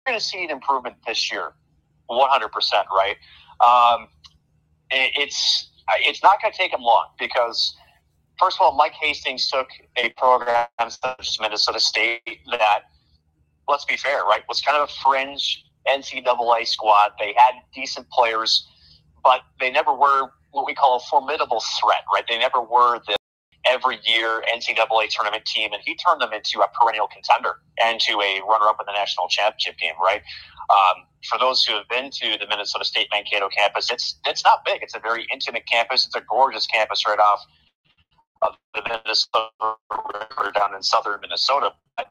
Going 0.07 0.19
to 0.19 0.25
see 0.25 0.45
an 0.45 0.51
improvement 0.51 0.97
this 1.07 1.31
year, 1.31 1.53
one 2.07 2.29
hundred 2.31 2.51
percent. 2.51 2.87
Right? 2.95 3.17
Um, 3.65 4.09
it, 4.91 5.13
it's 5.17 5.71
it's 6.01 6.23
not 6.23 6.41
going 6.41 6.53
to 6.53 6.59
take 6.59 6.73
them 6.73 6.83
long 6.83 7.07
because 7.19 7.77
first 8.39 8.57
of 8.59 8.65
all, 8.65 8.75
Mike 8.77 8.95
Hastings 9.01 9.49
took 9.49 9.69
a 9.97 10.11
program 10.11 10.67
such 10.89 11.17
as 11.21 11.39
Minnesota 11.41 11.81
State 11.81 12.23
that, 12.51 12.81
let's 13.69 13.85
be 13.85 13.97
fair, 13.97 14.25
right, 14.25 14.43
was 14.49 14.61
kind 14.61 14.77
of 14.77 14.89
a 14.89 14.93
fringe 15.03 15.65
NCAA 15.87 16.67
squad. 16.67 17.13
They 17.19 17.35
had 17.37 17.55
decent 17.75 18.09
players, 18.11 18.69
but 19.23 19.43
they 19.61 19.71
never 19.71 19.93
were 19.93 20.31
what 20.51 20.67
we 20.67 20.75
call 20.75 20.97
a 20.97 21.01
formidable 21.01 21.63
threat, 21.81 22.05
right? 22.13 22.25
They 22.29 22.39
never 22.39 22.61
were 22.61 23.01
the 23.07 23.17
every 23.69 23.99
year 24.05 24.43
NCAA 24.53 25.09
tournament 25.09 25.45
team, 25.45 25.73
and 25.73 25.83
he 25.85 25.95
turned 25.97 26.21
them 26.21 26.33
into 26.33 26.61
a 26.61 26.69
perennial 26.69 27.09
contender 27.09 27.57
and 27.83 28.01
to 28.01 28.13
a 28.21 28.41
runner-up 28.49 28.77
in 28.81 28.87
the 28.87 28.93
national 28.93 29.29
championship 29.29 29.79
game, 29.79 29.95
right? 30.03 30.23
Um, 30.71 31.05
for 31.29 31.39
those 31.39 31.63
who 31.65 31.75
have 31.75 31.89
been 31.89 32.11
to 32.11 32.39
the 32.39 32.47
Minnesota 32.49 32.85
State 32.85 33.09
Mankato 33.13 33.49
campus, 33.49 33.91
it's 33.91 34.19
it's 34.27 34.45
not 34.45 34.65
big. 34.65 34.83
It's 34.83 34.95
a 34.95 35.01
very 35.01 35.27
intimate 35.33 35.67
campus. 35.71 36.07
It's 36.07 36.17
a 36.17 36.23
gorgeous 36.29 36.67
campus 36.67 37.07
right 37.07 37.19
off 37.19 37.41
of 38.43 38.55
the 38.75 38.83
Minnesota 38.89 39.77
River 39.91 40.53
down 40.53 40.75
in 40.75 40.83
southern 40.83 41.21
Minnesota. 41.21 41.73
But, 41.97 42.09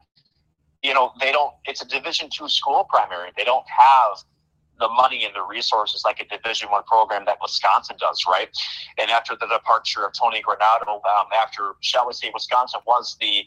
you 0.84 0.94
know, 0.94 1.12
they 1.20 1.32
don't. 1.32 1.54
It's 1.66 1.82
a 1.82 1.88
Division 1.88 2.30
two 2.32 2.48
school 2.48 2.86
primary. 2.90 3.30
They 3.36 3.44
don't 3.44 3.66
have 3.68 4.24
the 4.82 4.90
money 4.90 5.24
and 5.24 5.34
the 5.36 5.44
resources 5.44 6.04
like 6.04 6.20
a 6.20 6.26
Division 6.26 6.70
one 6.70 6.84
program 6.84 7.24
that 7.26 7.38
Wisconsin 7.42 7.96
does, 8.00 8.26
right? 8.28 8.50
And 8.98 9.10
after 9.10 9.36
the 9.40 9.48
departure 9.48 10.06
of 10.06 10.14
Tony 10.14 10.42
Granato, 10.42 10.96
um, 10.96 11.28
after 11.42 11.76
shall 11.80 12.08
we 12.08 12.14
say 12.14 12.32
Wisconsin 12.34 12.82
was 12.86 13.16
the 13.22 13.46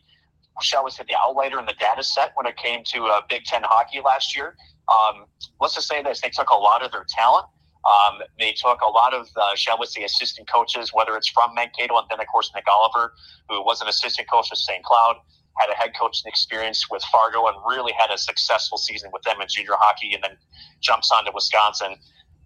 shall 0.62 0.84
we 0.84 0.90
say 0.90 1.04
the 1.06 1.16
outlier 1.20 1.58
in 1.58 1.66
the 1.66 1.74
data 1.74 2.02
set 2.02 2.30
when 2.34 2.46
it 2.46 2.56
came 2.56 2.84
to 2.84 3.06
uh, 3.06 3.20
Big 3.28 3.44
Ten 3.44 3.62
hockey 3.64 4.00
last 4.04 4.36
year. 4.36 4.56
Um, 4.88 5.26
let's 5.60 5.74
just 5.74 5.88
say 5.88 6.02
this: 6.02 6.20
they 6.20 6.30
took 6.30 6.50
a 6.50 6.56
lot 6.56 6.82
of 6.82 6.92
their 6.92 7.04
talent. 7.08 7.46
Um, 7.84 8.20
they 8.38 8.52
took 8.52 8.80
a 8.80 8.88
lot 8.88 9.12
of, 9.12 9.28
uh, 9.36 9.54
shall 9.54 9.78
we 9.78 9.84
say, 9.86 10.04
assistant 10.04 10.48
coaches, 10.48 10.92
whether 10.94 11.16
it's 11.16 11.28
from 11.28 11.54
Mankato 11.54 11.98
and 11.98 12.06
then, 12.08 12.18
of 12.18 12.26
course, 12.28 12.50
Nick 12.54 12.64
Oliver, 12.66 13.12
who 13.50 13.62
was 13.62 13.82
an 13.82 13.88
assistant 13.88 14.30
coach 14.30 14.50
at 14.50 14.56
St. 14.56 14.82
Cloud, 14.82 15.16
had 15.56 15.70
a 15.70 15.74
head 15.74 15.92
coaching 15.98 16.28
experience 16.28 16.90
with 16.90 17.02
Fargo, 17.04 17.46
and 17.46 17.56
really 17.68 17.92
had 17.92 18.10
a 18.10 18.18
successful 18.18 18.78
season 18.78 19.10
with 19.12 19.22
them 19.22 19.40
in 19.40 19.46
junior 19.48 19.74
hockey, 19.78 20.12
and 20.14 20.22
then 20.22 20.36
jumps 20.80 21.10
on 21.10 21.24
to 21.24 21.32
Wisconsin. 21.34 21.96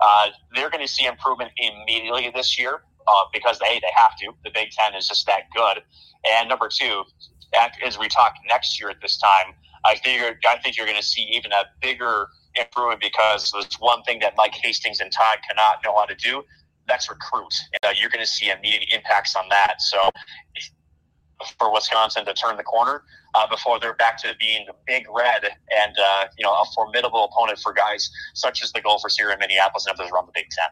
Uh, 0.00 0.26
they're 0.54 0.70
going 0.70 0.84
to 0.84 0.92
see 0.92 1.06
improvement 1.06 1.50
immediately 1.56 2.30
this 2.34 2.58
year 2.58 2.82
uh, 3.08 3.24
because 3.32 3.58
hey, 3.62 3.80
they 3.80 3.90
have 3.96 4.16
to. 4.18 4.32
The 4.44 4.50
Big 4.50 4.70
Ten 4.70 4.94
is 4.94 5.08
just 5.08 5.26
that 5.26 5.50
good. 5.54 5.82
And 6.30 6.48
number 6.48 6.68
two, 6.68 7.04
as 7.84 7.98
we 7.98 8.08
talk 8.08 8.34
next 8.48 8.80
year 8.80 8.90
at 8.90 9.00
this 9.00 9.18
time, 9.18 9.54
I 9.84 9.96
think 9.96 10.20
you're, 10.20 10.38
I 10.48 10.58
think 10.58 10.76
you're 10.76 10.86
going 10.86 10.98
to 10.98 11.06
see 11.06 11.22
even 11.32 11.52
a 11.52 11.64
bigger 11.80 12.28
improvement 12.54 13.00
because 13.00 13.52
there's 13.52 13.74
one 13.78 14.02
thing 14.02 14.18
that 14.20 14.34
Mike 14.36 14.54
Hastings 14.54 15.00
and 15.00 15.10
Todd 15.12 15.38
cannot 15.48 15.82
know 15.84 15.96
how 15.96 16.04
to 16.04 16.14
do. 16.14 16.42
That's 16.86 17.08
recruit. 17.08 17.54
And, 17.82 17.90
uh, 17.90 17.94
you're 17.98 18.10
going 18.10 18.24
to 18.24 18.30
see 18.30 18.50
immediate 18.50 18.92
impacts 18.92 19.36
on 19.36 19.44
that. 19.50 19.80
So 19.80 20.10
for 21.58 21.72
Wisconsin 21.72 22.24
to 22.24 22.34
turn 22.34 22.56
the 22.56 22.62
corner 22.62 23.02
uh, 23.34 23.46
before 23.46 23.78
they're 23.78 23.94
back 23.94 24.20
to 24.22 24.34
being 24.40 24.64
the 24.66 24.74
big 24.86 25.06
red 25.14 25.44
and 25.44 25.96
uh, 25.98 26.24
you 26.36 26.44
know 26.44 26.52
a 26.52 26.64
formidable 26.74 27.24
opponent 27.24 27.58
for 27.58 27.72
guys 27.72 28.10
such 28.34 28.62
as 28.62 28.72
the 28.72 28.80
Gophers 28.80 29.16
here 29.16 29.30
in 29.30 29.38
Minneapolis 29.38 29.86
and 29.86 29.98
others 29.98 30.10
around 30.12 30.26
the 30.26 30.32
Big 30.34 30.46
Ten. 30.50 30.70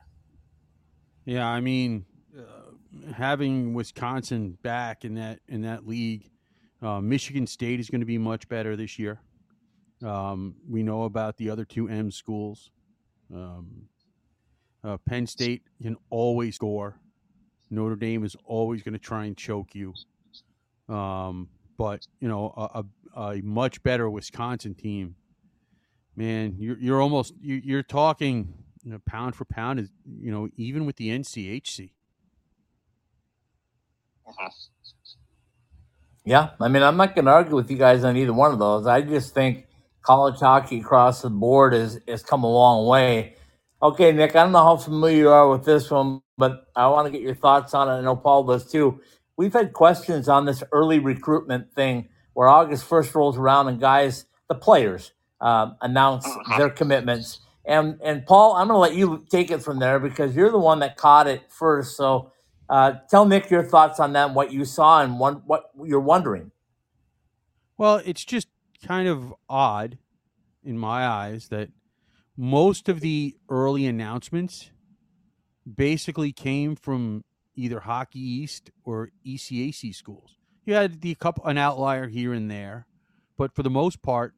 Yeah, 1.25 1.47
I 1.47 1.61
mean, 1.61 2.05
uh, 2.37 3.12
having 3.12 3.75
Wisconsin 3.75 4.59
back 4.62 5.05
in 5.05 5.14
that 5.14 5.41
in 5.49 5.62
that 5.62 5.87
league, 5.87 6.31
uh, 6.83 7.01
Michigan 7.01 7.47
State 7.47 7.81
is 7.81 7.91
going 7.91 8.01
to 8.01 8.07
be 8.07 8.19
much 8.19 8.49
better 8.49 8.77
this 8.77 8.99
year. 8.99 9.21
Um, 10.05 10.57
we 10.69 10.83
know 10.83 11.05
about 11.05 11.37
the 11.37 11.51
other 11.51 11.64
two 11.64 11.89
M 11.89 12.11
schools. 12.11 12.71
Um, 13.35 13.89
uh, 14.85 14.97
Penn 14.99 15.27
State 15.27 15.62
can 15.83 15.97
always 16.11 16.55
score. 16.57 16.97
Notre 17.71 17.97
Dame 17.97 18.25
is 18.25 18.37
always 18.45 18.83
going 18.83 18.93
to 18.93 19.01
try 19.01 19.25
and 19.25 19.37
choke 19.37 19.75
you. 19.75 19.95
Um, 20.89 21.49
but 21.76 22.07
you 22.20 22.28
know, 22.28 22.53
a, 22.57 22.84
a, 23.16 23.20
a, 23.20 23.43
much 23.43 23.82
better 23.82 24.09
Wisconsin 24.09 24.74
team, 24.74 25.16
man, 26.14 26.57
you're 26.59 26.78
you're 26.78 27.01
almost 27.01 27.34
you're 27.41 27.82
talking 27.82 28.55
you 28.84 28.93
know, 28.93 29.01
pound 29.05 29.34
for 29.34 29.45
pound 29.45 29.80
is 29.80 29.91
you 30.20 30.30
know 30.30 30.49
even 30.57 30.87
with 30.87 30.97
the 30.97 31.09
NCHC. 31.09 31.91
Uh-huh. 34.28 34.49
Yeah, 36.24 36.51
I 36.61 36.68
mean, 36.68 36.82
I'm 36.82 36.97
not 36.97 37.14
going 37.14 37.26
to 37.26 37.30
argue 37.30 37.55
with 37.55 37.70
you 37.70 37.76
guys 37.76 38.03
on 38.03 38.16
either 38.16 38.32
one 38.32 38.53
of 38.53 38.59
those. 38.59 38.87
I 38.87 39.01
just 39.01 39.32
think 39.32 39.66
college 40.03 40.41
hockey 40.41 40.80
across 40.80 41.22
the 41.22 41.30
board 41.30 41.74
is 41.74 42.01
has 42.09 42.22
come 42.22 42.45
a 42.45 42.51
long 42.51 42.87
way. 42.87 43.34
Okay, 43.82 44.12
Nick, 44.12 44.34
I 44.34 44.45
don't 44.45 44.53
know 44.53 44.62
how 44.62 44.76
familiar 44.76 45.16
you 45.16 45.28
are 45.30 45.49
with 45.49 45.64
this 45.64 45.91
one, 45.91 46.22
but 46.39 46.66
I 46.74 46.87
want 46.89 47.07
to 47.07 47.12
get 47.12 47.20
your 47.22 47.34
thoughts 47.34 47.74
on 47.74 47.89
it. 47.89 47.99
I 47.99 48.01
know 48.01 48.16
Paul 48.16 48.45
does 48.45 48.70
too 48.70 49.01
we've 49.37 49.53
had 49.53 49.72
questions 49.72 50.28
on 50.28 50.45
this 50.45 50.62
early 50.72 50.99
recruitment 50.99 51.72
thing 51.72 52.09
where 52.32 52.49
August 52.49 52.89
1st 52.89 53.14
rolls 53.14 53.39
around 53.39 53.68
and 53.68 53.80
guys, 53.80 54.26
the 54.49 54.55
players, 54.55 55.12
uh, 55.41 55.70
announce 55.80 56.26
uh-huh. 56.26 56.59
their 56.59 56.70
commitments. 56.70 57.41
And, 57.64 57.99
and 58.03 58.24
Paul, 58.26 58.55
I'm 58.55 58.68
going 58.68 58.76
to 58.76 58.80
let 58.80 58.95
you 58.95 59.24
take 59.30 59.51
it 59.51 59.62
from 59.62 59.78
there 59.78 59.99
because 59.99 60.37
you're 60.37 60.51
the 60.51 60.59
one 60.59 60.80
that 60.80 60.97
caught 60.97 61.26
it 61.26 61.43
first. 61.49 61.97
So 61.97 62.30
uh, 62.68 62.93
tell 63.11 63.26
Nick 63.26 63.51
your 63.51 63.62
thoughts 63.62 64.01
on 64.01 64.12
that, 64.12 64.26
and 64.26 64.34
what 64.37 64.53
you 64.53 64.64
saw, 64.64 65.03
and 65.03 65.18
one, 65.18 65.43
what 65.47 65.70
you're 65.84 66.01
wondering. 66.01 66.51
Well, 67.78 68.01
it's 68.05 68.24
just 68.24 68.49
kind 68.87 69.09
of 69.09 69.34
odd 69.49 69.99
in 70.64 70.78
my 70.78 71.07
eyes 71.07 71.49
that 71.49 71.70
most 72.37 72.89
of 72.89 73.01
the 73.01 73.37
early 73.49 73.87
announcements 73.87 74.70
basically 75.74 76.32
came 76.32 76.76
from 76.76 77.24
either 77.57 77.81
Hockey 77.81 78.21
East 78.21 78.71
or 78.85 79.11
ECAC 79.27 79.95
schools. 79.95 80.37
You 80.65 80.75
had 80.75 81.01
the 81.01 81.15
couple 81.15 81.45
an 81.47 81.59
outlier 81.59 82.07
here 82.09 82.33
and 82.33 82.51
there, 82.51 82.87
but 83.37 83.55
for 83.55 83.63
the 83.63 83.71
most 83.71 84.03
part, 84.03 84.35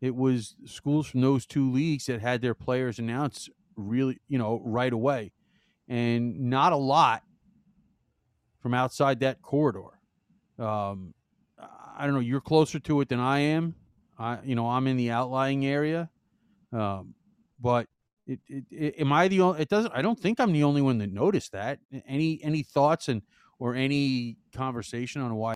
it 0.00 0.14
was 0.14 0.56
schools 0.64 1.06
from 1.06 1.20
those 1.20 1.46
two 1.46 1.70
leagues 1.70 2.06
that 2.06 2.20
had 2.20 2.42
their 2.42 2.54
players 2.54 2.98
announced 2.98 3.50
really, 3.76 4.18
you 4.28 4.38
know, 4.38 4.60
right 4.64 4.92
away, 4.92 5.32
and 5.88 6.38
not 6.40 6.72
a 6.72 6.76
lot 6.76 7.22
from 8.60 8.74
outside 8.74 9.20
that 9.20 9.42
corridor. 9.42 9.98
Um, 10.58 11.14
I 11.96 12.04
don't 12.04 12.14
know. 12.14 12.20
You're 12.20 12.40
closer 12.40 12.78
to 12.80 13.00
it 13.00 13.08
than 13.08 13.20
I 13.20 13.38
am. 13.40 13.74
I, 14.18 14.38
you 14.44 14.54
know, 14.54 14.68
I'm 14.68 14.86
in 14.86 14.96
the 14.96 15.10
outlying 15.10 15.66
area, 15.66 16.10
um, 16.72 17.14
but 17.60 17.86
it, 18.26 18.40
it, 18.48 18.64
it, 18.70 18.94
am 19.00 19.12
I 19.12 19.28
the 19.28 19.40
only? 19.40 19.62
It 19.62 19.68
doesn't. 19.68 19.92
I 19.94 20.02
don't 20.02 20.18
think 20.18 20.40
I'm 20.40 20.52
the 20.52 20.62
only 20.62 20.82
one 20.82 20.98
that 20.98 21.12
noticed 21.12 21.52
that. 21.52 21.80
Any 22.06 22.40
any 22.42 22.62
thoughts 22.62 23.08
and 23.08 23.22
or 23.58 23.74
any 23.74 24.36
conversation 24.54 25.22
on 25.22 25.34
why? 25.34 25.54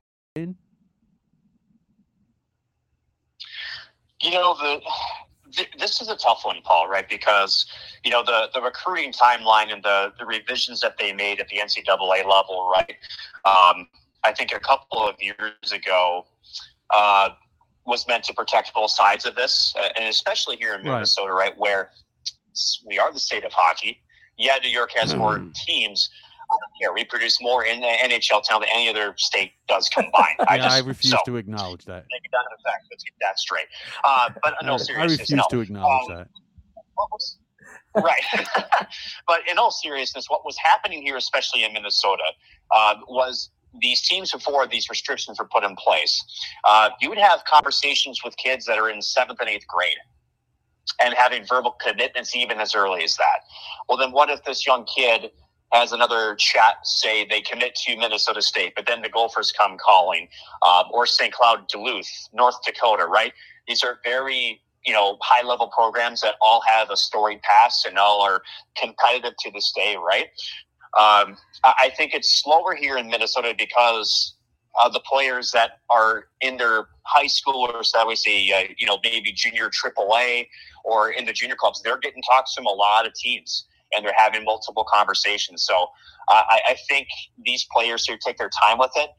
You 4.21 4.31
know 4.31 4.55
the 4.55 4.81
this 5.79 6.01
is 6.01 6.09
a 6.09 6.17
tough 6.17 6.45
one, 6.45 6.57
Paul, 6.65 6.89
right? 6.89 7.09
Because 7.09 7.67
you 8.05 8.11
know 8.11 8.23
the 8.25 8.49
the 8.53 8.61
recruiting 8.61 9.13
timeline 9.13 9.73
and 9.73 9.83
the 9.83 10.13
the 10.19 10.27
revisions 10.27 10.81
that 10.81 10.99
they 10.99 11.13
made 11.13 11.41
at 11.41 11.49
the 11.49 11.57
NCAA 11.57 12.29
level, 12.29 12.71
right? 12.73 12.97
Um, 13.45 13.89
I 14.25 14.33
think 14.37 14.53
a 14.53 14.59
couple 14.61 15.07
of 15.07 15.15
years 15.21 15.73
ago 15.73 16.27
uh, 16.91 17.31
was 17.87 18.07
meant 18.09 18.25
to 18.25 18.35
protect 18.35 18.75
both 18.75 18.91
sides 18.91 19.25
of 19.25 19.37
this, 19.37 19.75
and 19.97 20.07
especially 20.07 20.57
here 20.57 20.75
in 20.75 20.83
Minnesota, 20.83 21.33
right, 21.33 21.51
right 21.51 21.59
where 21.59 21.91
we 22.87 22.99
are 22.99 23.13
the 23.13 23.21
state 23.21 23.45
of 23.45 23.53
hockey. 23.53 24.03
Yeah, 24.39 24.57
New 24.63 24.69
York 24.69 24.91
has 24.95 25.13
mm. 25.13 25.19
more 25.19 25.43
teams. 25.67 26.11
Yeah, 26.81 26.89
we 26.95 27.05
produce 27.05 27.39
more 27.41 27.65
in 27.65 27.81
the 27.81 27.87
NHL 27.87 28.43
town 28.49 28.61
than 28.61 28.69
any 28.73 28.89
other 28.89 29.15
state 29.17 29.53
does 29.67 29.89
combined. 29.89 30.37
I, 30.47 30.59
just, 30.59 30.71
I 30.71 30.79
refuse 30.79 31.13
so, 31.13 31.19
to 31.27 31.37
acknowledge 31.37 31.85
that. 31.87 32.05
Make 32.11 32.31
that 32.31 32.45
a 32.47 32.63
fact. 32.63 32.87
Let's 32.91 33.03
get 33.03 33.15
that 33.21 33.39
straight. 33.39 33.67
Uh, 34.05 34.31
but 34.43 34.55
in 34.61 34.69
all 34.69 34.79
seriousness, 34.79 35.19
I 35.19 35.23
refuse 35.23 35.31
no. 35.39 35.45
to 35.51 35.61
acknowledge 35.61 36.11
um, 36.11 36.17
that. 36.17 36.29
Was, 36.97 37.39
right. 37.97 38.23
but 39.27 39.41
in 39.51 39.59
all 39.59 39.71
seriousness, 39.71 40.27
what 40.29 40.45
was 40.45 40.57
happening 40.57 41.03
here, 41.03 41.17
especially 41.17 41.65
in 41.65 41.73
Minnesota, 41.73 42.25
uh, 42.75 42.95
was 43.09 43.51
these 43.81 44.03
teams 44.03 44.33
before 44.33 44.67
these 44.67 44.89
restrictions 44.89 45.39
were 45.39 45.49
put 45.49 45.65
in 45.65 45.75
place. 45.77 46.25
Uh, 46.65 46.91
you 47.01 47.09
would 47.09 47.19
have 47.19 47.45
conversations 47.45 48.23
with 48.25 48.37
kids 48.37 48.65
that 48.67 48.79
are 48.79 48.89
in 48.89 49.03
seventh 49.03 49.41
and 49.41 49.49
eighth 49.49 49.67
grade 49.67 49.97
and 51.03 51.15
having 51.15 51.45
verbal 51.45 51.77
commitments 51.81 52.35
even 52.35 52.59
as 52.61 52.75
early 52.75 53.05
as 53.05 53.17
that. 53.17 53.41
Well, 53.89 53.99
then 53.99 54.13
what 54.13 54.31
if 54.31 54.45
this 54.45 54.67
young 54.67 54.87
kid 54.87 55.31
has 55.73 55.93
another 55.93 56.35
chat, 56.37 56.77
say 56.85 57.27
they 57.27 57.41
commit 57.41 57.75
to 57.75 57.97
Minnesota 57.97 58.41
State, 58.41 58.75
but 58.77 58.87
then 58.87 59.03
the 59.03 59.09
Gophers 59.09 59.53
come 59.53 59.77
calling, 59.79 60.29
uh, 60.63 60.85
or 60.93 61.07
St. 61.07 61.33
Cloud, 61.33 61.69
Duluth, 61.69 62.09
North 62.33 62.57
Dakota, 62.65 63.07
right? 63.07 63.33
These 63.67 63.83
are 63.83 63.99
very 64.05 64.61
you 64.85 64.93
know 64.93 65.19
high 65.21 65.45
level 65.45 65.69
programs 65.69 66.21
that 66.21 66.37
all 66.41 66.63
have 66.69 66.91
a 66.91 66.97
storied 66.97 67.43
past 67.43 67.87
and 67.87 67.99
all 67.99 68.23
are 68.23 68.43
competitive 68.81 69.35
to 69.41 69.51
this 69.51 69.73
day, 69.75 69.97
right? 69.97 70.27
Um, 70.97 71.37
I 71.65 71.91
think 71.97 72.15
it's 72.15 72.43
slower 72.43 72.75
here 72.75 72.97
in 72.97 73.09
Minnesota 73.09 73.55
because 73.59 74.36
uh, 74.79 74.89
the 74.89 75.01
players 75.01 75.51
that 75.53 75.81
are 75.91 76.29
in 76.41 76.57
their 76.57 76.89
high 77.05 77.27
school 77.27 77.69
or 77.73 77.83
we 78.07 78.17
say, 78.17 78.53
uh, 78.53 78.73
you 78.77 78.87
know, 78.87 78.99
maybe 79.05 79.33
junior 79.33 79.71
AAA 79.71 80.47
or 80.85 81.11
in 81.11 81.25
the 81.25 81.33
junior 81.33 81.57
clubs, 81.57 81.81
they're 81.83 81.99
getting 81.99 82.23
talks 82.23 82.55
from 82.55 82.67
a 82.67 82.73
lot 82.73 83.07
of 83.07 83.15
teams 83.15 83.67
and 83.95 84.05
they're 84.05 84.15
having 84.17 84.45
multiple 84.45 84.85
conversations. 84.93 85.65
So 85.65 85.75
uh, 86.29 86.43
I, 86.49 86.61
I 86.71 86.77
think 86.89 87.09
these 87.45 87.67
players 87.73 88.05
should 88.05 88.21
take 88.21 88.39
their 88.39 88.51
time 88.65 88.79
with 88.79 88.91
it 88.97 89.11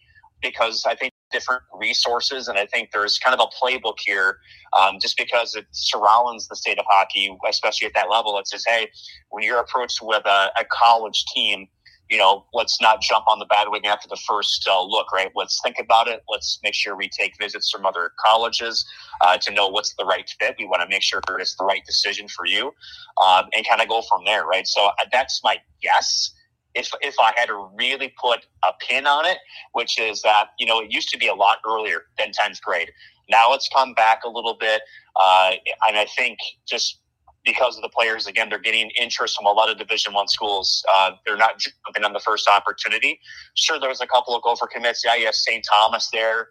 because 0.42 0.86
I 0.86 0.96
think 0.96 1.14
different 1.32 1.64
resources 1.74 2.48
and 2.48 2.58
I 2.58 2.66
think 2.66 2.92
there's 2.92 3.18
kind 3.20 3.38
of 3.40 3.46
a 3.46 3.66
playbook 3.66 3.96
here 4.00 4.38
um, 4.80 4.98
just 5.02 5.18
because 5.18 5.56
it 5.56 5.66
surrounds 5.72 6.48
the 6.48 6.56
state 6.56 6.80
of 6.80 6.86
hockey, 6.88 7.36
especially 7.48 7.88
at 7.88 7.94
that 7.96 8.10
level. 8.10 8.38
It 8.38 8.48
says, 8.48 8.64
hey, 8.66 8.90
when 9.30 9.44
you're 9.44 9.60
approached 9.60 10.00
with 10.02 10.26
a, 10.26 10.52
a 10.60 10.66
college 10.72 11.26
team, 11.34 11.68
you 12.10 12.18
know, 12.18 12.46
let's 12.54 12.82
not 12.82 13.02
jump 13.02 13.26
on 13.28 13.40
the 13.40 13.46
bandwagon 13.46 13.90
after 13.90 14.08
the 14.08 14.18
first 14.28 14.68
uh, 14.70 14.82
look, 14.82 15.12
right? 15.12 15.32
Let's 15.36 15.60
think 15.62 15.78
about 15.80 16.08
it. 16.08 16.24
Let's 16.30 16.60
make 16.64 16.74
sure 16.74 16.96
we 16.96 17.10
take 17.10 17.38
visits 17.38 17.70
from 17.70 17.86
other 17.86 18.12
colleges 18.24 18.86
uh, 19.22 19.38
to 19.38 19.52
know 19.52 19.68
what's 19.68 19.94
the 19.96 20.06
right 20.06 20.30
fit. 20.40 20.56
We 20.58 20.66
want 20.66 20.82
to 20.82 20.88
make 20.88 21.04
sure 21.04 21.22
it's 21.40 21.56
the 21.56 21.66
right 21.66 21.86
decision 21.86 22.28
for 22.28 22.46
you 22.46 22.74
um, 23.26 23.46
and 23.54 23.68
kind 23.68 23.82
of 23.82 23.90
go 23.90 24.02
from 24.02 24.24
there, 24.26 24.46
right? 24.46 24.68
So 24.68 24.86
uh, 24.86 24.92
that's 25.12 25.42
my 25.44 25.58
guess. 25.82 26.32
If, 26.76 26.92
if 27.02 27.16
I 27.20 27.34
had 27.36 27.48
to 27.48 27.70
really 27.76 28.14
put 28.22 28.46
a 28.64 28.72
pin 28.88 29.08
on 29.08 29.26
it, 29.26 29.40
which 29.74 30.00
is 30.00 30.22
that, 30.22 30.50
you 30.60 30.66
know, 30.66 30.80
it 30.80 30.92
used 30.92 31.10
to 31.10 31.18
be 31.18 31.28
a 31.28 31.34
lot 31.34 31.58
earlier 31.68 32.04
than 32.18 32.32
10th 32.32 32.62
grade. 32.62 32.92
Now 33.30 33.54
it's 33.54 33.68
come 33.76 33.94
back 33.94 34.24
a 34.24 34.30
little 34.30 34.56
bit. 34.60 34.82
Uh, 35.20 35.54
and 35.88 35.98
I 35.98 36.06
think 36.06 36.38
just 36.68 37.00
because 37.48 37.78
of 37.78 37.82
the 37.82 37.90
players. 37.90 38.28
Again, 38.28 38.50
they're 38.50 38.60
getting 38.60 38.92
interest 39.00 39.38
from 39.38 39.46
a 39.46 39.52
lot 39.52 39.72
of 39.72 39.78
Division 39.78 40.14
One 40.14 40.28
schools. 40.28 40.84
Uh, 40.94 41.12
they're 41.26 41.38
not 41.38 41.58
jumping 41.58 42.04
on 42.04 42.14
the 42.14 42.20
first 42.20 42.48
opportunity. 42.48 43.20
Sure, 43.56 43.80
there 43.80 43.90
was 43.90 44.02
a 44.02 44.08
couple 44.08 44.36
of 44.36 44.44
Gopher 44.44 44.68
commits. 44.68 45.04
Yeah, 45.04 45.16
you 45.16 45.26
have 45.26 45.36
St. 45.36 45.66
Thomas 45.68 46.10
there 46.12 46.50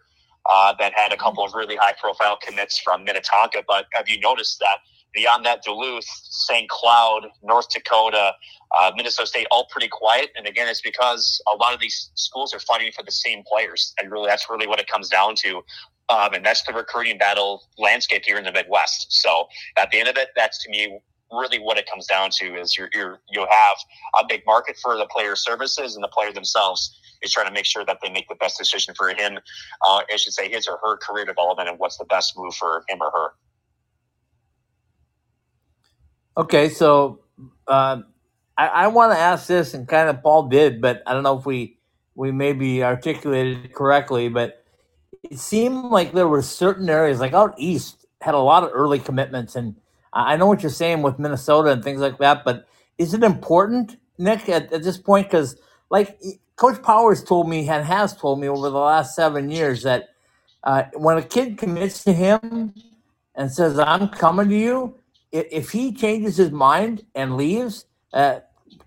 uh, 0.51 0.73
that 0.79 0.93
had 0.95 1.13
a 1.13 1.17
couple 1.17 1.45
of 1.45 1.53
really 1.53 1.75
high 1.75 1.93
profile 2.01 2.37
commits 2.41 2.79
from 2.79 3.03
Minnetonka. 3.03 3.63
But 3.67 3.85
have 3.93 4.09
you 4.09 4.19
noticed 4.19 4.59
that 4.59 4.79
beyond 5.13 5.45
that, 5.45 5.63
Duluth, 5.63 6.05
St. 6.05 6.69
Cloud, 6.69 7.27
North 7.43 7.69
Dakota, 7.69 8.33
uh, 8.79 8.91
Minnesota 8.95 9.27
State, 9.27 9.47
all 9.51 9.67
pretty 9.71 9.87
quiet. 9.87 10.29
And 10.35 10.47
again, 10.47 10.67
it's 10.67 10.81
because 10.81 11.41
a 11.51 11.55
lot 11.55 11.73
of 11.73 11.79
these 11.79 12.11
schools 12.15 12.53
are 12.53 12.59
fighting 12.59 12.91
for 12.95 13.03
the 13.03 13.11
same 13.11 13.43
players, 13.51 13.93
and 13.99 14.11
really, 14.11 14.27
that's 14.27 14.49
really 14.49 14.67
what 14.67 14.79
it 14.79 14.87
comes 14.87 15.09
down 15.09 15.35
to. 15.37 15.61
Um, 16.09 16.33
and 16.33 16.45
that's 16.45 16.63
the 16.63 16.73
recruiting 16.73 17.17
battle 17.17 17.63
landscape 17.77 18.23
here 18.25 18.37
in 18.37 18.45
the 18.45 18.51
Midwest. 18.51 19.07
So 19.09 19.47
at 19.77 19.91
the 19.91 19.99
end 19.99 20.07
of 20.07 20.17
it, 20.17 20.29
that's 20.35 20.63
to 20.63 20.69
me 20.69 20.99
really 21.31 21.59
what 21.59 21.77
it 21.77 21.89
comes 21.89 22.05
down 22.05 22.29
to 22.31 22.55
is 22.55 22.77
you're, 22.77 22.89
you're 22.93 23.19
you 23.29 23.41
have 23.41 23.77
a 24.21 24.25
big 24.27 24.43
market 24.45 24.77
for 24.81 24.97
the 24.97 25.05
player 25.07 25.35
services 25.35 25.95
and 25.95 26.03
the 26.03 26.07
player 26.07 26.31
themselves 26.31 26.97
is 27.21 27.31
trying 27.31 27.47
to 27.47 27.51
make 27.51 27.65
sure 27.65 27.83
that 27.85 27.97
they 28.01 28.09
make 28.09 28.27
the 28.29 28.35
best 28.35 28.57
decision 28.57 28.93
for 28.95 29.09
him. 29.09 29.37
Uh, 29.85 30.01
I 30.11 30.15
should 30.15 30.33
say 30.33 30.49
his 30.49 30.67
or 30.67 30.77
her 30.83 30.97
career 30.97 31.25
development 31.25 31.67
and 31.67 31.79
what's 31.79 31.97
the 31.97 32.05
best 32.05 32.37
move 32.37 32.53
for 32.55 32.83
him 32.87 32.99
or 33.01 33.11
her. 33.11 33.29
Okay, 36.37 36.69
so 36.69 37.21
uh, 37.67 38.01
I, 38.57 38.67
I 38.67 38.87
want 38.87 39.11
to 39.11 39.17
ask 39.17 39.47
this, 39.47 39.73
and 39.73 39.87
kind 39.87 40.07
of 40.07 40.21
Paul 40.21 40.49
did, 40.49 40.81
but 40.81 41.01
I 41.07 41.13
don't 41.13 41.23
know 41.23 41.37
if 41.37 41.45
we 41.45 41.79
we 42.13 42.31
maybe 42.31 42.83
articulated 42.83 43.65
it 43.65 43.73
correctly. 43.73 44.29
But 44.29 44.63
it 45.31 45.39
seemed 45.39 45.85
like 45.85 46.13
there 46.13 46.27
were 46.27 46.41
certain 46.41 46.89
areas, 46.89 47.19
like 47.19 47.33
out 47.33 47.53
east, 47.57 48.05
had 48.21 48.35
a 48.35 48.39
lot 48.39 48.63
of 48.63 48.71
early 48.73 48.99
commitments, 48.99 49.55
and 49.55 49.75
I 50.13 50.37
know 50.37 50.47
what 50.47 50.63
you're 50.63 50.71
saying 50.71 51.01
with 51.03 51.19
Minnesota 51.19 51.71
and 51.71 51.83
things 51.83 52.01
like 52.01 52.17
that. 52.19 52.43
But 52.45 52.67
is 52.97 53.13
it 53.13 53.23
important, 53.23 53.97
Nick, 54.17 54.49
at, 54.49 54.73
at 54.73 54.83
this 54.83 54.97
point? 54.97 55.27
Because 55.27 55.57
like 55.89 56.19
Coach 56.55 56.81
Powers 56.83 57.23
told 57.23 57.49
me 57.49 57.67
and 57.69 57.85
has 57.85 58.15
told 58.15 58.39
me 58.39 58.49
over 58.49 58.69
the 58.69 58.77
last 58.79 59.15
seven 59.15 59.51
years 59.51 59.83
that 59.83 60.09
uh, 60.63 60.83
when 60.95 61.17
a 61.17 61.23
kid 61.23 61.57
commits 61.57 62.03
to 62.05 62.13
him 62.13 62.73
and 63.35 63.51
says, 63.51 63.79
"I'm 63.79 64.09
coming 64.09 64.49
to 64.49 64.57
you," 64.57 64.95
if 65.51 65.71
he 65.71 65.93
changes 65.93 66.37
his 66.37 66.51
mind 66.51 67.05
and 67.15 67.37
leaves, 67.37 67.85
uh, 68.13 68.41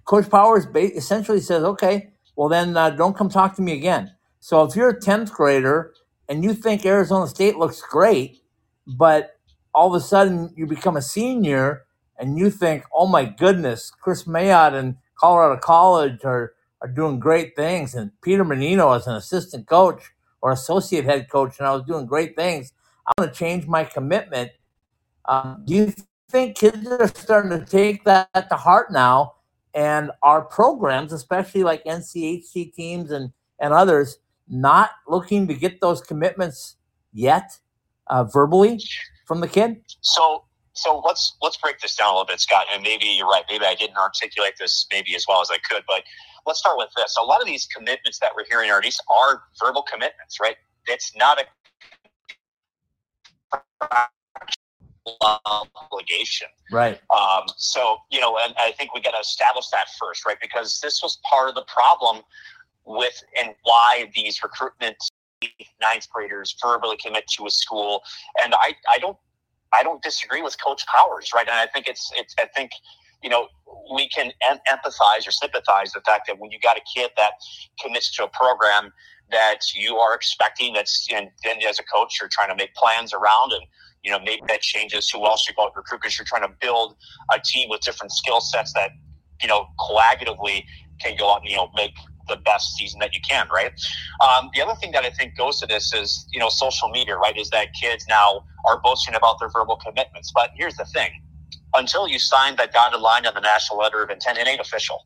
Coach 0.05 0.31
Powers 0.31 0.67
essentially 0.75 1.41
says, 1.41 1.65
"Okay, 1.65 2.11
well 2.37 2.49
then 2.49 2.77
uh, 2.77 2.91
don't 2.91 3.17
come 3.17 3.29
talk 3.31 3.57
to 3.57 3.63
me 3.63 3.73
again." 3.75 4.13
So 4.41 4.65
if 4.65 4.77
you're 4.77 4.91
a 4.91 5.01
tenth 5.01 5.33
grader 5.33 5.95
and 6.31 6.45
you 6.45 6.55
think 6.55 6.87
Arizona 6.87 7.27
State 7.27 7.57
looks 7.57 7.83
great, 7.83 8.41
but 8.87 9.37
all 9.75 9.89
of 9.93 10.01
a 10.01 10.05
sudden 10.05 10.55
you 10.57 10.65
become 10.65 10.97
a 10.97 11.03
senior 11.03 11.85
and 12.19 12.39
you 12.39 12.51
think, 12.51 12.85
"Oh 12.95 13.07
my 13.07 13.25
goodness, 13.25 13.91
Kris 13.91 14.25
Mayotte 14.25 14.75
and 14.75 14.97
Colorado 15.17 15.61
College 15.61 16.25
are 16.25 16.55
are 16.81 16.89
doing 16.89 17.19
great 17.19 17.57
things," 17.57 17.95
and 17.97 18.13
Peter 18.23 18.45
Mannino 18.45 18.97
as 18.97 19.09
an 19.09 19.17
assistant 19.17 19.67
coach 19.67 20.13
or 20.41 20.53
associate 20.53 21.05
head 21.05 21.29
coach, 21.29 21.59
and 21.59 21.67
I 21.67 21.75
was 21.75 21.83
doing 21.83 22.07
great 22.07 22.37
things. 22.37 22.73
I'm 23.07 23.13
going 23.19 23.31
to 23.31 23.35
change 23.35 23.67
my 23.67 23.85
commitment. 23.85 24.53
Um, 25.27 25.65
do 25.67 25.75
you 25.75 25.95
think 26.31 26.57
kids 26.57 26.87
are 26.87 27.09
starting 27.09 27.51
to 27.51 27.65
take 27.65 28.05
that 28.05 28.33
to 28.35 28.57
heart 28.57 28.93
now? 28.93 29.35
And 29.75 30.13
our 30.23 30.43
programs, 30.43 31.13
especially 31.13 31.65
like 31.65 31.85
NCHC 31.85 32.73
teams 32.73 33.11
and, 33.11 33.33
and 33.59 33.75
others, 33.75 34.19
not 34.51 34.91
looking 35.09 35.49
to 35.49 35.55
get 35.55 35.81
those 35.81 36.01
commitments 36.01 36.77
yet 37.13 37.59
uh, 38.09 38.25
verbally 38.25 38.81
from 39.27 39.41
the 39.41 39.49
kid? 39.49 39.81
So 40.01 40.45
so 40.73 41.03
let's 41.07 41.37
let's 41.43 41.57
break 41.57 41.79
this 41.81 41.97
down 41.97 42.09
a 42.09 42.13
little 42.13 42.27
bit, 42.27 42.41
Scott. 42.41 42.67
And 42.73 42.83
maybe 42.83 43.07
you're 43.07 43.29
right. 43.29 43.45
Maybe 43.51 43.65
I 43.65 43.75
didn't 43.75 43.97
articulate 43.97 44.55
this 44.59 44.87
maybe 44.91 45.15
as 45.15 45.25
well 45.29 45.41
as 45.41 45.51
I 45.51 45.59
could, 45.59 45.83
but 45.87 46.03
let's 46.47 46.59
start 46.59 46.77
with 46.79 46.91
this. 46.97 47.17
A 47.21 47.25
lot 47.25 47.41
of 47.41 47.47
these 47.47 47.67
commitments 47.67 48.19
that 48.21 48.33
we're 48.37 48.45
hearing 48.49 48.71
are 48.71 48.83
these 48.83 49.01
are 49.09 49.43
verbal 49.63 49.83
commitments, 49.83 50.39
right? 50.41 50.57
It's 50.87 51.13
not 51.17 51.39
a 51.41 51.45
obligation. 55.23 56.49
Right. 56.71 57.01
Um, 57.11 57.45
so, 57.57 57.99
you 58.11 58.21
know, 58.21 58.39
and 58.45 58.55
I 58.59 58.73
think 58.73 58.95
we 58.95 59.01
got 59.01 59.13
to 59.13 59.19
establish 59.19 59.69
that 59.69 59.87
first, 59.99 60.25
right? 60.27 60.37
Because 60.41 60.81
this 60.81 61.03
was 61.03 61.19
part 61.29 61.49
of 61.49 61.55
the 61.55 61.65
problem 61.65 62.23
with 62.91 63.23
and 63.39 63.55
why 63.63 64.11
these 64.15 64.43
recruitment 64.43 64.97
ninth 65.81 66.09
graders 66.13 66.55
verbally 66.63 66.97
commit 67.05 67.25
to 67.37 67.47
a 67.47 67.51
school. 67.51 68.03
And 68.45 68.55
I, 68.55 68.75
I 68.93 68.99
don't, 68.99 69.17
I 69.73 69.83
don't 69.83 70.03
disagree 70.03 70.43
with 70.43 70.57
Coach 70.63 70.85
Powers, 70.87 71.31
right? 71.35 71.47
And 71.47 71.57
I 71.57 71.67
think 71.67 71.87
it's, 71.89 72.11
it's, 72.17 72.35
I 72.39 72.47
think, 72.55 72.73
you 73.23 73.31
know, 73.31 73.47
we 73.95 74.09
can 74.09 74.33
em- 74.49 74.59
empathize 74.71 75.27
or 75.27 75.31
sympathize 75.31 75.93
the 75.93 76.01
fact 76.01 76.27
that 76.27 76.39
when 76.39 76.51
you 76.51 76.59
got 76.61 76.77
a 76.77 76.83
kid 76.95 77.11
that 77.17 77.33
commits 77.81 78.15
to 78.17 78.25
a 78.25 78.29
program 78.29 78.93
that 79.31 79.61
you 79.75 79.97
are 79.97 80.15
expecting, 80.15 80.75
that's, 80.75 81.07
and 81.15 81.29
then 81.45 81.57
as 81.69 81.79
a 81.79 81.85
coach, 81.85 82.19
you're 82.21 82.31
trying 82.31 82.49
to 82.49 82.57
make 82.57 82.75
plans 82.75 83.13
around 83.15 83.53
and 83.53 83.63
you 84.03 84.11
know, 84.11 84.19
maybe 84.19 84.43
that 84.49 84.61
changes 84.61 85.11
who 85.11 85.25
else 85.27 85.47
you 85.49 85.55
go 85.55 85.65
out 85.65 85.77
recruit 85.77 86.01
because 86.01 86.19
you're 86.19 86.27
trying 86.27 86.43
to 86.43 86.55
build 86.61 86.97
a 87.35 87.41
team 87.41 87.69
with 87.69 87.81
different 87.81 88.13
skill 88.13 88.41
sets 88.41 88.73
that, 88.73 88.91
you 89.43 89.49
know, 89.49 89.67
collaboratively 89.79 90.65
can 91.01 91.17
go 91.17 91.33
out 91.33 91.43
and, 91.43 91.51
you 91.51 91.57
know, 91.57 91.71
make 91.75 91.95
the 92.31 92.37
best 92.37 92.75
season 92.77 92.99
that 93.01 93.15
you 93.15 93.21
can, 93.21 93.47
right? 93.53 93.73
Um, 94.21 94.51
the 94.55 94.63
other 94.63 94.75
thing 94.81 94.93
that 94.93 95.05
I 95.05 95.11
think 95.11 95.37
goes 95.37 95.61
to 95.61 95.67
this 95.67 95.93
is, 95.93 96.27
you 96.33 96.41
know, 96.41 96.49
social 96.49 96.89
media, 96.89 97.17
right? 97.17 97.37
Is 97.37 97.51
that 97.51 97.69
kids 97.79 98.07
now 98.09 98.45
are 98.67 98.81
boasting 98.81 99.15
about 99.15 99.39
their 99.41 99.51
verbal 99.51 99.77
commitments. 99.77 100.33
But 100.35 100.51
here's 100.57 100.77
the 100.77 100.87
thing 100.87 101.11
until 101.75 102.09
you 102.09 102.19
sign 102.19 102.57
that 102.57 102.73
dotted 102.73 103.01
line 103.01 103.27
on 103.27 103.35
the 103.35 103.41
national 103.41 103.79
letter 103.79 104.03
of 104.03 104.11
intent, 104.11 104.39
it 104.39 104.49
ain't 104.49 104.61
official. 104.61 105.05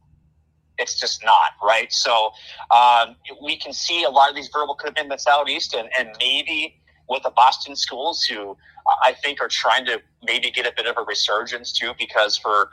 It's 0.78 0.98
just 0.98 1.24
not, 1.24 1.52
right? 1.62 1.92
So 1.92 2.30
um, 2.74 3.16
we 3.42 3.56
can 3.56 3.72
see 3.72 4.04
a 4.04 4.10
lot 4.10 4.30
of 4.30 4.36
these 4.36 4.48
verbal 4.52 4.74
commitments 4.74 5.26
out 5.26 5.48
east, 5.48 5.74
and, 5.74 5.88
and 5.98 6.10
maybe 6.18 6.80
with 7.08 7.22
the 7.22 7.30
Boston 7.30 7.76
schools 7.76 8.24
who 8.24 8.56
I 9.04 9.12
think 9.12 9.40
are 9.40 9.48
trying 9.48 9.84
to 9.86 10.00
maybe 10.24 10.50
get 10.50 10.66
a 10.66 10.72
bit 10.76 10.86
of 10.86 10.96
a 10.96 11.02
resurgence 11.02 11.72
too, 11.72 11.92
because 11.98 12.36
for 12.36 12.70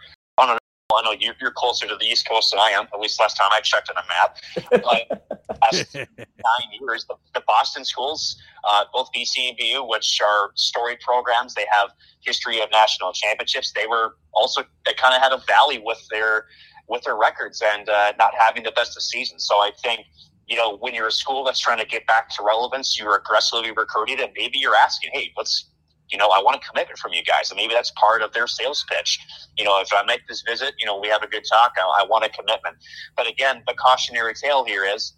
I 0.96 1.02
know, 1.04 1.12
I 1.12 1.34
you're 1.40 1.52
closer 1.52 1.88
to 1.88 1.96
the 1.96 2.06
East 2.06 2.28
Coast 2.28 2.52
than 2.52 2.60
I 2.60 2.70
am. 2.70 2.88
At 2.94 3.00
least 3.00 3.20
last 3.20 3.36
time 3.36 3.50
I 3.52 3.62
checked 3.62 3.90
on 3.90 3.98
a 3.98 4.08
map. 4.08 4.38
But 4.72 5.28
nine 6.18 6.80
years, 6.80 7.06
the, 7.06 7.16
the 7.34 7.42
Boston 7.46 7.86
schools, 7.86 8.42
uh, 8.70 8.86
both 8.94 9.10
BC 9.16 9.50
and 9.50 9.58
BU, 9.58 9.84
which 9.88 10.20
are 10.26 10.52
storied 10.56 11.00
programs, 11.00 11.54
they 11.54 11.66
have 11.72 11.90
history 12.22 12.62
of 12.62 12.72
national 12.72 13.14
championships. 13.14 13.72
They 13.74 13.88
were 13.88 14.18
also 14.34 14.64
they 14.86 14.94
kind 14.94 15.16
of 15.16 15.22
had 15.22 15.32
a 15.32 15.42
valley 15.48 15.82
with 15.84 16.06
their 16.10 16.46
with 16.88 17.04
their 17.04 17.16
records 17.16 17.62
and 17.74 17.88
uh, 17.88 18.14
not 18.18 18.34
having 18.38 18.64
the 18.64 18.72
best 18.72 18.98
of 18.98 19.04
seasons. 19.04 19.46
So 19.46 19.56
I 19.56 19.72
think 19.82 20.06
you 20.52 20.58
know, 20.58 20.76
when 20.78 20.94
you're 20.94 21.08
a 21.08 21.12
school 21.12 21.46
that's 21.46 21.62
trying 21.62 21.80
to 21.80 21.86
get 21.86 22.06
back 22.08 22.30
to 22.32 22.44
relevance, 22.44 23.00
you're 23.00 23.16
aggressively 23.16 23.72
recruiting, 23.72 24.20
and 24.20 24.32
maybe 24.36 24.58
you're 24.58 24.76
asking, 24.76 25.12
hey, 25.14 25.32
let's, 25.38 25.71
you 26.12 26.18
know, 26.18 26.28
I 26.28 26.42
want 26.42 26.62
a 26.62 26.68
commitment 26.68 27.00
from 27.00 27.14
you 27.14 27.24
guys. 27.24 27.50
And 27.52 27.58
maybe 27.58 27.74
that's 27.74 27.92
part 27.92 28.22
of 28.22 28.34
their 28.34 28.48
sales 28.48 28.86
pitch. 28.90 29.20
You 29.58 29.66
know, 29.66 29.80
if 29.80 29.88
I 29.94 30.04
make 30.04 30.28
this 30.28 30.44
visit, 30.46 30.74
you 30.80 30.86
know, 30.86 31.00
we 31.00 31.08
have 31.08 31.24
a 31.24 31.28
good 31.28 31.44
talk, 31.50 31.74
I, 31.78 32.04
I 32.04 32.06
want 32.08 32.26
a 32.26 32.30
commitment. 32.30 32.78
But 33.16 33.28
again, 33.28 33.64
the 33.68 33.74
cautionary 33.74 34.34
tale 34.34 34.66
here 34.66 34.84
is 34.86 35.14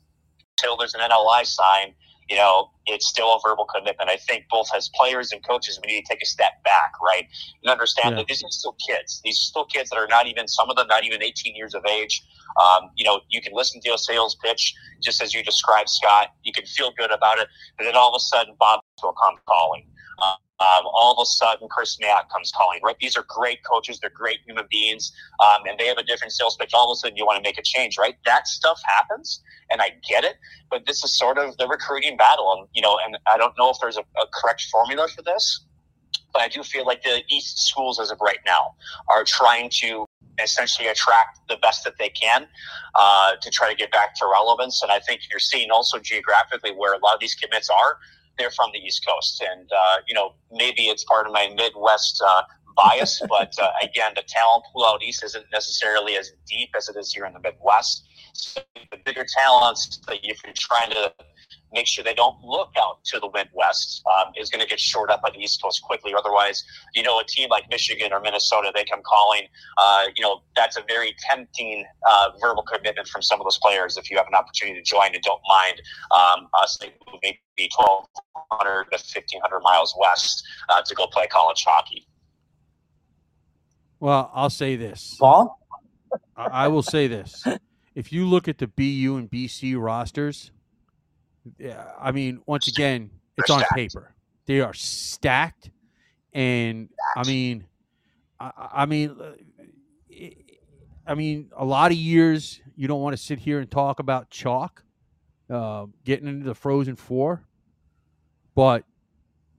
until 0.58 0.78
there's 0.78 0.94
an 0.94 1.02
NLI 1.02 1.46
sign, 1.46 1.96
you 2.30 2.38
know, 2.38 2.70
it's 2.86 3.08
still 3.08 3.36
a 3.36 3.40
verbal 3.46 3.66
commitment. 3.66 4.10
I 4.10 4.16
think 4.16 4.46
both 4.50 4.68
as 4.76 4.90
players 4.96 5.32
and 5.32 5.46
coaches, 5.46 5.80
we 5.84 5.94
need 5.94 6.06
to 6.06 6.14
take 6.14 6.22
a 6.22 6.26
step 6.26 6.64
back, 6.64 6.94
right? 7.04 7.28
And 7.62 7.72
understand 7.72 8.12
yeah. 8.12 8.18
that 8.18 8.28
these 8.28 8.44
are 8.44 8.50
still 8.50 8.76
kids. 8.88 9.22
These 9.24 9.36
are 9.36 9.46
still 9.46 9.66
kids 9.66 9.90
that 9.90 9.98
are 9.98 10.08
not 10.08 10.28
even, 10.28 10.48
some 10.48 10.70
of 10.70 10.76
them 10.76 10.88
not 10.88 11.04
even 11.04 11.22
18 11.22 11.56
years 11.56 11.74
of 11.74 11.86
age. 11.86 12.24
Um, 12.62 12.90
you 12.96 13.04
know, 13.04 13.22
you 13.30 13.42
can 13.42 13.54
listen 13.54 13.82
to 13.82 13.94
a 13.94 13.98
sales 13.98 14.36
pitch, 14.44 14.74
just 15.02 15.22
as 15.22 15.34
you 15.34 15.44
described, 15.44 15.90
Scott. 15.90 16.30
You 16.44 16.54
can 16.54 16.66
feel 16.66 16.92
good 16.98 17.12
about 17.12 17.40
it. 17.40 17.48
But 17.78 17.86
then 17.86 17.96
all 17.96 18.10
of 18.10 18.16
a 18.16 18.22
sudden, 18.22 18.56
Bob 18.58 18.80
will 19.02 19.14
come 19.14 19.36
calling. 19.46 19.86
All 21.14 21.22
of 21.22 21.26
a 21.26 21.30
sudden, 21.30 21.68
Kris 21.68 21.98
Mayotte 21.98 22.28
comes 22.30 22.52
calling, 22.52 22.80
right? 22.84 22.96
These 23.00 23.16
are 23.16 23.24
great 23.28 23.64
coaches. 23.64 24.00
They're 24.00 24.10
great 24.10 24.40
human 24.46 24.66
beings. 24.70 25.12
Um, 25.40 25.62
and 25.68 25.80
they 25.80 25.86
have 25.86 25.98
a 25.98 26.04
different 26.04 26.34
sales 26.34 26.56
pitch. 26.56 26.72
All 26.74 26.92
of 26.92 26.96
a 26.96 26.98
sudden, 26.98 27.18
you 27.18 27.26
want 27.26 27.38
to 27.38 27.48
make 27.48 27.60
a 27.60 27.62
change, 27.62 27.98
right? 28.00 28.16
That 28.26 28.48
stuff 28.48 28.82
happens. 28.84 29.42
And 29.70 29.82
I 29.82 29.92
get 30.08 30.24
it. 30.24 30.38
But 30.72 30.86
this 30.88 31.04
is 31.04 31.18
sort 31.18 31.38
of 31.38 31.56
the 31.58 31.68
recruiting 31.68 32.18
battle. 32.18 32.56
And, 32.58 32.68
you 32.74 32.82
know, 32.82 32.98
and 33.06 33.18
I 33.32 33.38
don't 33.38 33.54
know 33.58 33.70
if 33.70 33.78
there's 33.80 33.98
a, 33.98 34.02
a 34.02 34.26
correct 34.34 34.64
formula 34.72 35.08
for 35.16 35.22
this. 35.22 35.66
But 36.34 36.42
I 36.42 36.48
do 36.48 36.64
feel 36.64 36.86
like 36.86 37.04
the 37.04 37.22
East 37.30 37.60
schools, 37.60 38.00
as 38.00 38.10
of 38.10 38.20
right 38.20 38.40
now, 38.46 38.74
are 39.08 39.24
trying 39.24 39.70
to 39.82 40.08
essentially 40.42 40.88
attract 40.88 41.40
the 41.48 41.58
best 41.58 41.84
that 41.84 41.94
they 42.00 42.10
can 42.10 42.48
uh, 42.96 43.34
to 43.40 43.52
try 43.52 43.70
to 43.70 43.76
get 43.76 43.92
back 43.92 44.16
to 44.16 44.26
relevance. 44.26 44.82
And 44.82 44.92
I 44.92 45.00
think 45.00 45.22
you're 45.30 45.40
seeing 45.40 45.70
also 45.70 46.00
geographically 46.00 46.72
where 46.72 46.94
a 46.94 46.98
lot 46.98 47.14
of 47.14 47.20
these 47.20 47.36
commits 47.36 47.70
are 47.70 47.98
they're 48.38 48.52
from 48.52 48.72
the 48.74 48.80
East 48.80 49.06
Coast, 49.08 49.42
and 49.42 49.70
uh, 49.72 49.98
you 50.08 50.14
know 50.14 50.34
maybe 50.52 50.84
it's 50.84 51.04
part 51.04 51.28
of 51.28 51.34
my 51.34 51.54
Midwest 51.56 52.22
uh, 52.26 52.44
bias, 52.76 53.22
but 53.30 53.54
uh, 53.62 53.72
again, 53.82 54.14
the 54.16 54.24
talent 54.28 54.64
pool 54.72 54.86
out 54.86 55.04
east 55.04 55.24
isn't 55.24 55.46
necessarily 55.52 56.18
as 56.18 56.32
deep 56.48 56.70
as 56.78 56.90
it 56.90 56.96
is 56.96 57.14
here 57.14 57.26
in 57.26 57.34
the 57.34 57.40
Midwest. 57.40 58.08
So 58.34 58.62
the 58.92 58.98
bigger 59.06 59.26
talents 59.38 60.00
that 60.08 60.18
if 60.24 60.44
you're 60.44 60.54
trying 60.58 60.90
to 60.92 61.14
make 61.74 61.88
sure 61.88 62.04
they 62.04 62.14
don't 62.14 62.38
look 62.44 62.72
out 62.78 63.04
to 63.06 63.20
the 63.20 63.30
Midwest 63.34 64.04
um, 64.12 64.32
is 64.38 64.50
going 64.50 64.62
to 64.62 64.68
get 64.68 64.80
shored 64.80 65.10
up 65.10 65.22
on 65.26 65.32
the 65.34 65.40
East 65.40 65.62
Coast 65.62 65.82
quickly. 65.82 66.14
Otherwise, 66.18 66.64
you 66.94 67.04
know, 67.04 67.20
a 67.20 67.24
team 67.26 67.50
like 67.50 67.70
Michigan 67.70 68.14
or 68.14 68.20
Minnesota, 68.20 68.72
they 68.74 68.86
come 68.86 69.02
calling. 69.06 69.44
Uh, 69.78 70.06
you 70.16 70.22
know, 70.22 70.42
that's 70.56 70.78
a 70.78 70.84
very 70.88 71.16
tempting 71.30 71.86
uh, 72.08 72.30
verbal 72.40 72.64
commitment 72.64 73.08
from 73.08 73.22
some 73.22 73.40
of 73.40 73.46
those 73.46 73.58
players 73.58 73.98
if 73.98 74.10
you 74.10 74.18
have 74.18 74.28
an 74.28 74.36
opportunity 74.36 74.80
to 74.80 74.84
join 74.84 75.14
and 75.14 75.24
don't 75.24 75.42
mind 75.48 75.82
um, 76.12 76.48
us 76.62 76.78
maybe 76.82 77.40
1,200 77.58 78.84
to 78.86 78.90
1,500 78.92 79.60
miles 79.62 79.96
west 80.00 80.44
uh, 80.70 80.82
to 80.82 80.96
go 80.96 81.08
play 81.08 81.28
college 81.28 81.64
hockey. 81.68 82.08
Well, 84.00 84.30
I'll 84.34 84.50
say 84.50 84.76
this. 84.76 85.16
Paul? 85.20 85.60
I 86.36 86.68
will 86.68 86.84
say 86.84 87.08
this. 87.08 87.46
If 87.96 88.12
you 88.12 88.26
look 88.26 88.48
at 88.48 88.58
the 88.58 88.68
BU 88.68 89.16
and 89.18 89.30
BC 89.30 89.80
rosters, 89.80 90.52
yeah, 91.58 91.92
I 92.00 92.12
mean, 92.12 92.42
once 92.46 92.68
again, 92.68 93.10
it's 93.38 93.50
on 93.50 93.64
paper. 93.74 94.14
They 94.46 94.60
are 94.62 94.74
stacked, 94.74 95.72
and 96.34 96.90
I 97.16 97.26
mean, 97.26 97.66
I, 98.40 98.52
I 98.74 98.86
mean, 98.86 99.18
uh, 99.20 100.26
I 101.06 101.16
mean, 101.16 101.50
a 101.56 101.66
lot 101.66 101.92
of 101.92 101.98
years 101.98 102.62
you 102.76 102.88
don't 102.88 103.02
want 103.02 103.16
to 103.16 103.22
sit 103.22 103.40
here 103.40 103.60
and 103.60 103.70
talk 103.70 104.00
about 104.00 104.30
chalk, 104.30 104.84
uh, 105.50 105.86
getting 106.04 106.28
into 106.28 106.46
the 106.46 106.56
Frozen 106.56 106.96
Four, 106.96 107.46
but 108.56 108.84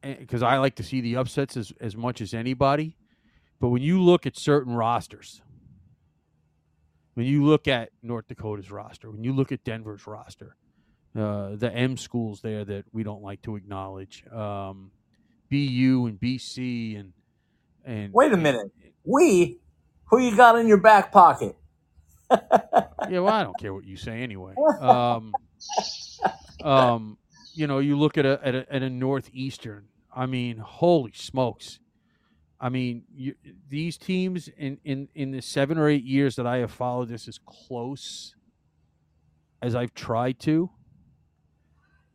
because 0.02 0.42
I 0.42 0.58
like 0.58 0.76
to 0.76 0.82
see 0.82 1.00
the 1.00 1.16
upsets 1.16 1.56
as, 1.56 1.72
as 1.80 1.96
much 1.96 2.20
as 2.20 2.34
anybody. 2.34 2.96
But 3.60 3.68
when 3.68 3.82
you 3.82 4.02
look 4.02 4.26
at 4.26 4.36
certain 4.36 4.74
rosters, 4.74 5.40
when 7.14 7.26
you 7.26 7.44
look 7.44 7.68
at 7.68 7.90
North 8.02 8.26
Dakota's 8.28 8.70
roster, 8.70 9.10
when 9.10 9.24
you 9.24 9.32
look 9.32 9.52
at 9.52 9.64
Denver's 9.64 10.06
roster, 10.06 10.56
uh, 11.16 11.56
the 11.56 11.72
M 11.72 11.96
schools 11.96 12.40
there 12.40 12.64
that 12.64 12.84
we 12.92 13.02
don't 13.02 13.22
like 13.22 13.42
to 13.42 13.56
acknowledge, 13.56 14.24
um, 14.32 14.90
BU 15.50 16.06
and 16.06 16.20
BC 16.20 16.98
and 16.98 17.12
and 17.84 18.12
wait 18.12 18.32
a 18.32 18.36
minute, 18.36 18.72
we 19.04 19.58
who 20.06 20.18
you 20.18 20.36
got 20.36 20.58
in 20.58 20.66
your 20.66 20.78
back 20.78 21.12
pocket? 21.12 21.56
yeah, 22.30 23.20
well, 23.20 23.28
I 23.28 23.44
don't 23.44 23.58
care 23.58 23.72
what 23.74 23.84
you 23.84 23.96
say 23.96 24.22
anyway. 24.22 24.54
Um, 24.80 25.32
um, 26.62 27.18
you 27.54 27.66
know, 27.66 27.78
you 27.78 27.96
look 27.96 28.18
at 28.18 28.26
a, 28.26 28.38
at 28.42 28.54
a 28.54 28.74
at 28.74 28.82
a 28.82 28.90
northeastern. 28.90 29.86
I 30.14 30.26
mean, 30.26 30.58
holy 30.58 31.12
smokes! 31.14 31.78
I 32.60 32.68
mean, 32.68 33.04
you, 33.14 33.34
these 33.68 33.96
teams 33.96 34.48
in, 34.48 34.78
in 34.84 35.08
in 35.14 35.30
the 35.30 35.42
seven 35.42 35.78
or 35.78 35.88
eight 35.88 36.04
years 36.04 36.36
that 36.36 36.46
I 36.46 36.58
have 36.58 36.70
followed 36.70 37.08
this 37.08 37.28
as 37.28 37.38
close 37.38 38.34
as 39.62 39.74
I've 39.74 39.94
tried 39.94 40.38
to. 40.40 40.70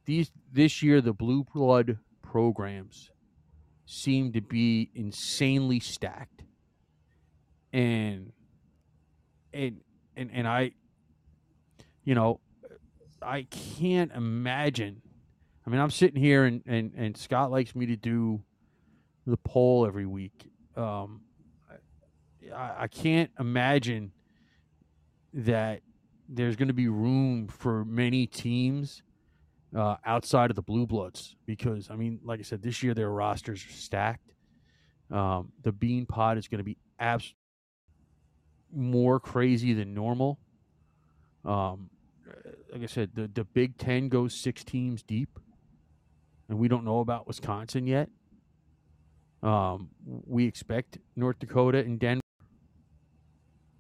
These 0.10 0.32
this 0.52 0.82
year, 0.82 1.02
the 1.02 1.14
blue 1.14 1.44
blood 1.54 2.00
programs 2.24 3.12
seem 3.86 4.34
to 4.34 4.42
be 4.42 4.90
insanely 4.96 5.80
stacked, 5.80 6.42
and 7.72 8.32
and 9.54 9.82
and 10.18 10.32
and 10.34 10.48
I, 10.48 10.72
you 12.04 12.16
know, 12.16 12.40
I 13.22 13.44
can't 13.52 14.12
imagine. 14.12 15.04
I 15.68 15.70
mean, 15.70 15.80
I'm 15.80 15.92
sitting 15.92 16.20
here 16.20 16.46
and 16.46 16.64
and 16.66 16.92
and 16.98 17.16
Scott 17.16 17.52
likes 17.52 17.76
me 17.76 17.86
to 17.86 17.96
do 17.96 18.42
the 19.28 19.38
poll 19.38 19.86
every 19.86 20.08
week. 20.08 20.52
Um, 20.76 21.22
I, 22.52 22.72
I 22.80 22.88
can't 22.88 23.30
imagine 23.40 24.12
that 25.36 25.84
there's 26.28 26.56
going 26.56 26.70
to 26.70 26.74
be 26.74 26.88
room 26.88 27.48
for 27.48 27.86
many 27.86 28.26
teams 28.26 29.04
uh, 29.76 29.98
outside 30.06 30.50
of 30.50 30.56
the 30.56 30.62
Blue 30.62 30.88
Bloods 30.88 31.36
because 31.46 31.90
I 31.90 31.96
mean, 31.96 32.20
like 32.24 32.40
I 32.40 32.44
said, 32.44 32.62
this 32.62 32.82
year 32.82 32.94
their 32.94 33.10
rosters 33.10 33.64
are 33.66 33.72
stacked. 33.74 34.32
Um, 35.12 35.52
the 35.64 35.72
Beanpot 35.72 36.38
is 36.38 36.48
going 36.48 36.60
to 36.60 36.64
be 36.64 36.78
abs- 37.00 37.34
more 38.74 39.20
crazy 39.20 39.74
than 39.74 39.94
normal. 39.94 40.40
Um, 41.46 41.90
like 42.72 42.84
I 42.84 42.88
said, 42.88 43.12
the 43.14 43.28
the 43.28 43.44
Big 43.44 43.78
Ten 43.78 44.10
goes 44.10 44.34
six 44.34 44.64
teams 44.64 45.02
deep, 45.04 45.40
and 46.48 46.60
we 46.60 46.68
don't 46.68 46.86
know 46.86 47.00
about 47.00 47.28
Wisconsin 47.28 47.88
yet. 47.88 48.10
Um, 49.42 49.90
we 50.06 50.46
expect 50.46 50.98
North 51.16 51.40
Dakota 51.40 51.80
and 51.80 52.00
Denver 52.00 52.22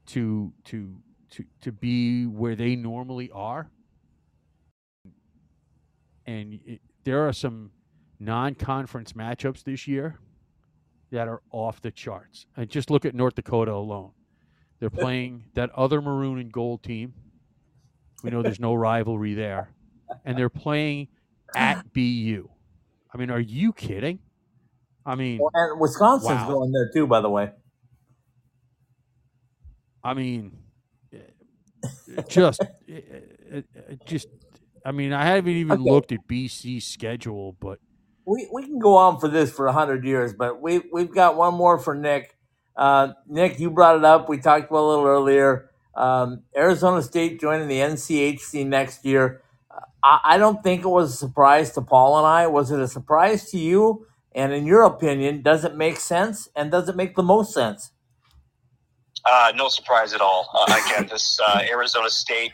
to 0.07 0.53
to 0.65 0.95
to 1.31 1.43
to 1.61 1.71
be 1.71 2.25
where 2.25 2.55
they 2.55 2.75
normally 2.75 3.29
are, 3.31 3.69
and 6.29 6.59
it, 6.65 6.81
there 7.03 7.27
are 7.27 7.33
some 7.33 7.71
non-conference 8.19 9.13
matchups 9.13 9.63
this 9.63 9.87
year 9.87 10.19
that 11.11 11.27
are 11.27 11.41
off 11.51 11.81
the 11.81 11.91
charts. 11.91 12.45
And 12.55 12.69
just 12.69 12.91
look 12.91 13.05
at 13.05 13.15
North 13.15 13.35
Dakota 13.35 13.71
alone; 13.73 14.11
they're 14.79 14.89
playing 15.05 15.45
that 15.55 15.71
other 15.71 16.01
maroon 16.01 16.39
and 16.39 16.51
gold 16.51 16.83
team. 16.83 17.13
We 18.23 18.29
know 18.29 18.43
there's 18.43 18.59
no 18.59 18.73
rivalry 18.73 19.33
there, 19.33 19.69
and 20.25 20.37
they're 20.37 20.49
playing 20.49 21.07
at 21.55 21.93
BU. 21.93 22.47
I 23.13 23.17
mean, 23.17 23.31
are 23.31 23.39
you 23.39 23.73
kidding? 23.73 24.19
I 25.05 25.15
mean, 25.15 25.39
Well, 25.41 25.77
Wisconsin's 25.79 26.29
Wow. 26.29 26.47
going 26.47 26.71
there 26.71 26.91
too, 26.93 27.07
by 27.07 27.21
the 27.21 27.29
way. 27.29 27.51
I 30.03 30.13
mean, 30.13 30.57
eh, 31.11 31.17
just, 32.27 32.61
eh, 32.87 33.01
eh, 33.51 33.61
just. 34.05 34.27
I 34.89 34.91
mean, 34.91 35.13
I 35.13 35.23
haven't 35.23 35.53
even 35.53 35.81
Okay. 35.81 35.91
looked 35.91 36.11
at 36.11 36.27
BC's 36.27 36.83
schedule, 36.83 37.55
but 37.59 37.79
We 38.25 38.49
we 38.51 38.63
can 38.63 38.79
go 38.79 38.97
on 38.97 39.19
for 39.19 39.27
this 39.27 39.51
for 39.51 39.67
hundred 39.71 40.03
years, 40.03 40.33
but 40.33 40.61
we 40.61 40.81
we've 40.91 41.13
got 41.13 41.37
one 41.37 41.53
more 41.53 41.77
for 41.77 41.93
Nick. 41.95 42.35
Uh, 42.75 43.13
Nick, 43.27 43.59
you 43.59 43.69
brought 43.69 43.97
it 43.97 44.05
up. 44.05 44.29
We 44.29 44.39
talked 44.39 44.69
about 44.71 44.79
it 44.79 44.83
a 44.83 44.87
little 44.87 45.05
earlier. 45.07 45.69
Um, 45.95 46.43
Arizona 46.57 47.03
State 47.03 47.39
joining 47.39 47.67
the 47.67 47.79
NCHC 47.79 48.65
next 48.65 49.05
year. 49.05 49.43
I, 50.03 50.19
I 50.23 50.37
don't 50.39 50.63
think 50.63 50.83
it 50.83 50.89
was 50.89 51.13
a 51.13 51.17
surprise 51.17 51.71
to 51.73 51.81
Paul 51.81 52.17
and 52.17 52.25
I. 52.27 52.47
Was 52.47 52.71
it 52.71 52.79
a 52.79 52.87
surprise 52.87 53.51
to 53.51 53.59
you? 53.59 54.07
And 54.33 54.53
in 54.53 54.65
your 54.65 54.83
opinion, 54.83 55.43
does 55.43 55.65
it 55.65 55.75
make 55.75 55.97
sense? 55.97 56.49
And 56.55 56.71
does 56.71 56.89
it 56.89 56.95
make 56.95 57.15
the 57.15 57.23
most 57.23 57.53
sense? 57.53 57.91
Uh, 59.29 59.51
no 59.55 59.69
surprise 59.69 60.13
at 60.13 60.21
all. 60.21 60.49
Uh, 60.53 60.81
again, 60.87 61.07
this 61.11 61.39
uh, 61.45 61.61
Arizona 61.69 62.09
State 62.09 62.53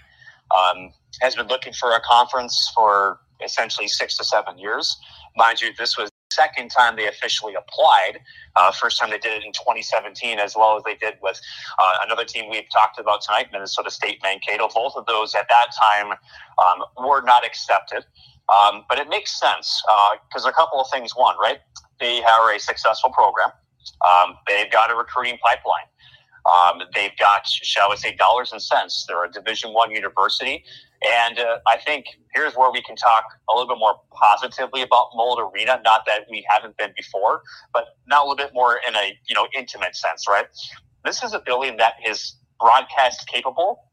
um, 0.56 0.92
has 1.22 1.36
been 1.36 1.48
looking 1.48 1.74
for 1.74 1.92
a 1.96 2.02
conference 2.02 2.72
for 2.76 3.20
essentially 3.44 3.88
six 3.88 4.18
to 4.18 4.24
seven 4.24 4.58
years. 4.58 4.98
Mind 5.36 5.62
you, 5.62 5.70
this 5.78 5.98
was 5.98 6.10
the 6.10 6.36
second 6.36 6.70
time 6.70 6.96
they 6.96 7.08
officially 7.08 7.54
applied. 7.56 8.20
Uh, 8.56 8.72
first 8.72 9.00
time 9.00 9.10
they 9.10 9.18
did 9.18 9.34
it 9.34 9.46
in 9.46 9.52
2017, 9.52 10.40
as 10.40 10.56
well 10.56 10.78
as 10.78 10.84
they 10.84 10.96
did 10.96 11.16
with 11.22 11.40
uh, 11.80 11.98
another 12.06 12.24
team 12.24 12.50
we've 12.50 12.70
talked 12.72 13.00
about 13.00 13.22
tonight, 13.22 13.48
Minnesota 13.52 13.92
State 13.92 14.20
Mankato. 14.24 14.70
Both 14.74 14.94
of 14.96 15.06
those 15.06 15.36
at 15.36 15.48
that 15.50 15.68
time 15.84 16.12
um, 16.12 16.86
were 17.06 17.22
not 17.22 17.46
accepted. 17.46 18.06
Um, 18.48 18.86
but 18.88 19.00
it 19.00 19.10
makes 19.10 19.40
sense 19.40 19.82
because 20.30 20.46
a 20.46 20.52
couple 20.52 20.80
of 20.80 20.88
things. 20.92 21.16
One, 21.16 21.36
right? 21.42 21.60
They 22.00 22.24
are 22.24 22.54
a 22.54 22.60
successful 22.60 23.10
program. 23.10 23.50
Um, 24.08 24.36
they've 24.48 24.72
got 24.72 24.92
a 24.92 24.96
recruiting 24.96 25.38
pipeline. 25.44 25.88
Um, 26.46 26.82
they've 26.94 27.16
got, 27.18 27.48
shall 27.48 27.90
we 27.90 27.98
say, 27.98 28.16
dollars 28.16 28.52
and 28.52 28.62
cents. 28.62 29.06
They're 29.08 29.24
a 29.26 29.32
Division 29.32 29.74
One 29.74 29.92
university, 29.92 30.64
and 31.04 31.40
uh, 31.40 31.58
I 31.68 31.78
think 31.78 32.06
here's 32.34 32.54
where 32.56 32.72
we 32.72 32.82
can 32.82 32.96
talk 32.96 33.26
a 33.50 33.54
little 33.56 33.68
bit 33.68 33.80
more 33.80 33.96
positively 34.14 34.82
about 34.82 35.08
Mullett 35.16 35.52
Arena. 35.52 35.80
Not 35.84 36.06
that 36.08 36.22
we 36.30 36.46
haven't 36.50 36.78
been 36.78 36.92
before, 36.96 37.42
but 37.74 37.86
now 38.08 38.22
a 38.22 38.26
little 38.28 38.36
bit 38.36 38.52
more 38.54 38.80
in 38.88 38.96
a 38.96 39.18
you 39.28 39.36
know 39.36 39.48
intimate 39.58 39.96
sense, 39.96 40.26
right? 40.30 40.48
This 41.04 41.24
is 41.24 41.34
a 41.34 41.40
building 41.40 41.78
that 41.78 41.94
is 42.06 42.38
broadcast 42.60 43.28
capable. 43.28 43.84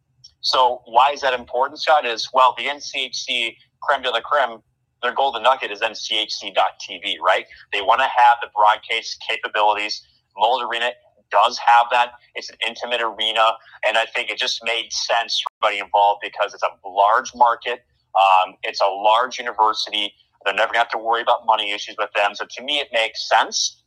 So 0.40 0.82
why 0.86 1.12
is 1.12 1.20
that 1.22 1.34
important, 1.34 1.80
Scott? 1.80 2.06
Is 2.06 2.28
well, 2.32 2.54
the 2.56 2.64
NCHC 2.64 3.56
creme 3.82 4.02
de 4.02 4.10
la 4.10 4.20
creme. 4.20 4.60
Their 5.02 5.14
golden 5.14 5.42
nugget 5.42 5.72
is 5.72 5.80
NCHC.TV, 5.80 7.16
right? 7.24 7.44
They 7.72 7.82
want 7.82 8.00
to 8.00 8.06
have 8.06 8.38
the 8.40 8.48
broadcast 8.54 9.22
capabilities. 9.28 10.02
Mullett 10.38 10.68
Arena 10.68 10.90
does 11.32 11.58
have 11.58 11.86
that. 11.90 12.12
It's 12.34 12.50
an 12.50 12.56
intimate 12.66 13.00
arena, 13.00 13.52
and 13.86 13.96
I 13.98 14.04
think 14.14 14.30
it 14.30 14.38
just 14.38 14.62
made 14.64 14.92
sense 14.92 15.40
for 15.42 15.66
everybody 15.66 15.80
involved 15.84 16.20
because 16.22 16.54
it's 16.54 16.62
a 16.62 16.88
large 16.88 17.34
market. 17.34 17.84
Um, 18.14 18.54
it's 18.62 18.80
a 18.80 18.86
large 18.86 19.38
university. 19.38 20.12
They're 20.44 20.54
never 20.54 20.72
going 20.72 20.84
to 20.84 20.90
have 20.90 20.90
to 20.90 20.98
worry 20.98 21.22
about 21.22 21.46
money 21.46 21.72
issues 21.72 21.96
with 21.98 22.10
them. 22.14 22.34
So 22.34 22.44
to 22.48 22.62
me, 22.62 22.78
it 22.78 22.88
makes 22.92 23.28
sense. 23.28 23.82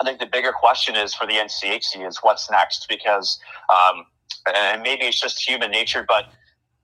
I 0.00 0.04
think 0.04 0.18
the 0.18 0.26
bigger 0.26 0.52
question 0.52 0.96
is 0.96 1.14
for 1.14 1.26
the 1.26 1.34
NCHC 1.34 2.06
is 2.06 2.18
what's 2.22 2.50
next 2.50 2.86
because, 2.88 3.38
um, 3.70 4.04
and 4.54 4.82
maybe 4.82 5.04
it's 5.04 5.20
just 5.20 5.46
human 5.46 5.70
nature, 5.70 6.04
but 6.06 6.26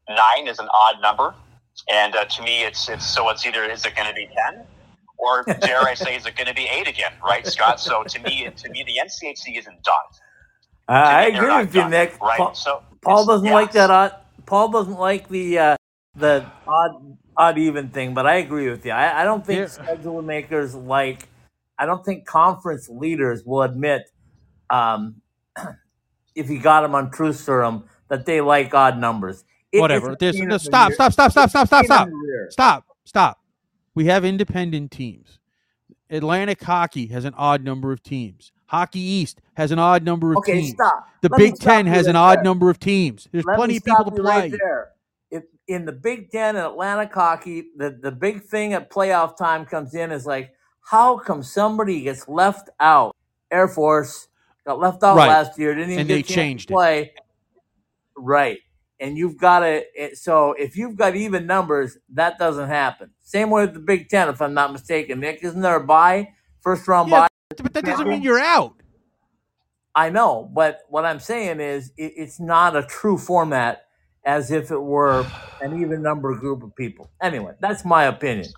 nine 0.09 0.49
is 0.49 0.59
an 0.59 0.68
odd 0.72 1.01
number, 1.03 1.34
and 1.90 2.16
uh, 2.16 2.24
to 2.24 2.42
me, 2.42 2.64
it's 2.64 2.88
it's 2.88 3.07
so 3.07 3.28
it's 3.28 3.44
either 3.47 3.64
is 3.64 3.84
it 3.84 3.94
going 3.94 4.09
to 4.09 4.14
be 4.14 4.28
ten 4.34 4.66
or 5.19 5.45
dare 5.45 5.81
I 5.83 5.95
say, 5.95 6.17
is 6.17 6.27
it 6.27 6.37
going 6.37 6.47
to 6.47 6.55
be 6.55 6.69
eight 6.71 6.89
again, 6.89 7.12
right, 7.25 7.47
Scott? 7.47 7.81
So 7.81 8.03
to 8.05 8.19
me, 8.21 8.49
to 8.55 8.71
me, 8.71 8.85
the 8.85 9.01
NCHC 9.05 9.59
isn't 9.59 9.83
done. 9.83 9.95
Uh, 10.89 10.93
I 10.93 11.23
agree 11.27 11.49
not 11.49 11.67
with 11.67 11.75
you, 11.75 11.89
Nick. 11.89 12.21
Right. 12.21 12.39
Paul, 12.39 12.55
so 12.55 12.83
Paul 13.03 13.27
doesn't 13.27 13.47
yeah. 13.47 13.55
like 13.55 13.73
that. 13.73 13.91
Odd, 13.91 14.14
Paul 14.47 14.69
doesn't 14.71 14.99
like 14.99 15.29
the 15.29 15.59
uh, 15.59 15.77
the 16.14 16.47
odd 16.67 17.19
odd 17.37 17.59
even 17.59 17.89
thing, 17.89 18.14
but 18.14 18.27
I 18.27 18.37
agree 18.37 18.71
with 18.71 18.87
you. 18.87 18.93
I, 18.93 19.23
I 19.23 19.25
don't 19.25 19.45
think 19.45 19.61
Yeah. 19.61 19.67
schedule 19.67 20.23
makers 20.23 20.75
like. 20.75 21.29
I 21.79 21.85
don't 21.85 22.05
think 22.05 22.25
conference 22.25 22.89
leaders 22.89 23.45
will 23.45 23.62
admit, 23.62 24.03
um, 24.71 25.17
if 26.35 26.49
you 26.49 26.59
got 26.59 26.81
them 26.83 26.95
on 26.95 27.11
truth 27.11 27.37
serum, 27.37 27.85
that 28.09 28.25
they 28.25 28.41
like 28.41 28.73
odd 28.73 28.99
numbers. 28.99 29.45
It- 29.73 29.81
whatever. 29.81 30.12
it's 30.12 30.23
a 30.23 30.25
There's, 30.25 30.41
no, 30.41 30.55
in 30.55 30.59
stop, 30.59 30.93
stop, 30.93 31.12
stop, 31.12 31.31
stop, 31.33 31.51
stop, 31.51 31.67
stop, 31.67 31.85
stop, 31.85 32.09
in 32.09 32.14
your 32.14 32.43
ear. 32.43 32.51
stop, 32.51 32.85
stop. 33.05 33.41
We 33.97 34.05
have 34.05 34.24
independent 34.24 34.92
teams. 34.92 35.40
Atlantic 36.11 36.62
Hockey 36.62 37.07
has 37.09 37.24
an 37.24 37.34
odd 37.36 37.64
number 37.64 37.90
of 37.90 38.03
teams. 38.03 38.53
Hockey 38.66 39.01
East 39.01 39.40
has 39.55 39.72
an 39.72 39.78
odd 39.80 40.05
number 40.05 40.32
of 40.32 40.38
Okay, 40.38 40.61
teams. 40.61 40.70
stop. 40.74 41.09
The 41.22 41.28
Let 41.30 41.38
Big 41.38 41.59
Ten 41.59 41.86
has 41.86 42.05
right 42.05 42.11
an 42.11 42.16
odd 42.16 42.38
there. 42.38 42.44
number 42.44 42.70
of 42.70 42.78
teams. 42.78 43.26
There's 43.32 43.44
Let 43.44 43.57
plenty 43.57 43.78
of 43.78 43.84
people 43.84 44.05
stop 44.05 44.14
to 44.14 44.22
right 44.22 44.51
play. 44.51 44.59
there. 44.61 44.88
If 45.30 45.44
in 45.66 45.84
the 45.86 45.92
Big 45.92 46.30
Ten 46.30 46.57
and 46.57 46.66
Atlantic 46.66 47.12
hockey, 47.12 47.70
the, 47.76 47.99
the 48.03 48.12
big 48.12 48.42
thing 48.44 48.74
at 48.74 48.90
playoff 48.90 49.36
time 49.36 49.64
comes 49.64 49.94
in 49.94 50.12
is 50.12 50.26
like, 50.26 50.53
how 50.82 51.16
come 51.18 51.42
somebody 51.42 52.03
gets 52.03 52.28
left 52.28 52.68
out? 52.78 53.16
Air 53.51 53.66
Force, 53.66 54.28
got 54.66 54.78
left 54.78 55.03
out 55.03 55.16
Right. 55.16 55.28
last 55.28 55.59
year, 55.59 55.74
didn't 55.74 55.90
even 55.92 56.01
And 56.01 56.09
get 56.09 56.14
they 56.14 56.20
a 56.20 56.22
chance 56.22 56.28
to 56.28 56.34
changed 56.34 56.70
it. 56.70 56.74
play. 56.74 57.12
Right. 58.16 58.59
And 58.99 59.18
you've 59.18 59.36
got 59.36 59.61
to, 59.61 59.84
so 60.14 60.53
if 60.53 60.76
you've 60.76 60.97
got 60.97 61.16
even 61.16 61.47
numbers, 61.47 61.99
that 62.14 62.38
doesn't 62.38 62.68
happen. 62.68 63.11
Same 63.20 63.51
way 63.51 63.62
with 63.66 63.74
the 63.74 63.80
Big 63.80 64.09
Ten, 64.09 64.28
if 64.28 64.40
I'm 64.40 64.55
not 64.55 64.72
mistaken. 64.72 65.20
Nick, 65.20 65.40
isn't 65.42 65.61
there 65.61 65.76
a? 65.80 66.28
First 66.62 66.88
round 66.88 67.11
Yeah, 67.11 67.20
bye? 67.20 67.28
But 67.62 67.74
that 67.74 67.84
doesn't 67.84 68.09
mean 68.09 68.22
you're 68.22 68.40
out. 68.40 68.74
I 69.94 70.11
know, 70.11 70.51
but 70.55 70.80
what 70.88 71.05
I'm 71.07 71.20
saying 71.20 71.61
is 71.61 71.90
it, 71.97 72.12
it's 72.16 72.38
not 72.38 72.76
a 72.76 72.82
true 72.82 73.16
format 73.16 73.82
as 74.24 74.51
if 74.51 74.70
it 74.70 74.80
were 74.80 75.26
an 75.62 75.80
even 75.80 76.03
number 76.03 76.34
group 76.34 76.62
of 76.62 76.74
people. 76.76 77.11
Anyway, 77.22 77.53
that's 77.61 77.84
my 77.84 78.05
opinion. 78.05 78.49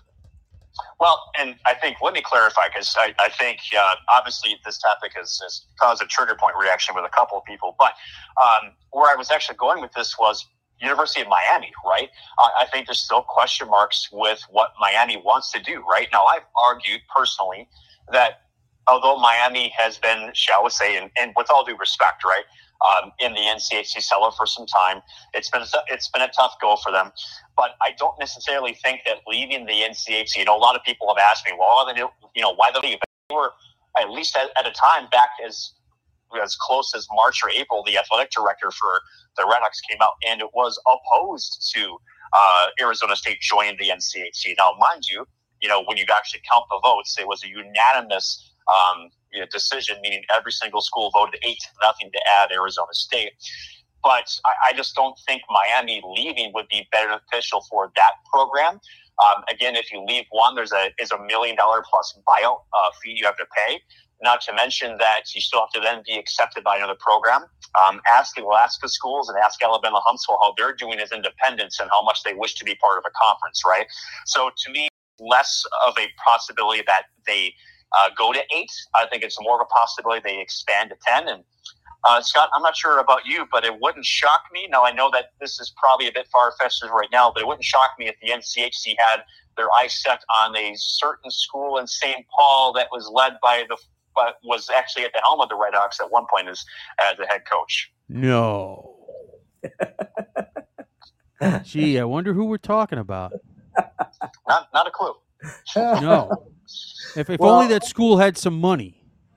Well, 0.99 1.31
and 1.39 1.55
I 1.65 1.75
think 1.75 1.97
let 2.01 2.13
me 2.13 2.21
clarify 2.21 2.67
because 2.67 2.93
I, 2.97 3.13
I 3.19 3.29
think 3.29 3.59
uh, 3.77 3.95
obviously 4.15 4.57
this 4.65 4.77
topic 4.77 5.13
has, 5.15 5.39
has 5.41 5.65
caused 5.79 6.01
a 6.01 6.05
trigger 6.05 6.35
point 6.35 6.55
reaction 6.59 6.93
with 6.93 7.05
a 7.05 7.09
couple 7.09 7.37
of 7.37 7.45
people. 7.45 7.75
But 7.79 7.93
um, 8.41 8.71
where 8.91 9.11
I 9.11 9.15
was 9.15 9.31
actually 9.31 9.55
going 9.55 9.81
with 9.81 9.93
this 9.93 10.17
was 10.19 10.45
University 10.81 11.21
of 11.21 11.27
Miami, 11.27 11.71
right? 11.85 12.09
I, 12.37 12.63
I 12.63 12.65
think 12.65 12.87
there's 12.87 12.99
still 12.99 13.21
question 13.21 13.69
marks 13.69 14.09
with 14.11 14.41
what 14.49 14.71
Miami 14.79 15.21
wants 15.23 15.51
to 15.53 15.59
do, 15.61 15.83
right? 15.89 16.07
Now, 16.11 16.25
I've 16.25 16.45
argued 16.67 17.01
personally 17.15 17.69
that 18.11 18.41
although 18.89 19.17
Miami 19.17 19.73
has 19.77 19.97
been, 19.97 20.31
shall 20.33 20.63
we 20.63 20.69
say, 20.69 20.97
and, 20.97 21.09
and 21.19 21.33
with 21.35 21.47
all 21.49 21.63
due 21.63 21.77
respect, 21.77 22.23
right, 22.23 22.43
um, 22.81 23.11
in 23.19 23.33
the 23.33 23.41
NCHC 23.41 24.01
cellar 24.01 24.31
for 24.31 24.45
some 24.45 24.65
time, 24.65 25.01
it's 25.33 25.49
been 25.49 25.63
it's 25.87 26.09
been 26.09 26.21
a 26.21 26.29
tough 26.29 26.55
go 26.61 26.77
for 26.77 26.91
them. 26.91 27.11
But 27.57 27.71
I 27.81 27.91
don't 27.97 28.17
necessarily 28.19 28.73
think 28.73 29.01
that 29.05 29.17
leaving 29.27 29.65
the 29.65 29.73
NCHC. 29.73 30.37
You 30.37 30.45
know, 30.45 30.55
a 30.55 30.59
lot 30.59 30.75
of 30.75 30.83
people 30.83 31.07
have 31.09 31.17
asked 31.17 31.45
me, 31.45 31.51
well, 31.59 31.67
why 31.67 31.93
they, 31.93 31.99
you 31.99 32.41
know, 32.41 32.53
why 32.55 32.71
the 32.73 32.79
leave? 32.79 32.97
They 33.29 33.35
were 33.35 33.51
at 33.99 34.09
least 34.09 34.37
at, 34.37 34.49
at 34.57 34.65
a 34.65 34.71
time 34.71 35.09
back 35.11 35.29
as 35.45 35.73
as 36.41 36.55
close 36.55 36.93
as 36.95 37.07
March 37.11 37.41
or 37.43 37.49
April, 37.49 37.83
the 37.85 37.97
athletic 37.97 38.29
director 38.31 38.71
for 38.71 39.01
the 39.37 39.45
Red 39.49 39.59
Hawks 39.61 39.81
came 39.81 39.97
out 40.01 40.13
and 40.27 40.41
it 40.41 40.49
was 40.53 40.79
opposed 40.85 41.71
to 41.75 41.97
uh, 42.33 42.67
Arizona 42.79 43.15
State 43.15 43.41
joining 43.41 43.77
the 43.77 43.89
NCHC. 43.89 44.55
Now, 44.57 44.73
mind 44.77 45.05
you, 45.09 45.25
you 45.61 45.67
know, 45.67 45.83
when 45.85 45.97
you 45.97 46.05
actually 46.13 46.41
count 46.51 46.65
the 46.69 46.79
votes, 46.83 47.17
it 47.19 47.27
was 47.27 47.43
a 47.43 47.47
unanimous 47.47 48.48
um, 48.69 49.09
you 49.31 49.39
know, 49.39 49.45
decision, 49.51 49.97
meaning 50.01 50.23
every 50.35 50.51
single 50.51 50.81
school 50.81 51.11
voted 51.13 51.39
eight 51.45 51.59
to 51.61 51.69
nothing 51.81 52.11
to 52.11 52.19
add 52.39 52.51
Arizona 52.51 52.93
State. 52.93 53.33
But 54.03 54.39
I, 54.45 54.69
I 54.69 54.73
just 54.73 54.95
don't 54.95 55.17
think 55.27 55.41
Miami 55.49 56.01
leaving 56.15 56.51
would 56.53 56.67
be 56.69 56.87
beneficial 56.91 57.65
for 57.69 57.91
that 57.95 58.11
program. 58.31 58.79
Um, 59.19 59.43
again, 59.51 59.75
if 59.75 59.91
you 59.91 60.03
leave 60.05 60.25
one, 60.31 60.55
there's 60.55 60.71
a 60.71 60.91
is 60.99 61.11
a 61.11 61.21
million 61.25 61.55
dollar 61.55 61.83
plus 61.89 62.17
buyout 62.27 62.61
uh, 62.73 62.89
fee 63.03 63.11
you 63.11 63.25
have 63.25 63.37
to 63.37 63.45
pay. 63.55 63.81
Not 64.21 64.41
to 64.41 64.53
mention 64.53 64.97
that 64.97 65.33
you 65.33 65.39
still 65.39 65.61
have 65.61 65.69
to 65.71 65.79
then 65.79 66.03
be 66.05 66.17
accepted 66.17 66.63
by 66.63 66.77
another 66.77 66.95
program. 66.99 67.43
Um, 67.85 68.01
ask 68.11 68.35
the 68.35 68.43
Alaska 68.43 68.89
schools 68.89 69.29
and 69.29 69.37
ask 69.37 69.61
Alabama 69.63 70.01
Huntsville 70.05 70.37
how 70.41 70.53
they're 70.57 70.75
doing 70.75 70.99
as 70.99 71.11
independents 71.11 71.79
and 71.79 71.89
how 71.91 72.03
much 72.03 72.23
they 72.23 72.33
wish 72.33 72.55
to 72.55 72.65
be 72.65 72.75
part 72.75 72.97
of 72.97 73.05
a 73.05 73.11
conference, 73.27 73.61
right? 73.65 73.85
So 74.25 74.51
to 74.65 74.71
me, 74.71 74.89
less 75.19 75.63
of 75.87 75.93
a 75.97 76.07
possibility 76.25 76.83
that 76.87 77.03
they 77.25 77.53
uh, 77.97 78.09
go 78.17 78.33
to 78.33 78.39
eight. 78.55 78.71
I 78.95 79.05
think 79.07 79.23
it's 79.23 79.37
more 79.41 79.61
of 79.61 79.61
a 79.61 79.73
possibility 79.73 80.21
they 80.23 80.41
expand 80.41 80.91
to 80.91 80.95
10. 81.05 81.27
And 81.27 81.43
uh, 82.07 82.21
Scott, 82.21 82.49
I'm 82.53 82.61
not 82.61 82.75
sure 82.75 82.99
about 82.99 83.25
you, 83.25 83.45
but 83.51 83.65
it 83.65 83.79
wouldn't 83.81 84.05
shock 84.05 84.43
me. 84.53 84.67
Now, 84.69 84.85
I 84.85 84.91
know 84.91 85.09
that 85.11 85.31
this 85.39 85.59
is 85.59 85.73
probably 85.77 86.07
a 86.07 86.11
bit 86.11 86.27
far 86.31 86.53
fetched 86.59 86.83
right 86.83 87.09
now, 87.11 87.31
but 87.33 87.41
it 87.41 87.47
wouldn't 87.47 87.65
shock 87.65 87.91
me 87.99 88.07
if 88.07 88.15
the 88.21 88.29
NCHC 88.29 88.95
had 88.97 89.23
their 89.57 89.67
eyes 89.77 90.01
set 90.01 90.21
on 90.41 90.55
a 90.55 90.73
certain 90.75 91.29
school 91.29 91.77
in 91.77 91.87
St. 91.87 92.25
Paul 92.37 92.73
that 92.73 92.87
was 92.91 93.09
led 93.13 93.33
by 93.41 93.63
the 93.67 93.77
but 94.15 94.35
was 94.43 94.69
actually 94.75 95.05
at 95.05 95.13
the 95.13 95.21
helm 95.23 95.39
of 95.39 95.49
the 95.49 95.55
Red 95.55 95.73
Hawks 95.73 95.99
at 95.99 96.11
one 96.11 96.25
point 96.29 96.49
as 96.49 96.65
as 96.99 97.17
a 97.19 97.27
head 97.27 97.41
coach. 97.49 97.91
No. 98.09 98.95
Gee, 101.63 101.99
I 101.99 102.03
wonder 102.03 102.33
who 102.33 102.45
we're 102.45 102.57
talking 102.57 102.99
about. 102.99 103.33
Not 104.47 104.67
not 104.73 104.87
a 104.87 104.91
clue. 104.91 105.13
No. 105.75 106.31
If, 107.15 107.29
if 107.29 107.39
Well- 107.39 107.55
only 107.55 107.67
that 107.67 107.83
school 107.85 108.17
had 108.17 108.37
some 108.37 108.59
money. 108.59 108.95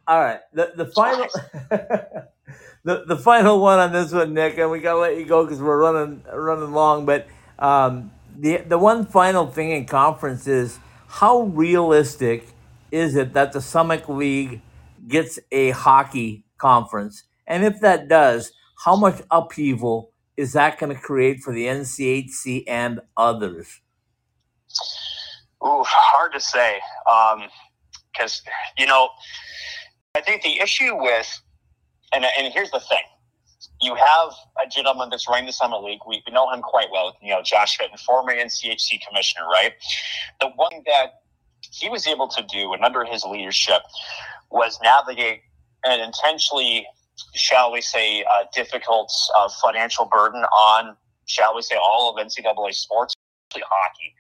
All 0.08 0.20
right, 0.20 0.40
the 0.52 0.72
the 0.74 0.86
final, 0.86 1.28
the 1.70 3.04
the 3.06 3.16
final 3.16 3.60
one 3.60 3.78
on 3.78 3.92
this 3.92 4.12
one, 4.12 4.34
Nick, 4.34 4.58
and 4.58 4.68
we 4.68 4.80
gotta 4.80 4.98
let 4.98 5.16
you 5.16 5.24
go 5.24 5.44
because 5.44 5.62
we're 5.62 5.80
running 5.80 6.24
running 6.34 6.72
long. 6.72 7.06
But 7.06 7.28
um, 7.60 8.10
the 8.36 8.58
the 8.58 8.78
one 8.78 9.06
final 9.06 9.46
thing 9.46 9.70
in 9.70 9.86
conference 9.86 10.48
is 10.48 10.80
how 11.06 11.42
realistic 11.42 12.48
is 12.90 13.14
it 13.14 13.32
that 13.34 13.52
the 13.52 13.60
Summit 13.60 14.10
League 14.10 14.60
gets 15.06 15.38
a 15.52 15.70
hockey 15.70 16.44
conference, 16.58 17.22
and 17.46 17.64
if 17.64 17.80
that 17.80 18.08
does, 18.08 18.52
how 18.84 18.96
much 18.96 19.22
upheaval 19.30 20.10
is 20.36 20.52
that 20.54 20.80
going 20.80 20.92
to 20.94 21.00
create 21.00 21.40
for 21.40 21.52
the 21.54 21.66
NCHC 21.66 22.64
and 22.66 23.00
others? 23.16 23.80
Ooh, 25.64 25.84
hard 25.86 26.32
to 26.32 26.40
say. 26.40 26.80
Because, 28.12 28.42
you 28.78 28.86
know, 28.86 29.08
I 30.14 30.20
think 30.20 30.42
the 30.42 30.60
issue 30.60 30.94
with, 30.96 31.40
and, 32.14 32.24
and 32.38 32.52
here's 32.52 32.70
the 32.70 32.80
thing 32.80 33.02
you 33.80 33.94
have 33.96 34.32
a 34.64 34.68
gentleman 34.68 35.10
that's 35.10 35.28
running 35.28 35.46
the 35.46 35.52
Summit 35.52 35.82
League. 35.82 36.00
We 36.06 36.22
know 36.30 36.50
him 36.52 36.62
quite 36.62 36.86
well, 36.92 37.16
you 37.20 37.30
know, 37.30 37.42
Josh 37.42 37.76
Fenton, 37.76 37.98
former 37.98 38.32
NCHC 38.32 39.00
commissioner, 39.06 39.46
right? 39.46 39.72
The 40.40 40.48
one 40.54 40.82
that 40.86 41.22
he 41.60 41.88
was 41.88 42.06
able 42.06 42.28
to 42.28 42.42
do, 42.52 42.72
and 42.72 42.84
under 42.84 43.04
his 43.04 43.24
leadership, 43.24 43.82
was 44.50 44.78
navigate 44.82 45.40
an 45.84 46.00
intentionally, 46.00 46.86
shall 47.34 47.72
we 47.72 47.80
say, 47.80 48.22
uh, 48.22 48.44
difficult 48.54 49.12
uh, 49.38 49.48
financial 49.62 50.04
burden 50.04 50.44
on, 50.44 50.96
shall 51.26 51.54
we 51.54 51.62
say, 51.62 51.76
all 51.76 52.16
of 52.16 52.24
NCAA 52.24 52.74
sports, 52.74 53.14
especially 53.50 53.66
hockey. 53.68 54.14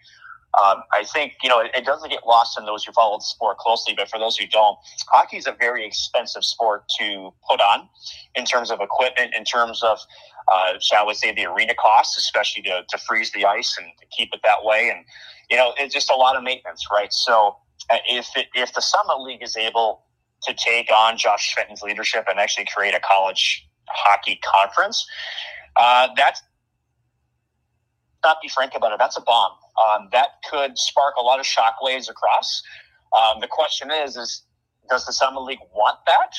Um, 0.60 0.82
I 0.92 1.04
think 1.04 1.34
you 1.42 1.48
know 1.48 1.60
it, 1.60 1.70
it, 1.74 1.86
doesn't 1.86 2.10
get 2.10 2.26
lost 2.26 2.58
in 2.58 2.66
those 2.66 2.84
who 2.84 2.92
follow 2.92 3.16
the 3.16 3.24
sport 3.24 3.56
closely, 3.56 3.94
but 3.96 4.10
for 4.10 4.18
those 4.18 4.36
who 4.36 4.46
don't, 4.46 4.76
hockey 5.08 5.38
is 5.38 5.46
a 5.46 5.52
very 5.52 5.86
expensive 5.86 6.44
sport 6.44 6.84
to 6.98 7.32
put 7.48 7.60
on 7.60 7.88
in 8.34 8.44
terms 8.44 8.70
of 8.70 8.80
equipment, 8.82 9.32
in 9.34 9.44
terms 9.44 9.82
of 9.82 9.98
uh, 10.52 10.74
shall 10.78 11.06
we 11.06 11.14
say 11.14 11.32
the 11.32 11.46
arena 11.46 11.74
costs, 11.74 12.18
especially 12.18 12.62
to, 12.64 12.82
to 12.86 12.98
freeze 12.98 13.32
the 13.32 13.46
ice 13.46 13.78
and 13.78 13.86
to 13.98 14.06
keep 14.14 14.28
it 14.34 14.40
that 14.44 14.62
way, 14.62 14.90
and 14.94 15.06
you 15.48 15.56
know 15.56 15.72
it's 15.78 15.94
just 15.94 16.10
a 16.10 16.16
lot 16.16 16.36
of 16.36 16.42
maintenance, 16.42 16.84
right? 16.92 17.14
So 17.14 17.56
uh, 17.88 17.96
if 18.10 18.28
it, 18.36 18.48
if 18.54 18.74
the 18.74 18.82
Summit 18.82 19.22
League 19.22 19.42
is 19.42 19.56
able 19.56 20.04
to 20.42 20.52
take 20.52 20.90
on 20.92 21.16
Josh 21.16 21.54
Fenton's 21.54 21.80
leadership 21.80 22.26
and 22.28 22.38
actually 22.38 22.66
create 22.66 22.94
a 22.94 23.00
college 23.00 23.66
hockey 23.88 24.38
conference, 24.44 25.06
uh, 25.76 26.08
that's 26.14 26.42
not 28.22 28.36
be 28.42 28.48
frank 28.48 28.74
about 28.74 28.92
it. 28.92 28.98
That's 28.98 29.16
a 29.16 29.22
bomb. 29.22 29.52
Um, 29.80 30.08
that 30.12 30.28
could 30.48 30.78
spark 30.78 31.14
a 31.18 31.22
lot 31.22 31.40
of 31.40 31.46
shockwaves 31.46 32.10
across. 32.10 32.62
Um, 33.16 33.40
the 33.40 33.46
question 33.46 33.90
is, 33.90 34.16
is 34.16 34.42
does 34.88 35.06
the 35.06 35.12
Summit 35.12 35.40
League 35.40 35.58
want 35.74 35.98
that? 36.06 36.34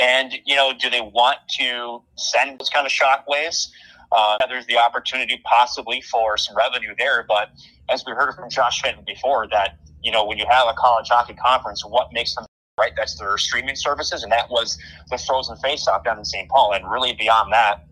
And 0.00 0.34
you 0.44 0.56
know, 0.56 0.72
do 0.78 0.90
they 0.90 1.00
want 1.00 1.38
to 1.58 2.02
send 2.16 2.58
those 2.58 2.68
kind 2.68 2.86
of 2.86 2.92
shockwaves? 2.92 3.68
Uh, 4.12 4.36
there's 4.48 4.66
the 4.66 4.76
opportunity 4.76 5.40
possibly 5.44 6.00
for 6.00 6.36
some 6.36 6.56
revenue 6.56 6.94
there, 6.98 7.24
but 7.28 7.50
as 7.88 8.04
we 8.04 8.12
heard 8.12 8.34
from 8.34 8.50
Josh 8.50 8.82
Fenton 8.82 9.04
before, 9.06 9.46
that 9.48 9.78
you 10.02 10.10
know, 10.10 10.24
when 10.24 10.38
you 10.38 10.46
have 10.50 10.66
a 10.68 10.74
college 10.74 11.08
hockey 11.08 11.34
conference, 11.34 11.84
what 11.84 12.12
makes 12.12 12.34
them 12.34 12.44
right? 12.80 12.92
That's 12.96 13.16
their 13.18 13.36
streaming 13.36 13.76
services, 13.76 14.22
and 14.22 14.32
that 14.32 14.50
was 14.50 14.78
the 15.10 15.18
Frozen 15.18 15.58
Faceoff 15.58 16.02
down 16.02 16.18
in 16.18 16.24
St. 16.24 16.48
Paul. 16.48 16.72
And 16.72 16.90
really, 16.90 17.12
beyond 17.12 17.52
that, 17.52 17.84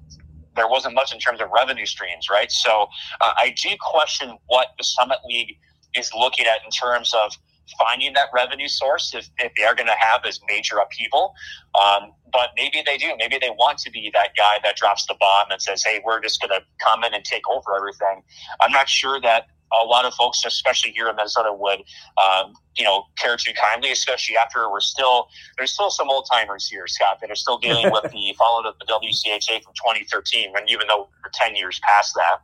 there 0.59 0.69
wasn't 0.69 0.95
much 0.95 1.13
in 1.13 1.19
terms 1.19 1.41
of 1.41 1.49
revenue 1.51 1.87
streams, 1.87 2.29
right? 2.31 2.51
So 2.51 2.89
uh, 3.21 3.33
I 3.37 3.55
do 3.63 3.71
question 3.81 4.37
what 4.47 4.69
the 4.79 4.85
Summit 4.85 5.19
League 5.27 5.59
is 5.97 6.11
looking 6.15 6.47
at 6.47 6.65
in 6.65 6.71
terms 6.71 7.15
of 7.15 7.33
finding 7.79 8.15
that 8.15 8.29
revenue 8.35 8.69
source 8.69 9.15
if, 9.15 9.29
if 9.39 9.53
they 9.57 9.65
are 9.65 9.75
going 9.75 9.87
to 9.87 9.97
have 9.99 10.23
this 10.23 10.41
major 10.49 10.79
upheaval. 10.79 11.35
Um, 11.81 12.13
but 12.33 12.51
maybe 12.57 12.83
they 12.85 12.97
do. 12.97 13.13
Maybe 13.19 13.39
they 13.39 13.51
want 13.51 13.79
to 13.79 13.91
be 13.91 14.11
that 14.15 14.31
guy 14.37 14.59
that 14.65 14.77
drops 14.77 15.07
the 15.07 15.15
bomb 15.19 15.51
and 15.51 15.61
says, 15.61 15.83
hey, 15.85 16.01
we're 16.05 16.21
just 16.21 16.41
going 16.41 16.51
to 16.51 16.65
come 16.85 17.05
in 17.05 17.15
and 17.15 17.25
take 17.25 17.49
over 17.49 17.77
everything. 17.77 18.23
I'm 18.61 18.73
not 18.73 18.89
sure 18.89 19.21
that 19.21 19.47
a 19.73 19.85
lot 19.85 20.05
of 20.05 20.15
folks, 20.15 20.45
especially 20.45 20.93
here 20.93 21.09
in 21.09 21.17
Minnesota, 21.17 21.53
would 21.53 21.81
um, 22.17 22.53
you 22.77 22.85
know 22.85 23.05
care 23.17 23.37
too 23.37 23.53
kindly, 23.55 23.91
especially 23.93 24.37
after 24.37 24.71
we're 24.71 24.81
still 24.81 25.29
there's 25.57 25.73
still 25.73 25.91
some 25.91 26.09
old 26.09 26.27
timers 26.31 26.67
here, 26.67 26.87
Scott, 26.87 27.19
that 27.21 27.31
are 27.31 27.37
still 27.37 27.59
dealing 27.59 27.91
with 27.91 28.03
the 28.13 28.35
fallout 28.39 28.67
of 28.67 28.75
the 28.79 28.87
WCHA 28.87 29.63
from 29.63 29.73
2013, 29.75 30.53
and 30.57 30.71
even 30.71 30.87
though 30.89 31.09
we're 31.23 31.31
10 31.33 31.57
years 31.57 31.81
past 31.81 32.15
that. 32.15 32.41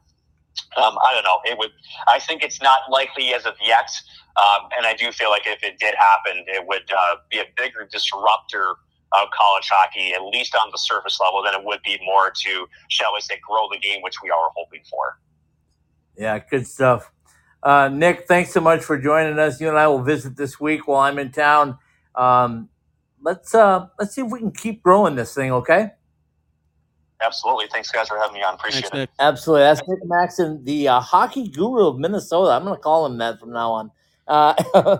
Um, 0.76 0.96
I 0.98 1.12
don't 1.12 1.24
know. 1.24 1.40
It 1.44 1.58
would. 1.58 1.70
I 2.06 2.20
think 2.20 2.44
it's 2.44 2.62
not 2.62 2.82
likely 2.88 3.34
as 3.34 3.44
of 3.44 3.54
yet, 3.60 3.90
um, 4.36 4.68
and 4.76 4.86
I 4.86 4.94
do 4.94 5.10
feel 5.10 5.30
like 5.30 5.46
if 5.46 5.64
it 5.64 5.78
did 5.80 5.94
happen, 5.96 6.44
it 6.46 6.64
would 6.64 6.90
uh, 6.92 7.16
be 7.28 7.38
a 7.38 7.44
bigger 7.56 7.88
disruptor 7.90 8.76
of 9.14 9.28
college 9.30 9.68
hockey, 9.70 10.12
at 10.14 10.22
least 10.24 10.54
on 10.54 10.70
the 10.72 10.78
surface 10.78 11.18
level, 11.20 11.42
than 11.42 11.54
it 11.54 11.64
would 11.64 11.80
be 11.84 11.98
more 12.04 12.30
to, 12.30 12.66
shall 12.88 13.12
we 13.14 13.20
say, 13.20 13.38
grow 13.46 13.68
the 13.70 13.78
game, 13.78 14.02
which 14.02 14.16
we 14.22 14.30
are 14.30 14.50
hoping 14.56 14.82
for. 14.90 15.18
Yeah, 16.16 16.38
good 16.38 16.66
stuff. 16.66 17.10
Uh, 17.64 17.88
Nick, 17.88 18.28
thanks 18.28 18.52
so 18.52 18.60
much 18.60 18.82
for 18.84 18.98
joining 18.98 19.38
us. 19.38 19.58
You 19.58 19.70
and 19.70 19.78
I 19.78 19.88
will 19.88 20.02
visit 20.02 20.36
this 20.36 20.60
week 20.60 20.86
while 20.86 21.00
I'm 21.00 21.18
in 21.18 21.32
town. 21.32 21.78
Um, 22.14 22.68
let's 23.22 23.54
uh 23.54 23.86
let's 23.98 24.14
see 24.14 24.20
if 24.20 24.30
we 24.30 24.38
can 24.38 24.52
keep 24.52 24.82
growing 24.82 25.16
this 25.16 25.34
thing. 25.34 25.50
Okay. 25.50 25.90
Absolutely. 27.24 27.66
Thanks, 27.72 27.90
guys, 27.90 28.08
for 28.08 28.18
having 28.18 28.34
me 28.34 28.42
on. 28.42 28.54
Appreciate 28.54 28.82
Thanks, 28.82 28.94
it. 28.94 28.98
Nick. 28.98 29.10
Absolutely. 29.18 29.62
That's 29.62 29.80
Nick 29.88 30.00
Maxson, 30.04 30.62
the 30.64 30.88
uh, 30.88 31.00
hockey 31.00 31.48
guru 31.48 31.86
of 31.86 31.98
Minnesota. 31.98 32.50
I'm 32.50 32.64
going 32.64 32.76
to 32.76 32.82
call 32.82 33.06
him 33.06 33.16
that 33.18 33.40
from 33.40 33.50
now 33.50 33.72
on. 33.72 33.90
Uh, 34.28 34.54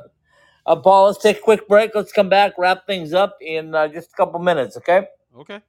uh, 0.67 0.77
Paul, 0.77 1.07
let's 1.07 1.19
take 1.19 1.39
a 1.39 1.41
quick 1.41 1.69
break. 1.69 1.91
Let's 1.95 2.13
come 2.13 2.31
back, 2.31 2.55
wrap 2.57 2.87
things 2.87 3.13
up 3.13 3.37
in 3.43 3.75
uh, 3.75 3.89
just 3.89 4.13
a 4.13 4.17
couple 4.17 4.41
minutes, 4.41 4.79
okay? 4.79 5.09
Okay. 5.37 5.61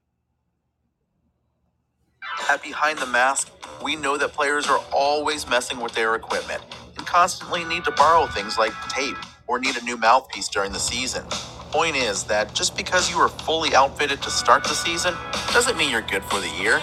At 2.50 2.64
Behind 2.64 3.00
the 3.00 3.08
Mask, 3.08 3.52
we 3.84 3.98
know 3.98 4.16
that 4.16 4.32
players 4.32 4.68
are 4.68 4.82
always 4.94 5.50
messing 5.50 5.82
with 5.82 5.94
their 5.94 6.16
equipment 6.16 6.62
constantly 7.06 7.64
need 7.66 7.86
to 7.86 7.92
borrow 7.92 8.28
things 8.28 8.58
like 8.58 8.74
tape 8.90 9.18
or 9.48 9.60
need 9.60 9.78
a 9.78 9.84
new 9.84 9.98
mouthpiece 9.98 10.50
during 10.50 10.72
the 10.74 10.80
season. 10.80 11.24
Point 11.72 11.96
is 11.96 12.24
that 12.26 12.54
just 12.54 12.78
because 12.78 13.10
you 13.12 13.18
are 13.18 13.30
fully 13.30 13.76
outfitted 13.76 14.22
to 14.24 14.30
start 14.32 14.64
the 14.64 14.76
season 14.76 15.14
doesn't 15.54 15.78
mean 15.78 15.92
you're 15.92 16.02
good 16.02 16.24
for 16.24 16.40
the 16.40 16.50
year. 16.62 16.82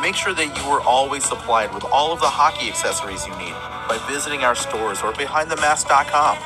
Make 0.00 0.16
sure 0.16 0.34
that 0.34 0.46
you 0.56 0.64
are 0.70 0.80
always 0.82 1.24
supplied 1.24 1.72
with 1.74 1.84
all 1.84 2.12
of 2.12 2.20
the 2.20 2.26
hockey 2.28 2.68
accessories 2.68 3.26
you 3.26 3.32
need 3.38 3.54
by 3.88 3.98
visiting 4.10 4.40
our 4.42 4.54
stores 4.54 5.02
or 5.02 5.12
behindthemask.com. 5.12 6.36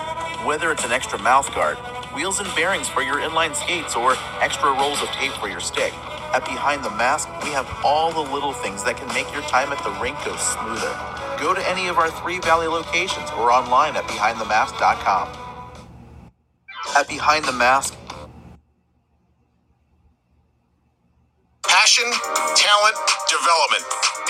Whether 0.47 0.71
it's 0.71 0.85
an 0.85 0.93
extra 0.93 1.19
mouth 1.19 1.53
guard, 1.55 1.77
wheels 2.15 2.41
and 2.41 2.49
bearings 2.55 2.89
for 2.89 3.03
your 3.03 3.17
inline 3.17 3.55
skates, 3.55 3.97
or 3.97 4.15
extra 4.41 4.71
rolls 4.73 5.03
of 5.03 5.09
tape 5.09 5.33
for 5.33 5.49
your 5.49 5.61
stick. 5.61 5.93
At 6.35 6.45
Behind 6.45 6.85
the 6.85 6.91
Mask, 6.91 7.29
we 7.43 7.51
have 7.51 7.69
all 7.85 8.13
the 8.13 8.33
little 8.33 8.53
things 8.53 8.85
that 8.85 8.97
can 8.97 9.09
make 9.15 9.33
your 9.33 9.43
time 9.43 9.73
at 9.73 9.83
the 9.83 9.91
rink 10.03 10.17
go 10.25 10.37
smoother. 10.37 11.28
Go 11.41 11.55
to 11.55 11.69
any 11.71 11.89
of 11.89 11.99
our 11.99 12.11
three 12.11 12.41
Valley 12.41 12.69
locations 12.69 13.31
or 13.33 13.53
online 13.53 13.97
at 13.97 14.05
behindthemask.com. 14.05 15.29
At 16.97 17.09
Behind 17.09 17.45
the 17.45 17.53
Mask, 17.53 17.95
Passion, 21.67 22.05
talent, 22.59 22.97
development. 23.33 23.85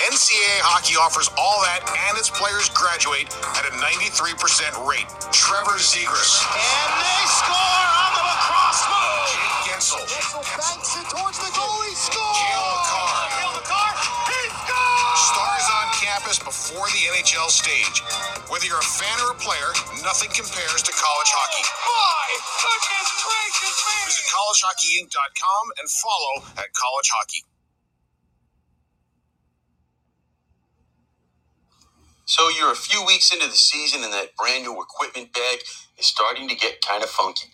NCAA 0.07 0.61
hockey 0.63 0.95
offers 0.95 1.27
all 1.35 1.59
that, 1.67 1.83
and 2.09 2.15
its 2.17 2.29
players 2.31 2.69
graduate 2.71 3.27
at 3.59 3.65
a 3.67 3.73
93% 3.83 4.37
rate. 4.87 5.09
Trevor 5.35 5.75
Zegras. 5.81 6.45
And 6.47 6.91
they 7.03 7.23
score 7.27 7.85
on 7.99 8.11
the 8.15 8.23
lacrosse 8.23 8.83
move. 8.87 9.25
Jake 9.33 9.57
Guentzel. 9.67 10.03
Guentzel 10.07 10.43
banks 10.55 10.93
it 10.95 11.07
towards 11.11 11.39
the 11.43 11.51
goal. 11.57 11.83
He 11.89 11.95
scores. 11.97 12.68
Campus 16.19 16.39
before 16.39 16.85
the 16.87 17.03
NHL 17.15 17.49
stage. 17.49 18.03
Whether 18.51 18.65
you're 18.65 18.79
a 18.79 18.91
fan 18.99 19.19
or 19.23 19.31
a 19.31 19.39
player, 19.39 19.71
nothing 20.03 20.29
compares 20.35 20.83
to 20.83 20.91
college 20.91 21.31
hockey. 21.31 21.63
My 21.63 22.27
goodness 22.59 23.09
gracious 23.23 23.77
me. 23.87 23.95
Visit 24.05 24.27
collegehockeyinc.com 24.27 25.63
and 25.79 25.87
follow 25.89 26.35
at 26.59 26.67
college 26.75 27.09
hockey. 27.15 27.43
So 32.25 32.49
you're 32.49 32.71
a 32.71 32.75
few 32.75 33.05
weeks 33.05 33.33
into 33.33 33.47
the 33.47 33.55
season 33.55 34.03
and 34.03 34.13
that 34.13 34.35
brand 34.35 34.63
new 34.63 34.81
equipment 34.81 35.33
bag 35.33 35.59
is 35.97 36.05
starting 36.05 36.49
to 36.49 36.55
get 36.55 36.81
kind 36.81 37.03
of 37.03 37.09
funky. 37.09 37.49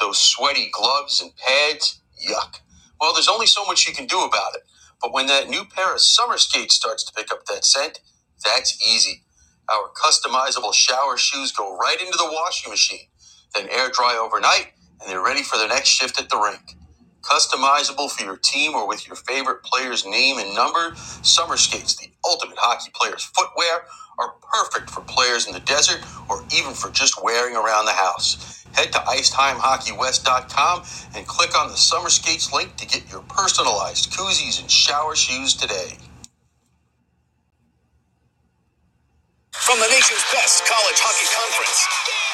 Those 0.00 0.18
sweaty 0.18 0.70
gloves 0.72 1.20
and 1.22 1.32
pads, 1.36 2.00
yuck. 2.18 2.60
Well, 3.00 3.12
there's 3.12 3.28
only 3.28 3.46
so 3.46 3.64
much 3.66 3.86
you 3.86 3.94
can 3.94 4.06
do 4.06 4.20
about 4.24 4.54
it. 4.56 4.62
But 5.04 5.14
when 5.14 5.28
that 5.28 5.50
new 5.50 5.66
pair 5.66 5.94
of 5.94 6.00
summer 6.02 6.38
skates 6.38 6.76
starts 6.76 7.04
to 7.04 7.14
pick 7.14 7.32
up 7.32 7.46
that 7.46 7.66
scent, 7.66 8.00
that's 8.44 8.78
easy. 8.82 9.24
Our 9.70 9.90
customizable 9.92 10.74
shower 10.74 11.18
shoes 11.18 11.52
go 11.52 11.76
right 11.78 11.98
into 12.00 12.18
the 12.18 12.30
washing 12.32 12.72
machine, 12.72 13.08
then 13.54 13.68
air 13.70 13.90
dry 13.92 14.16
overnight, 14.16 14.68
and 15.02 15.10
they're 15.10 15.24
ready 15.24 15.44
for 15.44 15.58
their 15.58 15.68
next 15.68 15.90
shift 15.90 16.20
at 16.20 16.30
the 16.30 16.38
rink. 16.38 16.78
Customizable 17.22 18.10
for 18.10 18.24
your 18.24 18.38
team 18.38 18.74
or 18.74 18.88
with 18.88 19.06
your 19.06 19.16
favorite 19.16 19.64
player's 19.64 20.06
name 20.06 20.38
and 20.40 20.54
number, 20.56 20.96
Summer 21.22 21.58
Skates, 21.58 21.96
the 21.96 22.08
ultimate 22.26 22.58
hockey 22.58 22.92
player's 22.94 23.24
footwear, 23.24 23.86
are 24.18 24.34
perfect 24.42 24.90
for 24.90 25.02
players 25.02 25.46
in 25.46 25.54
the 25.54 25.60
desert 25.60 26.00
or 26.30 26.44
even 26.56 26.74
for 26.74 26.90
just 26.90 27.22
wearing 27.24 27.56
around 27.56 27.86
the 27.86 27.92
house. 27.92 28.64
Head 28.74 28.92
to 28.92 28.98
IceTimeHockeyWest.com 28.98 30.84
and 31.16 31.26
click 31.26 31.58
on 31.58 31.68
the 31.70 31.76
Summer 31.76 32.10
Skates 32.10 32.52
link 32.52 32.76
to 32.76 32.86
get 32.86 33.10
your 33.10 33.22
personalized 33.22 34.12
koozies 34.12 34.60
and 34.60 34.70
shower 34.70 35.16
shoes 35.16 35.54
today. 35.54 35.98
From 39.52 39.78
the 39.80 39.88
nation's 39.88 40.24
best 40.32 40.64
college 40.66 41.00
hockey 41.00 41.28
conference. 41.36 42.33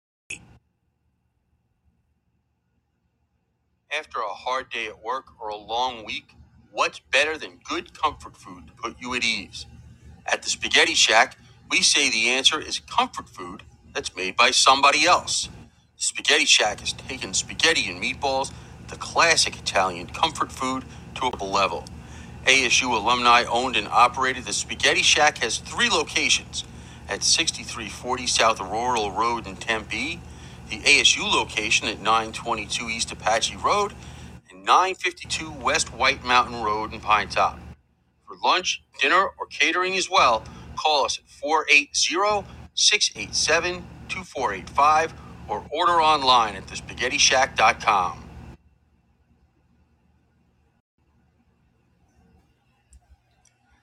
After 3.97 4.19
a 4.19 4.29
hard 4.33 4.69
day 4.69 4.87
at 4.87 5.03
work 5.03 5.27
or 5.41 5.49
a 5.49 5.57
long 5.57 6.05
week, 6.05 6.35
what's 6.71 6.99
better 6.99 7.37
than 7.37 7.59
good 7.67 7.99
comfort 7.99 8.37
food 8.37 8.67
to 8.67 8.73
put 8.73 8.97
you 9.01 9.15
at 9.15 9.23
ease? 9.23 9.65
At 10.27 10.43
the 10.43 10.49
Spaghetti 10.49 10.95
Shack, 10.95 11.37
we 11.71 11.81
say 11.81 12.09
the 12.09 12.29
answer 12.29 12.61
is 12.61 12.79
comfort 12.79 13.29
food 13.29 13.63
that's 13.93 14.15
made 14.15 14.37
by 14.37 14.51
somebody 14.51 15.05
else. 15.05 15.49
Spaghetti 15.97 16.45
Shack 16.45 16.81
has 16.81 16.93
taken 16.93 17.33
spaghetti 17.33 17.89
and 17.89 18.01
meatballs, 18.03 18.53
the 18.89 18.97
classic 18.97 19.57
Italian 19.57 20.07
comfort 20.07 20.51
food, 20.51 20.85
to 21.15 21.31
a 21.39 21.45
level. 21.45 21.85
ASU 22.45 22.93
alumni 22.95 23.43
owned 23.45 23.75
and 23.77 23.87
operated, 23.89 24.45
the 24.45 24.53
Spaghetti 24.53 25.03
Shack 25.03 25.39
has 25.39 25.59
three 25.59 25.89
locations 25.89 26.65
at 27.09 27.23
6340 27.23 28.27
South 28.27 28.61
Rural 28.61 29.11
Road 29.11 29.47
in 29.47 29.55
Tempe, 29.57 30.21
the 30.71 30.79
ASU 30.79 31.23
location 31.31 31.87
at 31.89 31.99
922 32.01 32.89
East 32.89 33.13
Apache 33.13 33.57
Road, 33.57 33.93
and 34.51 34.65
952 34.65 35.51
West 35.53 35.93
White 35.93 36.25
Mountain 36.25 36.63
Road 36.63 36.93
in 36.93 37.01
Pine 37.01 37.29
Top. 37.29 37.59
For 38.27 38.35
lunch, 38.43 38.83
dinner, 39.01 39.29
or 39.39 39.47
catering 39.49 39.95
as 39.97 40.09
well, 40.09 40.43
call 40.77 41.05
us 41.05 41.19
at 41.19 41.29
480 41.29 41.89
687 42.75 43.83
2485 44.09 45.13
or 45.49 45.65
order 45.71 46.01
online 46.01 46.55
at 46.55 46.67
thespaghettishack.com. 46.67 48.29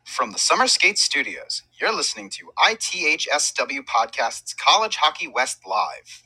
From 0.05 0.33
the 0.33 0.39
Summer 0.39 0.69
Skate 0.69 0.99
Studios, 0.99 1.63
you're 1.81 1.95
listening 1.95 2.31
to 2.31 2.51
ITHSW 2.59 3.81
Podcast's 3.87 4.55
College 4.55 4.97
Hockey 4.97 5.29
West 5.29 5.61
Live. 5.67 6.25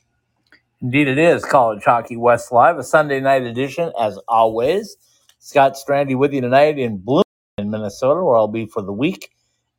Indeed, 0.83 1.07
it 1.07 1.17
is 1.17 1.45
College 1.45 1.81
Hockey 1.85 2.17
West 2.17 2.51
Live, 2.51 2.77
a 2.77 2.83
Sunday 2.83 3.21
night 3.21 3.43
edition, 3.43 3.93
as 3.97 4.19
always. 4.27 4.97
Scott 5.39 5.75
Strandy 5.75 6.17
with 6.17 6.33
you 6.33 6.41
tonight 6.41 6.77
in 6.77 6.97
Bloomington, 6.97 7.23
Minnesota, 7.57 8.21
where 8.21 8.35
I'll 8.35 8.49
be 8.49 8.65
for 8.65 8.81
the 8.81 8.91
week. 8.91 9.31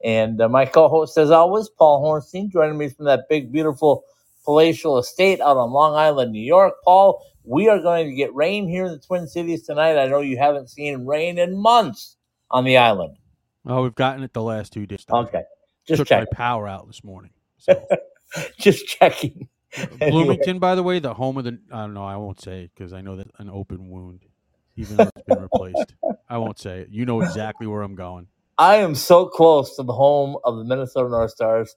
And 0.03 0.41
uh, 0.41 0.49
my 0.49 0.65
co 0.65 0.89
host, 0.89 1.19
as 1.19 1.31
always, 1.31 1.69
Paul 1.69 2.03
Hornstein, 2.03 2.51
joining 2.51 2.79
me 2.79 2.89
from 2.89 3.05
that 3.05 3.29
big, 3.29 3.53
beautiful 3.53 4.05
palatial 4.47 4.97
estate 4.97 5.43
out 5.43 5.59
on 5.59 5.73
Long 5.73 5.95
Island, 5.95 6.33
New 6.33 6.41
York. 6.41 6.73
Paul, 6.85 7.23
we 7.45 7.69
are 7.69 7.81
going 7.81 8.09
to 8.09 8.15
get 8.15 8.35
rain 8.35 8.67
here 8.67 8.87
in 8.87 8.93
the 8.93 8.99
Twin 8.99 9.29
Cities 9.29 9.65
tonight. 9.65 9.99
I 9.99 10.07
know 10.07 10.21
you 10.21 10.39
haven't 10.39 10.71
seen 10.71 11.05
rain 11.05 11.37
in 11.39 11.55
months 11.55 12.17
on 12.51 12.65
the 12.65 12.79
island. 12.79 13.19
Oh, 13.67 13.83
we've 13.83 13.95
gotten 13.95 14.23
it 14.23 14.33
the 14.33 14.43
last 14.43 14.73
two 14.73 14.87
days. 14.87 15.05
Okay. 15.11 15.43
Just 15.87 15.99
Took 15.99 16.09
checking. 16.09 16.29
my 16.33 16.37
power 16.37 16.67
out 16.67 16.87
this 16.87 17.05
morning. 17.05 17.33
So. 17.59 17.87
Just 18.59 18.87
checking. 18.87 19.49
Anyway. 19.77 19.99
Bloomington, 20.11 20.59
by 20.59 20.75
the 20.75 20.83
way, 20.83 20.99
the 20.99 21.15
home 21.15 21.37
of 21.37 21.45
the 21.45 21.59
I 21.73 21.83
don't 21.83 21.95
know, 21.95 22.05
I 22.05 22.17
won't 22.17 22.41
say 22.41 22.71
because 22.75 22.93
I 22.93 23.01
know 23.01 23.17
that 23.17 23.29
an 23.39 23.51
open 23.51 23.89
wound, 23.91 24.25
even 24.77 24.97
though 24.97 25.07
it's 25.07 25.23
been 25.23 25.41
replaced. 25.41 25.95
I 26.29 26.39
won't 26.39 26.59
say 26.59 26.81
it. 26.81 26.89
You 26.91 27.07
know 27.07 27.21
exactly 27.21 27.67
where 27.67 27.83
I'm 27.83 27.95
going. 27.95 28.29
I 28.59 28.77
am 28.77 28.95
so 28.95 29.27
close 29.27 29.77
to 29.77 29.83
the 29.83 29.93
home 29.93 30.37
of 30.45 30.57
the 30.57 30.65
Minnesota 30.65 31.09
North 31.09 31.33
Stars, 31.33 31.77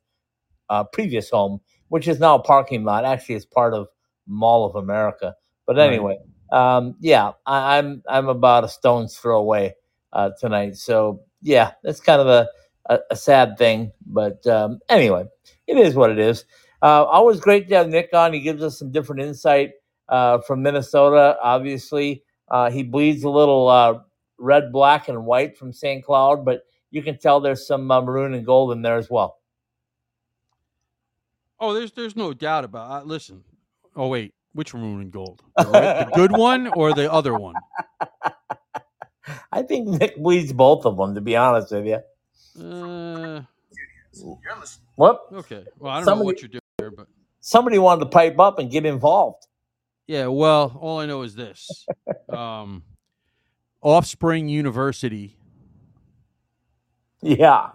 uh, 0.70 0.84
previous 0.86 1.30
home, 1.30 1.60
which 1.89 2.08
is 2.08 2.20
now 2.20 2.36
a 2.36 2.39
parking 2.41 2.84
lot. 2.84 3.06
Actually, 3.06 3.36
it's 3.36 3.45
part 3.45 3.74
of 3.74 3.88
Mall 4.28 4.66
of 4.66 4.76
America. 4.76 5.36
But 5.66 5.78
Right. 5.78 5.88
anyway, 5.88 6.18
um, 6.52 6.95
yeah, 7.00 7.32
I, 7.45 7.78
I'm 7.78 8.04
I'm 8.08 8.28
about 8.30 8.64
a 8.64 8.70
stone's 8.70 9.18
throw 9.18 9.39
away 9.39 9.76
uh, 10.14 10.32
tonight. 10.39 10.76
So 10.78 11.22
yeah, 11.41 11.72
that's 11.84 12.00
kind 12.00 12.22
of 12.22 12.28
a, 12.28 12.48
a, 12.89 13.00
a 13.12 13.16
sad 13.16 13.58
thing. 13.58 13.91
But 14.06 14.45
um, 14.48 14.80
anyway, 14.89 15.26
it 15.68 15.78
is 15.78 15.95
what 15.95 16.12
it 16.12 16.20
is. 16.20 16.45
Uh, 16.82 17.04
always 17.06 17.40
great 17.40 17.68
to 17.70 17.76
have 17.76 17.90
Nick 17.90 18.10
on. 18.14 18.34
He 18.34 18.40
gives 18.40 18.62
us 18.62 18.78
some 18.78 18.92
different 18.92 19.22
insight 19.22 19.72
uh, 20.10 20.40
from 20.40 20.62
Minnesota. 20.62 21.38
Obviously, 21.42 22.24
uh, 22.50 22.70
he 22.70 22.84
bleeds 22.84 23.24
a 23.24 23.30
little 23.30 23.68
uh, 23.68 24.00
red, 24.38 24.72
black, 24.72 25.08
and 25.10 25.26
white 25.26 25.58
from 25.58 25.74
St. 25.74 26.04
Cloud, 26.04 26.46
but 26.46 26.64
you 26.92 27.02
can 27.02 27.18
tell 27.18 27.40
there's 27.40 27.66
some 27.68 27.90
uh, 27.90 28.02
maroon 28.02 28.34
and 28.34 28.46
gold 28.46 28.72
in 28.72 28.82
there 28.82 28.98
as 28.98 29.10
well. 29.10 29.40
Oh, 31.60 31.74
there's 31.74 31.92
there's 31.94 32.16
no 32.16 32.34
doubt 32.34 32.64
about. 32.64 32.92
Uh, 32.92 33.04
listen. 33.06 33.44
Oh 33.96 34.08
wait, 34.10 34.36
which 34.54 34.74
maroon 34.76 35.02
and 35.02 35.12
gold? 35.12 35.42
The, 35.58 35.66
red- 35.66 36.08
the 36.08 36.12
good 36.12 36.32
one 36.38 36.68
or 36.68 36.94
the 36.94 37.12
other 37.12 37.34
one? 37.36 37.56
I 39.52 39.64
think 39.64 39.88
Nick 39.88 40.18
bleeds 40.18 40.54
both 40.54 40.86
of 40.86 40.98
them, 40.98 41.16
to 41.16 41.22
be 41.22 41.36
honest 41.36 41.72
with 41.72 41.88
you. 41.88 42.00
Uh, 42.64 43.42
What? 44.96 45.22
okay. 45.34 45.66
Well, 45.80 45.92
I 45.92 45.98
don't 46.04 46.20
know 46.20 46.24
what 46.24 46.42
you're 46.42 46.50
doing 46.50 46.62
here, 46.88 46.96
but 46.96 47.08
Somebody 47.40 47.78
wanted 47.78 48.02
to 48.06 48.10
pipe 48.10 48.40
up 48.40 48.60
and 48.60 48.70
get 48.70 48.86
involved. 48.86 49.46
yeah. 50.08 50.28
Well, 50.28 50.76
all 50.82 51.00
I 51.00 51.06
know 51.06 51.22
is 51.22 51.36
this: 51.36 51.86
um, 52.30 52.84
Offspring 53.82 54.50
University. 54.50 55.38
Yeah. 57.22 57.70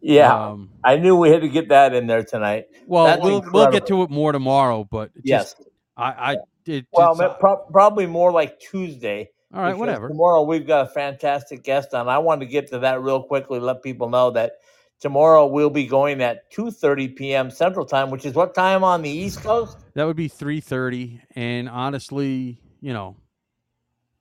Yeah. 0.00 0.48
Um, 0.48 0.70
I 0.82 0.96
knew 0.96 1.16
we 1.16 1.30
had 1.30 1.40
to 1.42 1.48
get 1.48 1.68
that 1.70 1.94
in 1.94 2.06
there 2.06 2.24
tonight. 2.24 2.66
well, 2.86 3.04
That's 3.06 3.22
we'll 3.22 3.42
we'll 3.52 3.70
get 3.70 3.86
to 3.86 4.02
it 4.02 4.10
more 4.10 4.32
tomorrow, 4.32 4.86
but 4.90 5.10
Yes. 5.22 5.54
just, 5.54 5.68
I 5.96 6.32
I 6.32 6.36
it, 6.66 6.86
Well, 6.92 7.14
pro- 7.38 7.64
probably 7.70 8.06
more 8.06 8.32
like 8.32 8.58
Tuesday. 8.58 9.30
all 9.54 9.60
right, 9.62 9.76
whatever. 9.76 10.08
Tomorrow 10.08 10.42
we've 10.42 10.66
got 10.66 10.86
a 10.86 10.90
fantastic 10.90 11.62
guest 11.62 11.94
on. 11.94 12.08
I 12.08 12.18
wanted 12.18 12.46
to 12.46 12.50
get 12.50 12.66
to 12.68 12.78
that 12.80 13.02
real 13.02 13.22
quickly. 13.22 13.60
Let 13.60 13.82
people 13.82 14.08
know 14.10 14.30
that 14.32 14.52
tomorrow 15.00 15.46
we'll 15.46 15.70
be 15.70 15.86
going 15.86 16.20
at 16.22 16.50
two 16.50 16.70
thirty 16.70 17.08
p.m. 17.08 17.50
Central 17.50 17.84
Time, 17.84 18.10
which 18.10 18.24
is 18.24 18.34
what 18.34 18.54
time 18.54 18.84
on 18.84 19.02
the 19.02 19.10
East 19.10 19.42
Coast? 19.42 19.78
That 19.94 20.04
would 20.04 20.16
be 20.16 20.28
three 20.28 20.60
thirty, 20.60 21.20
and 21.34 21.68
honestly, 21.68 22.60
you 22.80 22.92
know, 22.92 23.16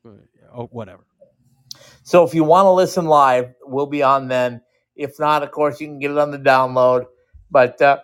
uh, 0.06 0.10
oh, 0.54 0.66
whatever. 0.72 1.06
So 2.04 2.24
if 2.24 2.34
you 2.34 2.44
want 2.44 2.66
to 2.66 2.72
listen 2.72 3.06
live, 3.06 3.54
we'll 3.64 3.86
be 3.86 4.04
on 4.04 4.28
then. 4.28 4.62
If 4.96 5.20
not, 5.20 5.42
of 5.44 5.52
course, 5.52 5.82
you 5.82 5.88
can 5.88 6.00
get 6.00 6.12
it 6.12 6.18
on 6.18 6.32
the 6.32 6.38
download. 6.38 7.06
But 7.50 7.82
uh, 7.82 8.00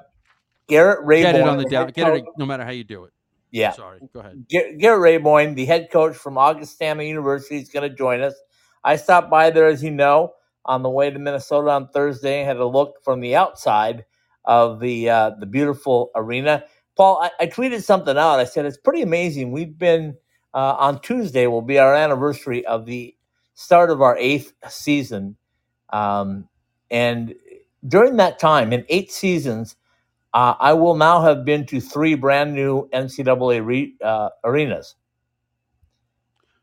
Garrett 0.67 1.05
Raboin, 1.05 1.21
Get 1.21 1.35
it 1.35 1.41
on 1.41 1.57
the 1.57 1.65
down. 1.65 1.87
Get 1.91 2.15
it 2.15 2.25
no 2.37 2.45
matter 2.45 2.63
how 2.63 2.71
you 2.71 2.83
do 2.83 3.03
it. 3.03 3.13
Yeah, 3.51 3.71
Sorry. 3.71 3.99
Go 4.13 4.19
ahead. 4.19 4.45
Garrett 4.49 5.23
Raboin, 5.23 5.55
the 5.55 5.65
head 5.65 5.89
coach 5.91 6.15
from 6.15 6.37
Augustana 6.37 7.03
University, 7.03 7.57
is 7.57 7.69
going 7.69 7.89
to 7.89 7.95
join 7.95 8.21
us. 8.21 8.35
I 8.83 8.95
stopped 8.95 9.29
by 9.29 9.49
there, 9.49 9.67
as 9.67 9.83
you 9.83 9.91
know, 9.91 10.33
on 10.65 10.83
the 10.83 10.89
way 10.89 11.09
to 11.09 11.19
Minnesota 11.19 11.69
on 11.71 11.89
Thursday. 11.89 12.39
and 12.39 12.47
Had 12.47 12.57
a 12.57 12.65
look 12.65 13.03
from 13.03 13.19
the 13.21 13.35
outside 13.35 14.05
of 14.45 14.79
the 14.79 15.09
uh, 15.09 15.31
the 15.39 15.45
beautiful 15.45 16.11
arena. 16.15 16.63
Paul, 16.95 17.21
I, 17.21 17.43
I 17.43 17.47
tweeted 17.47 17.81
something 17.83 18.17
out. 18.17 18.39
I 18.39 18.43
said 18.43 18.65
it's 18.65 18.77
pretty 18.77 19.01
amazing. 19.01 19.51
We've 19.51 19.77
been 19.77 20.17
uh, 20.53 20.75
on 20.77 21.01
Tuesday 21.01 21.47
will 21.47 21.61
be 21.61 21.79
our 21.79 21.95
anniversary 21.95 22.65
of 22.65 22.85
the 22.85 23.15
start 23.53 23.89
of 23.89 24.01
our 24.01 24.17
eighth 24.17 24.53
season, 24.67 25.37
um, 25.91 26.47
and 26.91 27.35
during 27.87 28.17
that 28.17 28.39
time, 28.39 28.73
in 28.73 28.85
eight 28.89 29.11
seasons, 29.11 29.75
uh, 30.33 30.55
I 30.59 30.73
will 30.73 30.95
now 30.95 31.21
have 31.21 31.45
been 31.45 31.65
to 31.67 31.79
three 31.79 32.15
brand 32.15 32.53
new 32.53 32.89
NCAA 32.93 33.65
re, 33.65 33.95
uh, 34.03 34.29
arenas. 34.43 34.95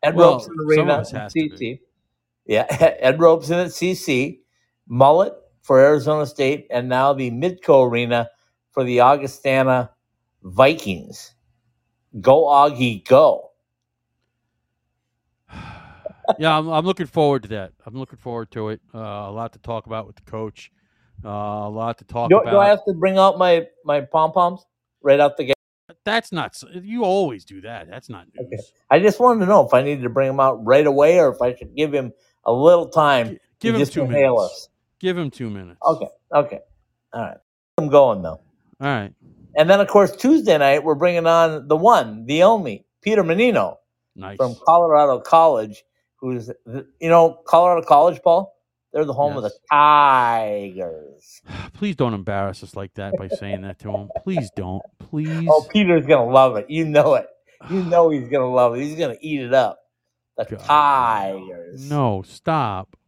Ed 0.03 0.15
Well, 0.15 0.33
Robson 0.33 0.55
Arena 0.67 0.95
us 0.95 1.15
at 1.15 1.23
has 1.23 1.33
to 1.33 1.41
CC. 1.41 1.81
Yeah, 2.47 2.67
Ed 3.01 3.21
Robson 3.21 3.59
at 3.59 3.69
CC, 3.69 4.41
Mullett 4.91 5.35
for 5.63 5.81
Arizona 5.81 6.27
State, 6.27 6.67
and 6.71 6.89
now 6.89 7.13
the 7.13 7.31
Midco 7.31 7.91
Arena 7.91 8.31
for 8.71 8.85
the 8.85 9.01
Augustana 9.01 9.91
Vikings. 10.43 11.35
Go 12.21 12.45
Augie, 12.45 13.07
go! 13.07 13.51
yeah, 16.39 16.57
I'm, 16.57 16.69
I'm 16.69 16.85
looking 16.87 17.07
forward 17.07 17.43
to 17.45 17.49
that. 17.51 17.73
I'm 17.85 17.95
looking 17.95 18.19
forward 18.19 18.51
to 18.53 18.69
it. 18.71 18.81
Uh, 18.95 18.99
a 18.99 19.33
lot 19.33 19.53
to 19.55 19.59
talk 19.59 19.87
about 19.87 20.07
with 20.07 20.17
the 20.17 20.23
coach. 20.23 20.71
Uh, 21.25 21.29
a 21.29 21.71
lot 21.71 21.99
to 21.99 22.05
talk 22.05 22.31
Do, 22.31 22.39
about. 22.39 22.51
do 22.51 22.59
I 22.59 22.69
have 22.69 22.85
to 22.87 22.93
bring 22.93 23.19
out 23.19 23.39
my 23.39 23.67
my 23.85 24.03
pom 24.03 24.33
poms 24.33 24.65
right 25.03 25.19
out 25.19 25.37
the 25.37 25.45
gate? 25.45 25.57
That's 26.05 26.31
not. 26.31 26.57
You 26.73 27.05
always 27.05 27.45
do 27.45 27.61
that. 27.63 27.89
That's 27.89 28.09
not 28.09 28.27
news. 28.35 28.47
Okay. 28.47 28.63
I 28.91 29.01
just 29.01 29.19
wanted 29.19 29.41
to 29.41 29.47
know 29.47 29.67
if 29.67 29.75
I 29.75 29.83
needed 29.83 30.03
to 30.03 30.09
bring 30.11 30.29
him 30.29 30.39
out 30.39 30.65
right 30.65 30.87
away 30.87 31.19
or 31.19 31.33
if 31.33 31.43
I 31.43 31.55
should 31.57 31.75
give 31.75 31.93
him 31.93 32.13
a 32.47 32.53
little 32.53 32.89
time 32.89 33.39
Give 33.61 33.75
him 33.75 33.87
two 33.87 34.07
minutes. 34.07 34.41
us. 34.41 34.69
Give 35.01 35.19
him 35.19 35.31
two 35.31 35.51
minutes. 35.51 35.79
Okay. 35.87 36.09
Okay. 36.33 36.61
All 37.13 37.21
right. 37.23 37.37
I'm 37.79 37.89
going 37.89 38.23
though. 38.23 38.41
All 38.81 38.87
right. 38.89 39.13
And 39.57 39.69
then 39.69 39.81
of 39.81 39.89
course 39.89 40.17
Tuesday 40.17 40.57
night 40.57 40.85
we're 40.85 40.95
bringing 40.95 41.27
on 41.27 41.69
the 41.69 41.77
one, 41.77 42.25
the 42.27 42.43
only 42.45 42.87
Peter 43.03 43.23
Mannino 43.23 43.77
Nice. 44.15 44.37
from 44.39 44.55
Colorado 44.67 45.21
College, 45.21 45.85
who's 46.17 46.51
you 46.67 47.09
know 47.11 47.39
Colorado 47.47 47.87
College, 47.87 48.21
Paul. 48.23 48.53
They're 48.93 49.05
the 49.05 49.13
home 49.13 49.37
of 49.37 49.43
the 49.43 49.53
Tigers. 49.71 51.43
Please 51.75 51.97
don't 51.97 52.15
embarrass 52.15 52.63
us 52.63 52.75
like 52.75 52.95
that 52.95 53.15
by 53.19 53.29
saying 53.29 53.63
that 53.63 53.79
to 53.81 53.91
him. 53.91 54.09
Please 54.23 54.51
don't. 54.57 54.81
Oh, 54.85 55.05
Please. 55.07 55.47
Oh, 55.51 55.67
Peter's 55.71 56.07
gonna 56.07 56.31
love 56.31 56.57
it. 56.57 56.71
You 56.71 56.85
know 56.87 57.15
it. 57.15 57.27
You 57.71 57.83
know 57.85 58.11
he's 58.11 58.29
gonna 58.29 58.51
love 58.51 58.75
it. 58.77 58.81
He's 58.81 58.99
gonna 58.99 59.17
eat 59.21 59.41
it 59.41 59.53
up. 59.55 59.81
The 60.37 60.45
God. 60.45 60.61
Tigers. 60.61 61.91
No, 61.91 62.23
stop. 62.23 62.97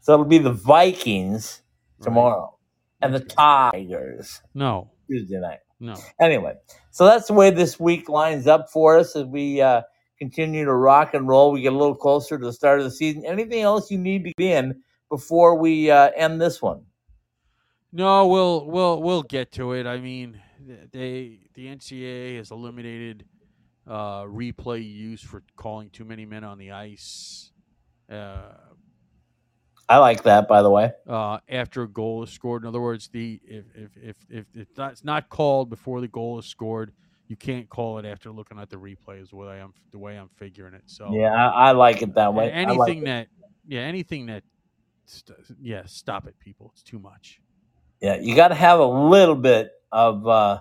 So 0.00 0.14
it'll 0.14 0.24
be 0.24 0.38
the 0.38 0.52
Vikings 0.52 1.62
Right. 1.98 2.04
tomorrow 2.04 2.58
and 3.00 3.14
the 3.14 3.20
Tigers 3.20 4.40
No, 4.54 4.90
Tuesday 5.08 5.38
night. 5.40 5.58
no. 5.80 5.94
Anyway, 6.20 6.54
so 6.90 7.04
that's 7.04 7.26
the 7.28 7.32
way 7.34 7.50
this 7.50 7.78
week 7.80 8.08
lines 8.08 8.46
up 8.46 8.70
for 8.70 8.98
us 8.98 9.14
as 9.16 9.26
we 9.26 9.60
uh, 9.60 9.82
continue 10.18 10.64
to 10.64 10.72
rock 10.74 11.14
and 11.14 11.26
roll. 11.28 11.52
We 11.52 11.62
get 11.62 11.72
a 11.72 11.76
little 11.76 11.94
closer 11.96 12.38
to 12.38 12.44
the 12.44 12.52
start 12.52 12.78
of 12.78 12.84
the 12.84 12.90
season. 12.90 13.24
Anything 13.24 13.62
else 13.62 13.90
you 13.90 13.98
need 13.98 14.24
to 14.24 14.32
be 14.36 14.52
in 14.52 14.82
before 15.10 15.56
we 15.56 15.90
uh, 15.90 16.10
end 16.16 16.40
this 16.40 16.60
one? 16.62 16.82
No, 17.92 18.26
we'll 18.28 18.66
we'll 18.66 19.02
we'll 19.02 19.22
get 19.22 19.52
to 19.52 19.72
it. 19.72 19.86
I 19.86 19.98
mean, 19.98 20.40
they 20.92 21.40
the 21.54 21.66
NCAA 21.66 22.36
has 22.38 22.50
eliminated 22.50 23.24
uh, 23.86 24.22
replay 24.22 24.82
use 24.88 25.20
for 25.22 25.42
calling 25.56 25.90
too 25.90 26.04
many 26.04 26.24
men 26.26 26.44
on 26.44 26.58
the 26.58 26.70
ice 26.70 27.52
uh, 28.10 28.52
I 29.88 29.98
like 29.98 30.22
that, 30.22 30.48
by 30.48 30.62
the 30.62 30.70
way. 30.70 30.92
uh, 31.08 31.38
after 31.48 31.82
a 31.82 31.88
goal 31.88 32.22
is 32.22 32.30
scored. 32.30 32.62
In 32.62 32.68
other 32.68 32.80
words, 32.80 33.08
the 33.12 33.40
if 33.44 33.64
if 33.74 33.90
if, 33.96 34.16
if 34.30 34.46
it's, 34.54 34.76
not, 34.78 35.04
not 35.04 35.28
called 35.28 35.68
before 35.68 36.00
the 36.00 36.08
goal 36.08 36.38
is 36.38 36.46
scored, 36.46 36.92
you 37.28 37.36
can't 37.36 37.68
call 37.68 37.98
it 37.98 38.06
after 38.06 38.30
looking 38.30 38.58
at 38.58 38.70
the 38.70 38.76
replay. 38.76 39.20
Is 39.20 39.30
the 39.30 39.36
way 39.36 39.60
I'm 39.60 39.74
the 39.90 39.98
way 39.98 40.16
I'm 40.16 40.30
figuring 40.36 40.74
it. 40.74 40.84
So 40.86 41.12
Yeah, 41.12 41.32
I, 41.34 41.68
I 41.68 41.72
like 41.72 42.00
it 42.02 42.14
that 42.14 42.32
way. 42.32 42.48
a- 42.48 42.54
I 42.64 42.72
like 42.72 42.88
anything 42.88 43.02
it. 43.02 43.06
that 43.06 43.28
yeah 43.66 43.80
anything 43.80 44.26
that 44.26 44.44
st- 45.06 45.38
yeah 45.60 45.82
stop 45.86 46.26
it 46.26 46.38
people. 46.38 46.70
It's 46.72 46.82
too 46.82 46.98
much. 46.98 47.40
Yeah, 48.00 48.16
you 48.16 48.34
got 48.34 48.48
to 48.48 48.54
have 48.54 48.78
a 48.80 48.86
little 48.86 49.36
bit 49.36 49.70
of 49.90 50.26
uh, 50.26 50.60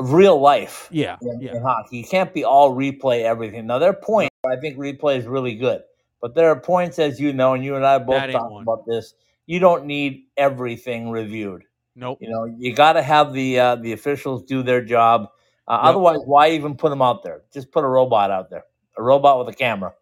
real 0.00 0.40
life 0.40 0.88
Yeah, 0.90 1.16
in, 1.22 1.40
yeah. 1.40 1.56
in 1.56 1.62
hockey. 1.62 1.98
You 1.98 2.04
can't 2.04 2.32
be 2.32 2.44
all 2.44 2.74
replay 2.74 3.22
everything. 3.22 3.66
Now 3.66 3.78
there 3.78 3.90
are 3.90 4.00
points. 4.00 4.34
I 4.46 4.56
think 4.56 4.78
replay 4.78 5.18
is 5.18 5.26
really 5.26 5.54
good, 5.56 5.82
but 6.20 6.34
there 6.34 6.50
are 6.50 6.60
points, 6.60 6.98
as 6.98 7.20
you 7.20 7.32
know, 7.32 7.54
and 7.54 7.64
you 7.64 7.76
and 7.76 7.84
I 7.84 7.98
both 7.98 8.30
talked 8.30 8.52
one. 8.52 8.62
about 8.62 8.86
this. 8.86 9.14
You 9.46 9.58
don't 9.60 9.86
need 9.86 10.24
everything 10.36 11.10
reviewed. 11.10 11.64
Nope. 11.96 12.18
You 12.20 12.30
know, 12.30 12.44
you 12.44 12.74
got 12.74 12.92
to 12.94 13.02
have 13.02 13.32
the 13.32 13.58
uh, 13.58 13.76
the 13.76 13.92
officials 13.92 14.42
do 14.44 14.62
their 14.62 14.82
job. 14.84 15.28
Uh, 15.66 15.80
Yep. 15.82 15.88
Otherwise, 15.90 16.18
why 16.24 16.50
even 16.50 16.76
put 16.76 16.88
them 16.90 17.02
out 17.02 17.22
there? 17.22 17.42
Just 17.52 17.70
put 17.72 17.84
a 17.84 17.86
robot 17.88 18.30
out 18.30 18.48
there, 18.50 18.64
a 18.96 19.02
robot 19.02 19.38
with 19.44 19.54
a 19.54 19.56
camera. 19.58 19.92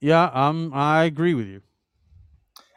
Yeah, 0.00 0.24
um, 0.34 0.70
I 0.74 1.04
agree 1.04 1.34
with 1.34 1.46
you. 1.46 1.62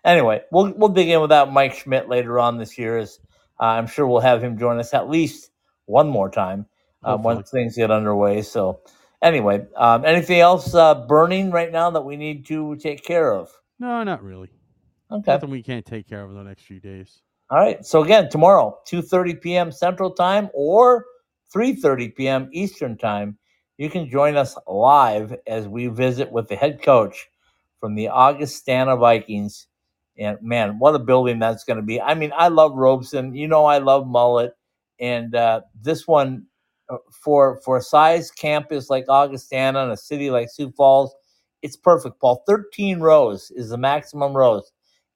Anyway, 0.03 0.41
we'll 0.51 0.73
we'll 0.75 0.89
dig 0.89 1.09
in 1.09 1.21
with 1.21 1.29
that 1.29 1.51
Mike 1.51 1.73
Schmidt 1.75 2.09
later 2.09 2.39
on 2.39 2.57
this 2.57 2.77
year. 2.77 2.97
As 2.97 3.19
uh, 3.59 3.65
I'm 3.65 3.85
sure 3.87 4.07
we'll 4.07 4.21
have 4.21 4.43
him 4.43 4.57
join 4.57 4.79
us 4.79 4.93
at 4.93 5.09
least 5.09 5.50
one 5.91 6.09
more 6.09 6.29
time 6.29 6.65
um, 7.03 7.23
once 7.23 7.51
things 7.51 7.75
get 7.75 7.91
underway. 7.91 8.41
So, 8.41 8.81
anyway, 9.21 9.65
um, 9.75 10.05
anything 10.05 10.39
else 10.39 10.73
uh, 10.73 10.95
burning 10.95 11.51
right 11.51 11.71
now 11.71 11.91
that 11.91 12.01
we 12.01 12.15
need 12.17 12.45
to 12.47 12.75
take 12.77 13.03
care 13.03 13.33
of? 13.33 13.51
No, 13.79 14.03
not 14.03 14.23
really. 14.23 14.49
Okay. 15.11 15.33
Nothing 15.33 15.49
we 15.49 15.61
can't 15.63 15.85
take 15.85 16.07
care 16.07 16.23
of 16.23 16.29
in 16.31 16.37
the 16.37 16.43
next 16.43 16.63
few 16.63 16.79
days. 16.79 17.21
All 17.49 17.59
right. 17.59 17.85
So 17.85 18.01
again, 18.03 18.29
tomorrow, 18.29 18.79
2:30 18.87 19.41
p.m. 19.41 19.71
Central 19.71 20.11
Time 20.11 20.49
or 20.53 21.05
3:30 21.53 22.15
p.m. 22.15 22.49
Eastern 22.53 22.97
Time, 22.97 23.37
you 23.77 23.89
can 23.89 24.09
join 24.09 24.37
us 24.37 24.57
live 24.67 25.35
as 25.45 25.67
we 25.67 25.87
visit 25.87 26.31
with 26.31 26.47
the 26.47 26.55
head 26.55 26.81
coach 26.81 27.27
from 27.81 27.95
the 27.95 28.07
Augustana 28.07 28.95
Vikings. 28.95 29.67
And 30.17 30.37
man, 30.41 30.79
what 30.79 30.95
a 30.95 30.99
building 30.99 31.39
that's 31.39 31.65
going 31.65 31.77
to 31.77 31.83
be! 31.83 31.99
I 31.99 32.15
mean, 32.15 32.31
I 32.35 32.47
love 32.47 32.73
Robson. 32.75 33.35
You 33.35 33.49
know, 33.49 33.65
I 33.65 33.79
love 33.79 34.05
Mullett, 34.05 34.51
and 35.01 35.35
uh, 35.35 35.61
this 35.81 36.07
one 36.07 36.45
uh, 36.89 36.97
for 37.11 37.59
for 37.65 37.77
a 37.77 37.81
size 37.81 38.31
campus 38.31 38.89
like 38.89 39.05
Augustana 39.09 39.83
and 39.83 39.91
a 39.91 39.97
city 39.97 40.29
like 40.29 40.49
Sioux 40.49 40.71
Falls, 40.71 41.13
it's 41.61 41.75
perfect. 41.75 42.21
Paul, 42.21 42.43
13 42.47 43.01
rows 43.01 43.51
is 43.51 43.69
the 43.69 43.77
maximum 43.77 44.35
rows 44.35 44.71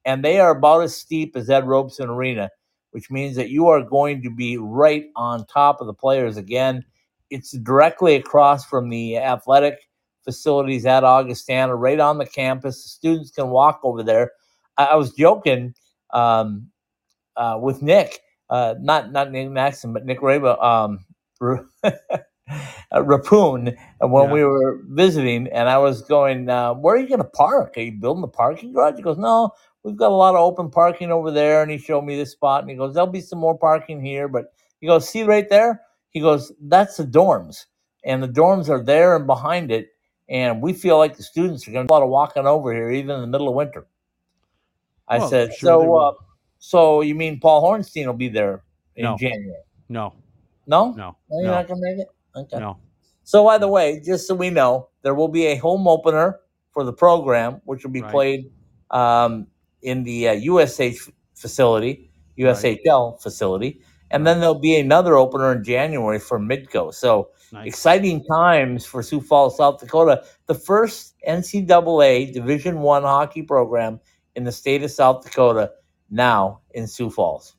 and 0.05 0.23
they 0.23 0.39
are 0.39 0.51
about 0.51 0.83
as 0.83 0.95
steep 0.95 1.35
as 1.35 1.49
Ed 1.49 1.67
Robson 1.67 2.09
Arena, 2.09 2.49
which 2.91 3.09
means 3.09 3.35
that 3.35 3.49
you 3.49 3.67
are 3.67 3.81
going 3.81 4.21
to 4.21 4.29
be 4.29 4.57
right 4.57 5.07
on 5.15 5.45
top 5.47 5.81
of 5.81 5.87
the 5.87 5.93
players 5.93 6.37
again. 6.37 6.85
It's 7.31 7.51
directly 7.51 8.15
across 8.15 8.63
from 8.65 8.89
the 8.89 9.17
athletic 9.17 9.79
facilities 10.23 10.85
at 10.85 11.03
Augustana, 11.03 11.75
right 11.75 11.99
on 11.99 12.19
the 12.19 12.25
campus. 12.25 12.83
The 12.83 12.89
students 12.89 13.31
can 13.31 13.49
walk 13.49 13.79
over 13.83 14.03
there. 14.03 14.31
I, 14.77 14.85
I 14.85 14.95
was 14.95 15.11
joking 15.13 15.73
um, 16.13 16.67
uh, 17.35 17.57
with 17.59 17.81
Nick, 17.81 18.21
uh, 18.49 18.75
not 18.81 19.11
not 19.11 19.31
Nick 19.31 19.49
Maxson, 19.51 19.93
but 19.93 20.05
Nick 20.05 20.21
Raba, 20.21 20.61
um, 20.63 21.05
uh, 21.41 21.59
Raboin 22.93 23.77
uh, 24.03 24.07
when 24.07 24.29
Yeah. 24.29 24.31
we 24.31 24.43
were 24.45 24.81
visiting, 24.89 25.47
and 25.49 25.69
I 25.69 25.77
was 25.79 26.03
going, 26.03 26.49
uh, 26.49 26.73
"Where 26.75 26.95
are 26.95 26.99
you 26.99 27.07
going 27.09 27.19
to 27.19 27.25
park? 27.25 27.75
Are 27.77 27.81
you 27.81 27.93
building 27.93 28.23
a 28.23 28.27
parking 28.29 28.73
garage?" 28.73 28.97
He 28.97 29.03
goes, 29.03 29.17
"No, 29.19 29.51
we've 29.83 29.97
got 29.97 30.11
a 30.11 30.15
lot 30.15 30.35
of 30.35 30.41
open 30.41 30.71
parking 30.71 31.11
over 31.11 31.31
there." 31.31 31.63
And 31.63 31.71
he 31.71 31.77
showed 31.79 32.03
me 32.03 32.17
this 32.17 32.33
spot, 32.33 32.61
and 32.63 32.71
he 32.71 32.77
goes, 32.77 32.93
"There'll 32.95 33.07
be 33.11 33.21
some 33.21 33.39
more 33.39 33.57
parking 33.57 34.01
here, 34.01 34.27
but 34.27 34.53
he 34.81 34.87
goes, 34.87 35.09
see 35.09 35.23
right 35.23 35.49
there." 35.49 35.81
He 36.11 36.21
goes, 36.21 36.53
"That's 36.61 36.97
the 36.97 37.05
dorms, 37.05 37.65
and 38.05 38.23
the 38.23 38.29
dorms 38.29 38.69
are 38.69 38.83
there 38.83 39.15
and 39.15 39.27
behind 39.27 39.71
it." 39.71 39.89
And 40.29 40.61
we 40.61 40.73
feel 40.73 40.97
like 40.97 41.17
the 41.17 41.23
students 41.23 41.67
are 41.67 41.71
going 41.71 41.85
to 41.85 41.89
do 41.89 41.93
a 41.93 41.95
lot 41.95 42.03
of 42.03 42.09
walking 42.09 42.47
over 42.47 42.73
here, 42.73 42.91
even 42.91 43.11
in 43.15 43.21
the 43.21 43.27
middle 43.27 43.49
of 43.49 43.55
winter. 43.55 43.87
I 45.07 45.19
Well, 45.19 45.19
said, 45.19 45.53
sure 45.59 45.73
"So, 45.73 45.79
will." 45.79 46.09
uh, 46.09 46.13
so 46.59 47.01
you 47.01 47.15
mean 47.15 47.39
Paul 47.39 47.63
Hornstein 47.63 48.05
will 48.05 48.13
be 48.13 48.29
there 48.29 48.63
in 48.95 49.03
No. 49.03 49.17
January? 49.17 49.61
No, 49.89 50.13
No, 50.67 50.91
no, 50.93 51.15
no, 51.29 51.39
you're 51.39 51.51
no, 51.51 51.51
not 51.51 51.67
to 51.67 51.75
make 51.77 51.99
it. 51.99 52.07
Okay. 52.35 52.59
no. 52.59 52.77
So, 53.23 53.43
by 53.43 53.57
the 53.57 53.67
way, 53.67 54.01
just 54.03 54.27
so 54.27 54.35
we 54.35 54.49
know, 54.49 54.89
there 55.01 55.15
will 55.15 55.27
be 55.27 55.45
a 55.47 55.55
home 55.55 55.87
opener 55.87 56.39
for 56.71 56.83
the 56.83 56.93
program, 56.93 57.61
which 57.65 57.83
will 57.83 57.91
be 57.91 58.01
Right. 58.01 58.11
played 58.11 58.51
um, 58.91 59.47
in 59.81 60.03
the 60.03 60.29
uh, 60.29 60.33
USH 60.33 61.09
facility, 61.35 62.09
USHL 62.37 63.21
facility, 63.21 63.81
and 64.11 64.25
then 64.27 64.39
there'll 64.39 64.59
be 64.59 64.77
another 64.79 65.15
opener 65.15 65.51
in 65.53 65.63
January 65.63 66.19
for 66.19 66.39
Midco. 66.39 66.93
So, 66.93 67.29
Nice. 67.51 67.67
exciting 67.67 68.23
times 68.25 68.85
for 68.85 69.01
Sioux 69.03 69.21
Falls, 69.21 69.57
South 69.57 69.79
Dakota, 69.79 70.23
the 70.47 70.55
first 70.55 71.13
NCAA 71.27 72.33
Division 72.33 72.81
One 72.81 73.03
hockey 73.03 73.41
program 73.43 73.99
in 74.35 74.43
the 74.43 74.51
state 74.51 74.83
of 74.83 74.91
South 74.91 75.23
Dakota, 75.23 75.71
now 76.09 76.61
in 76.73 76.87
Sioux 76.87 77.09
Falls. 77.09 77.55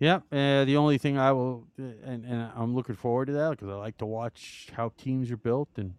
Yeah, 0.00 0.16
uh, 0.32 0.64
the 0.64 0.76
only 0.76 0.98
thing 0.98 1.18
I 1.18 1.32
will, 1.32 1.66
and, 1.78 2.24
and 2.24 2.50
I'm 2.56 2.74
looking 2.74 2.96
forward 2.96 3.26
to 3.26 3.32
that 3.34 3.50
because 3.52 3.68
I 3.68 3.74
like 3.74 3.98
to 3.98 4.06
watch 4.06 4.68
how 4.76 4.92
teams 4.98 5.30
are 5.30 5.36
built, 5.38 5.68
and 5.76 5.94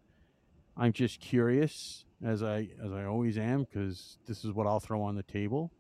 I'm 0.78 0.94
just 0.94 1.20
curious 1.22 2.06
as 2.24 2.44
I 2.44 2.70
as 2.84 2.92
I 2.94 3.06
always 3.06 3.38
am 3.38 3.64
because 3.66 4.20
this 4.28 4.46
is 4.46 4.54
what 4.54 4.68
I'll 4.68 4.80
throw 4.82 5.02
on 5.04 5.16
the 5.16 5.24
table. 5.24 5.72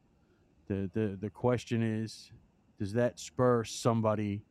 the 0.67 0.89
the 0.93 1.17
The 1.21 1.29
question 1.29 1.83
is, 1.83 2.31
does 2.79 2.93
that 2.93 3.19
spur 3.19 3.63
somebody 3.65 4.43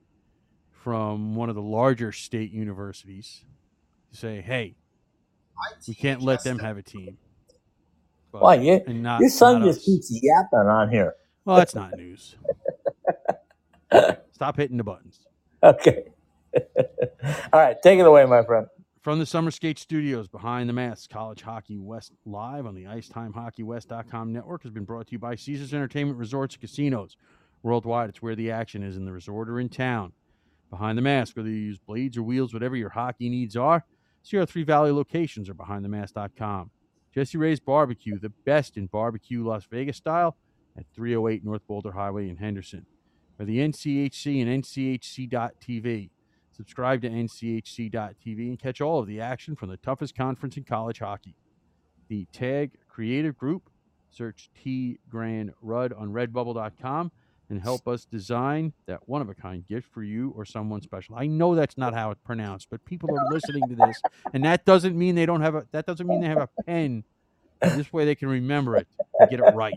from 0.71 1.35
one 1.37 1.49
of 1.49 1.57
the 1.57 1.63
larger 1.63 2.13
state 2.13 2.53
universities 2.53 3.45
to 4.13 4.19
say, 4.19 4.41
"Hey, 4.43 4.77
we 5.89 5.95
can't 5.95 6.23
let 6.23 6.45
them 6.45 6.59
have 6.61 6.79
a 6.79 6.83
team"? 6.83 7.19
But- 8.33 8.43
Why, 8.43 8.55
you, 8.57 8.81
and 8.87 9.03
not, 9.03 9.21
your 9.21 9.31
son 9.31 9.63
just 9.63 9.81
us. 9.81 9.85
keeps 9.85 10.11
yapping 10.23 10.69
on 10.69 10.91
here. 10.91 11.15
Well, 11.45 11.57
that's 11.57 11.75
not 11.75 11.97
news. 11.97 12.37
Stop 14.33 14.57
hitting 14.57 14.77
the 14.77 14.85
buttons. 14.85 15.21
Okay. 15.63 16.05
All 16.57 17.61
right, 17.61 17.77
take 17.83 17.99
it 17.99 18.07
away, 18.07 18.25
my 18.27 18.45
friend. 18.45 18.67
From 19.03 19.19
the 19.19 19.27
Summer 19.27 19.51
Skate 19.51 19.79
Studios 19.79 20.29
behind 20.29 20.69
the 20.69 20.73
mask, 20.73 21.11
College 21.11 21.43
Hockey 21.43 21.77
West 21.77 22.13
live 22.25 22.65
on 22.65 22.75
the 22.75 22.85
IcetimeHockeyWest.com 22.85 24.33
network 24.33 24.63
has 24.63 24.73
been 24.73 24.85
brought 24.85 25.09
to 25.09 25.13
you 25.13 25.19
by 25.19 25.35
Caesars 25.35 25.75
Entertainment 25.75 26.19
Resorts 26.19 26.55
and 26.55 26.63
Casinos. 26.63 27.19
Worldwide, 27.63 28.09
it's 28.09 28.23
where 28.23 28.35
the 28.35 28.51
action 28.51 28.83
is 28.83 28.97
in 28.97 29.05
the 29.05 29.13
resort 29.13 29.51
or 29.51 29.61
in 29.61 29.69
town. 29.69 30.13
Behind 30.71 30.97
the 30.97 31.03
mask, 31.03 31.37
whether 31.37 31.51
you 31.51 31.57
use 31.57 31.79
blades 31.79 32.17
or 32.17 32.23
wheels, 32.23 32.55
whatever 32.55 32.77
your 32.77 32.89
hockey 32.89 33.29
needs 33.29 33.57
are, 33.57 33.85
see 34.23 34.39
our 34.39 34.47
three 34.47 34.65
valley 34.65 34.91
locations 34.91 35.51
or 35.51 35.55
behindthemask.com. 35.55 36.71
Jesse 37.15 37.39
Ray's 37.39 37.61
Barbecue, 37.61 38.19
the 38.19 38.31
best 38.31 38.77
in 38.77 38.87
barbecue 38.87 39.47
Las 39.47 39.67
Vegas 39.67 39.99
style, 39.99 40.37
at 40.77 40.87
308 40.95 41.45
North 41.45 41.67
Boulder 41.67 41.93
Highway 41.93 42.29
in 42.29 42.37
Henderson. 42.37 42.87
Or 43.39 43.45
the 43.45 43.59
NCHC 43.59 44.43
and 44.43 44.63
NCHC.TV. 44.63 46.11
Subscribe 46.53 47.03
to 47.03 47.11
NCHC.TV 47.11 48.49
and 48.49 48.59
catch 48.59 48.81
all 48.81 49.01
of 49.01 49.07
the 49.07 49.21
action 49.21 49.57
from 49.57 49.71
the 49.71 49.77
toughest 49.77 50.15
conference 50.15 50.57
in 50.57 50.65
college 50.65 51.01
hockey. 51.01 51.35
The 52.09 52.27
Tag 52.33 52.73
Creative 52.89 53.37
Group. 53.37 53.71
Search 54.11 54.49
T 54.55 54.99
Grand 55.11 55.53
Rudd 55.61 55.93
on 55.93 56.13
redbubble.com 56.13 57.11
and 57.51 57.61
help 57.61 57.87
us 57.87 58.05
design 58.05 58.73
that 58.87 59.09
one 59.09 59.21
of 59.21 59.29
a 59.29 59.35
kind 59.35 59.67
gift 59.67 59.93
for 59.93 60.03
you 60.03 60.33
or 60.37 60.45
someone 60.45 60.81
special. 60.81 61.17
I 61.17 61.27
know 61.27 61.55
that's 61.55 61.77
not 61.77 61.95
how 61.95 62.11
it's 62.11 62.21
pronounced, 62.25 62.69
but 62.71 62.85
people 62.85 63.11
are 63.11 63.33
listening 63.33 63.69
to 63.69 63.75
this, 63.75 64.01
and 64.33 64.45
that 64.45 64.65
doesn't 64.65 64.97
mean 64.97 65.15
they 65.15 65.27
don't 65.27 65.41
have 65.41 65.55
a 65.55 65.67
that 65.73 65.87
doesn't 65.87 66.07
mean 66.07 66.21
they 66.21 66.29
have 66.29 66.39
a 66.39 66.49
pen. 66.65 67.05
This 67.61 67.93
way 67.93 68.05
they 68.05 68.15
can 68.15 68.29
remember 68.29 68.77
it 68.77 68.87
and 69.19 69.31
get 69.31 69.41
it 69.41 69.55
right. 69.55 69.75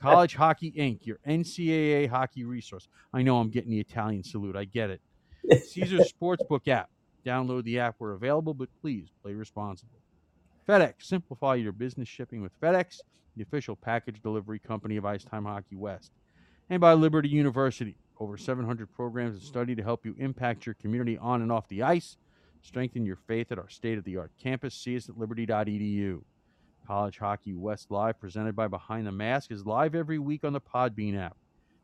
College 0.00 0.34
Hockey 0.34 0.72
Inc., 0.72 1.06
your 1.06 1.18
NCAA 1.26 2.08
hockey 2.08 2.44
resource. 2.44 2.88
I 3.12 3.22
know 3.22 3.38
I'm 3.38 3.50
getting 3.50 3.70
the 3.70 3.80
Italian 3.80 4.22
salute. 4.22 4.56
I 4.56 4.64
get 4.64 4.90
it. 4.90 5.00
Caesars 5.68 6.12
Sportsbook 6.12 6.68
app. 6.68 6.90
Download 7.24 7.64
the 7.64 7.78
app 7.78 7.96
where 7.98 8.12
available, 8.12 8.54
but 8.54 8.68
please 8.80 9.08
play 9.22 9.34
responsibly. 9.34 10.00
FedEx. 10.68 10.94
Simplify 11.00 11.54
your 11.54 11.72
business 11.72 12.08
shipping 12.08 12.42
with 12.42 12.58
FedEx, 12.60 13.00
the 13.36 13.42
official 13.42 13.76
package 13.76 14.22
delivery 14.22 14.58
company 14.58 14.96
of 14.96 15.04
Ice 15.04 15.24
Time 15.24 15.44
Hockey 15.44 15.76
West. 15.76 16.12
And 16.70 16.80
by 16.80 16.92
Liberty 16.92 17.28
University. 17.28 17.96
Over 18.20 18.36
700 18.36 18.92
programs 18.92 19.36
of 19.36 19.42
study 19.42 19.76
to 19.76 19.82
help 19.82 20.04
you 20.04 20.14
impact 20.18 20.66
your 20.66 20.74
community 20.74 21.16
on 21.18 21.40
and 21.40 21.52
off 21.52 21.68
the 21.68 21.82
ice. 21.82 22.16
Strengthen 22.62 23.06
your 23.06 23.16
faith 23.16 23.52
at 23.52 23.58
our 23.58 23.68
state 23.68 23.96
of 23.96 24.04
the 24.04 24.16
art 24.16 24.32
campus. 24.42 24.74
See 24.74 24.96
us 24.96 25.08
at 25.08 25.16
liberty.edu. 25.16 26.22
College 26.88 27.18
Hockey 27.18 27.52
West 27.52 27.90
Live, 27.90 28.18
presented 28.18 28.56
by 28.56 28.66
Behind 28.66 29.06
the 29.06 29.12
Mask, 29.12 29.50
is 29.50 29.66
live 29.66 29.94
every 29.94 30.18
week 30.18 30.42
on 30.42 30.54
the 30.54 30.60
Podbean 30.60 31.18
app 31.18 31.36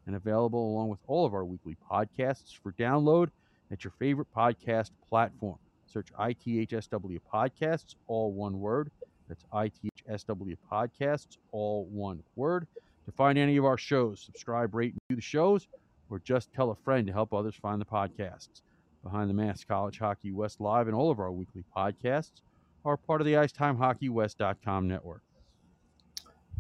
and 0.07 0.17
available 0.17 0.67
along 0.67 0.89
with 0.89 1.01
all 1.07 1.27
of 1.27 1.35
our 1.35 1.45
weekly 1.45 1.77
podcasts 1.91 2.57
for 2.57 2.73
download 2.73 3.29
at 3.71 3.85
your 3.85 3.91
favorite 3.99 4.29
podcast 4.35 4.93
platform. 5.07 5.59
Search 5.85 6.09
ITHSW 6.19 7.21
Podcasts, 7.31 7.97
all 8.07 8.33
one 8.33 8.59
word. 8.59 8.91
That's 9.29 9.45
ITHSW 9.53 10.57
Podcasts, 10.73 11.37
all 11.53 11.85
one 11.85 12.23
word. 12.35 12.67
To 13.05 13.13
find 13.13 13.37
any 13.37 13.59
of 13.59 13.67
our 13.67 13.77
shows, 13.77 14.23
subscribe, 14.23 14.75
rate, 14.75 14.93
and 14.93 15.01
view 15.11 15.17
the 15.17 15.23
shows, 15.23 15.69
or 16.09 16.19
just 16.19 16.51
tell 16.55 16.71
a 16.71 16.77
friend 16.77 17.07
to 17.09 17.13
help 17.13 17.35
others 17.35 17.57
find 17.57 17.79
the 17.79 17.85
podcasts. 17.85 18.63
Behind 19.03 19.29
the 19.29 19.35
Mask 19.35 19.69
College 19.69 19.99
Hockey 19.99 20.33
West 20.33 20.63
Live 20.63 20.87
and 20.87 20.97
all 20.97 21.11
of 21.11 21.21
our 21.21 21.31
weekly 21.31 21.63
podcasts 21.77 22.41
are 22.85 22.97
part 22.97 23.21
of 23.21 23.27
the 23.27 23.35
IcetimeHockeyWest.com 23.35 24.89
network. 24.89 25.23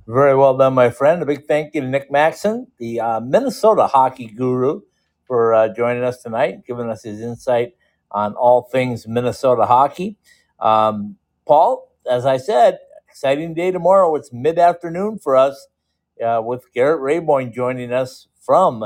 Very 0.06 0.36
well 0.36 0.56
done, 0.56 0.74
my 0.74 0.90
friend. 0.90 1.22
A 1.22 1.26
big 1.26 1.46
thank 1.46 1.74
you 1.74 1.80
to 1.80 1.86
Nick 1.86 2.10
Maxson, 2.10 2.66
the 2.78 3.00
uh, 3.00 3.20
Minnesota 3.20 3.86
hockey 3.86 4.26
guru, 4.26 4.82
for 5.26 5.54
uh, 5.54 5.68
joining 5.68 6.04
us 6.04 6.22
tonight, 6.22 6.66
giving 6.66 6.90
us 6.90 7.02
his 7.02 7.20
insight 7.20 7.74
on 8.10 8.34
all 8.34 8.62
things 8.62 9.08
Minnesota 9.08 9.64
hockey. 9.64 10.18
Um, 10.60 11.16
Paul, 11.46 11.90
as 12.08 12.26
I 12.26 12.36
said, 12.36 12.78
exciting 13.08 13.54
day 13.54 13.70
tomorrow. 13.70 14.14
It's 14.14 14.32
mid 14.32 14.58
afternoon 14.58 15.18
for 15.18 15.36
us 15.36 15.68
uh, 16.24 16.42
with 16.44 16.70
Garrett 16.74 17.00
Raboin 17.00 17.52
joining 17.52 17.92
us 17.92 18.28
from 18.44 18.84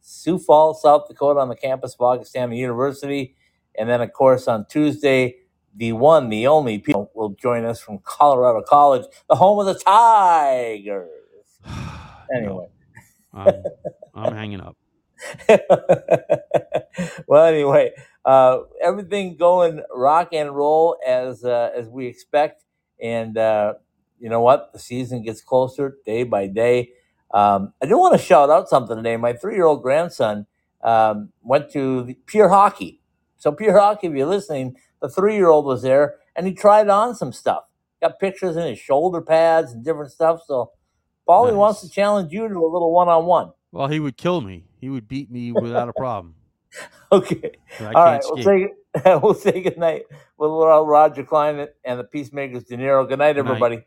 Sioux 0.00 0.38
Falls, 0.38 0.82
South 0.82 1.08
Dakota, 1.08 1.40
on 1.40 1.48
the 1.48 1.56
campus 1.56 1.94
of 1.94 2.00
Augustana 2.00 2.54
University. 2.54 3.36
And 3.78 3.88
then, 3.88 4.00
of 4.00 4.12
course, 4.12 4.48
on 4.48 4.66
Tuesday, 4.66 5.36
the 5.76 5.92
one, 5.92 6.28
the 6.28 6.46
only 6.46 6.78
people 6.78 7.10
will 7.14 7.30
join 7.30 7.64
us 7.64 7.80
from 7.80 7.98
Colorado 8.04 8.62
College, 8.62 9.06
the 9.28 9.36
home 9.36 9.58
of 9.60 9.66
the 9.66 9.80
Tigers. 9.82 11.08
Anyway. 12.34 12.66
I'm, 13.34 13.62
I'm 14.14 14.34
hanging 14.34 14.60
up. 14.60 14.76
well, 17.26 17.44
anyway, 17.46 17.92
uh, 18.24 18.60
everything 18.82 19.36
going 19.36 19.82
rock 19.94 20.28
and 20.32 20.54
roll 20.54 20.96
as 21.06 21.44
uh, 21.44 21.70
as 21.76 21.88
we 21.88 22.06
expect, 22.06 22.64
and 23.00 23.36
uh, 23.36 23.74
you 24.18 24.28
know 24.28 24.40
what? 24.40 24.72
The 24.72 24.78
season 24.78 25.22
gets 25.22 25.40
closer 25.42 25.98
day 26.04 26.24
by 26.24 26.46
day. 26.46 26.90
Um, 27.32 27.72
I 27.82 27.86
do 27.86 27.98
want 27.98 28.18
to 28.18 28.24
shout 28.24 28.50
out 28.50 28.68
something 28.68 28.96
today. 28.96 29.16
My 29.16 29.32
three 29.32 29.54
year 29.54 29.66
old 29.66 29.82
grandson 29.82 30.46
um, 30.82 31.30
went 31.42 31.70
to 31.72 32.04
the 32.04 32.14
Pure 32.26 32.48
Hockey. 32.48 33.00
So 33.36 33.52
Pure 33.52 33.78
Hockey, 33.78 34.06
if 34.06 34.14
you're 34.14 34.26
listening, 34.26 34.76
the 35.04 35.10
three 35.10 35.34
year 35.36 35.50
old 35.50 35.66
was 35.66 35.82
there 35.82 36.14
and 36.34 36.46
he 36.46 36.54
tried 36.54 36.88
on 36.88 37.14
some 37.14 37.30
stuff. 37.30 37.64
Got 38.00 38.18
pictures 38.18 38.56
in 38.56 38.66
his 38.66 38.78
shoulder 38.78 39.20
pads 39.20 39.72
and 39.72 39.84
different 39.84 40.10
stuff. 40.12 40.40
So 40.46 40.72
Paulie 41.28 41.48
Nice. 41.50 41.56
wants 41.58 41.80
to 41.82 41.90
challenge 41.90 42.32
you 42.32 42.48
to 42.48 42.54
a 42.54 42.66
little 42.72 42.90
one 42.90 43.08
on 43.08 43.26
one. 43.26 43.52
Well, 43.70 43.88
he 43.88 44.00
would 44.00 44.16
kill 44.16 44.40
me. 44.40 44.64
He 44.80 44.88
would 44.88 45.06
beat 45.06 45.30
me 45.30 45.52
without 45.52 45.90
a 45.90 45.92
problem. 45.92 46.36
okay. 47.12 47.52
All 47.94 48.04
right. 48.06 48.22
We'll 48.24 48.42
say 48.42 48.68
we'll 49.22 49.34
say 49.34 49.60
good 49.60 49.76
night 49.78 50.04
with 50.38 50.50
Roger 50.50 51.24
Klein 51.24 51.68
and 51.84 52.00
the 52.00 52.04
Peacemakers 52.04 52.64
De 52.64 52.76
Niro. 52.78 53.06
Good 53.06 53.18
night, 53.18 53.36
Good 53.36 53.44
night. 53.44 53.66
everybody. 53.66 53.82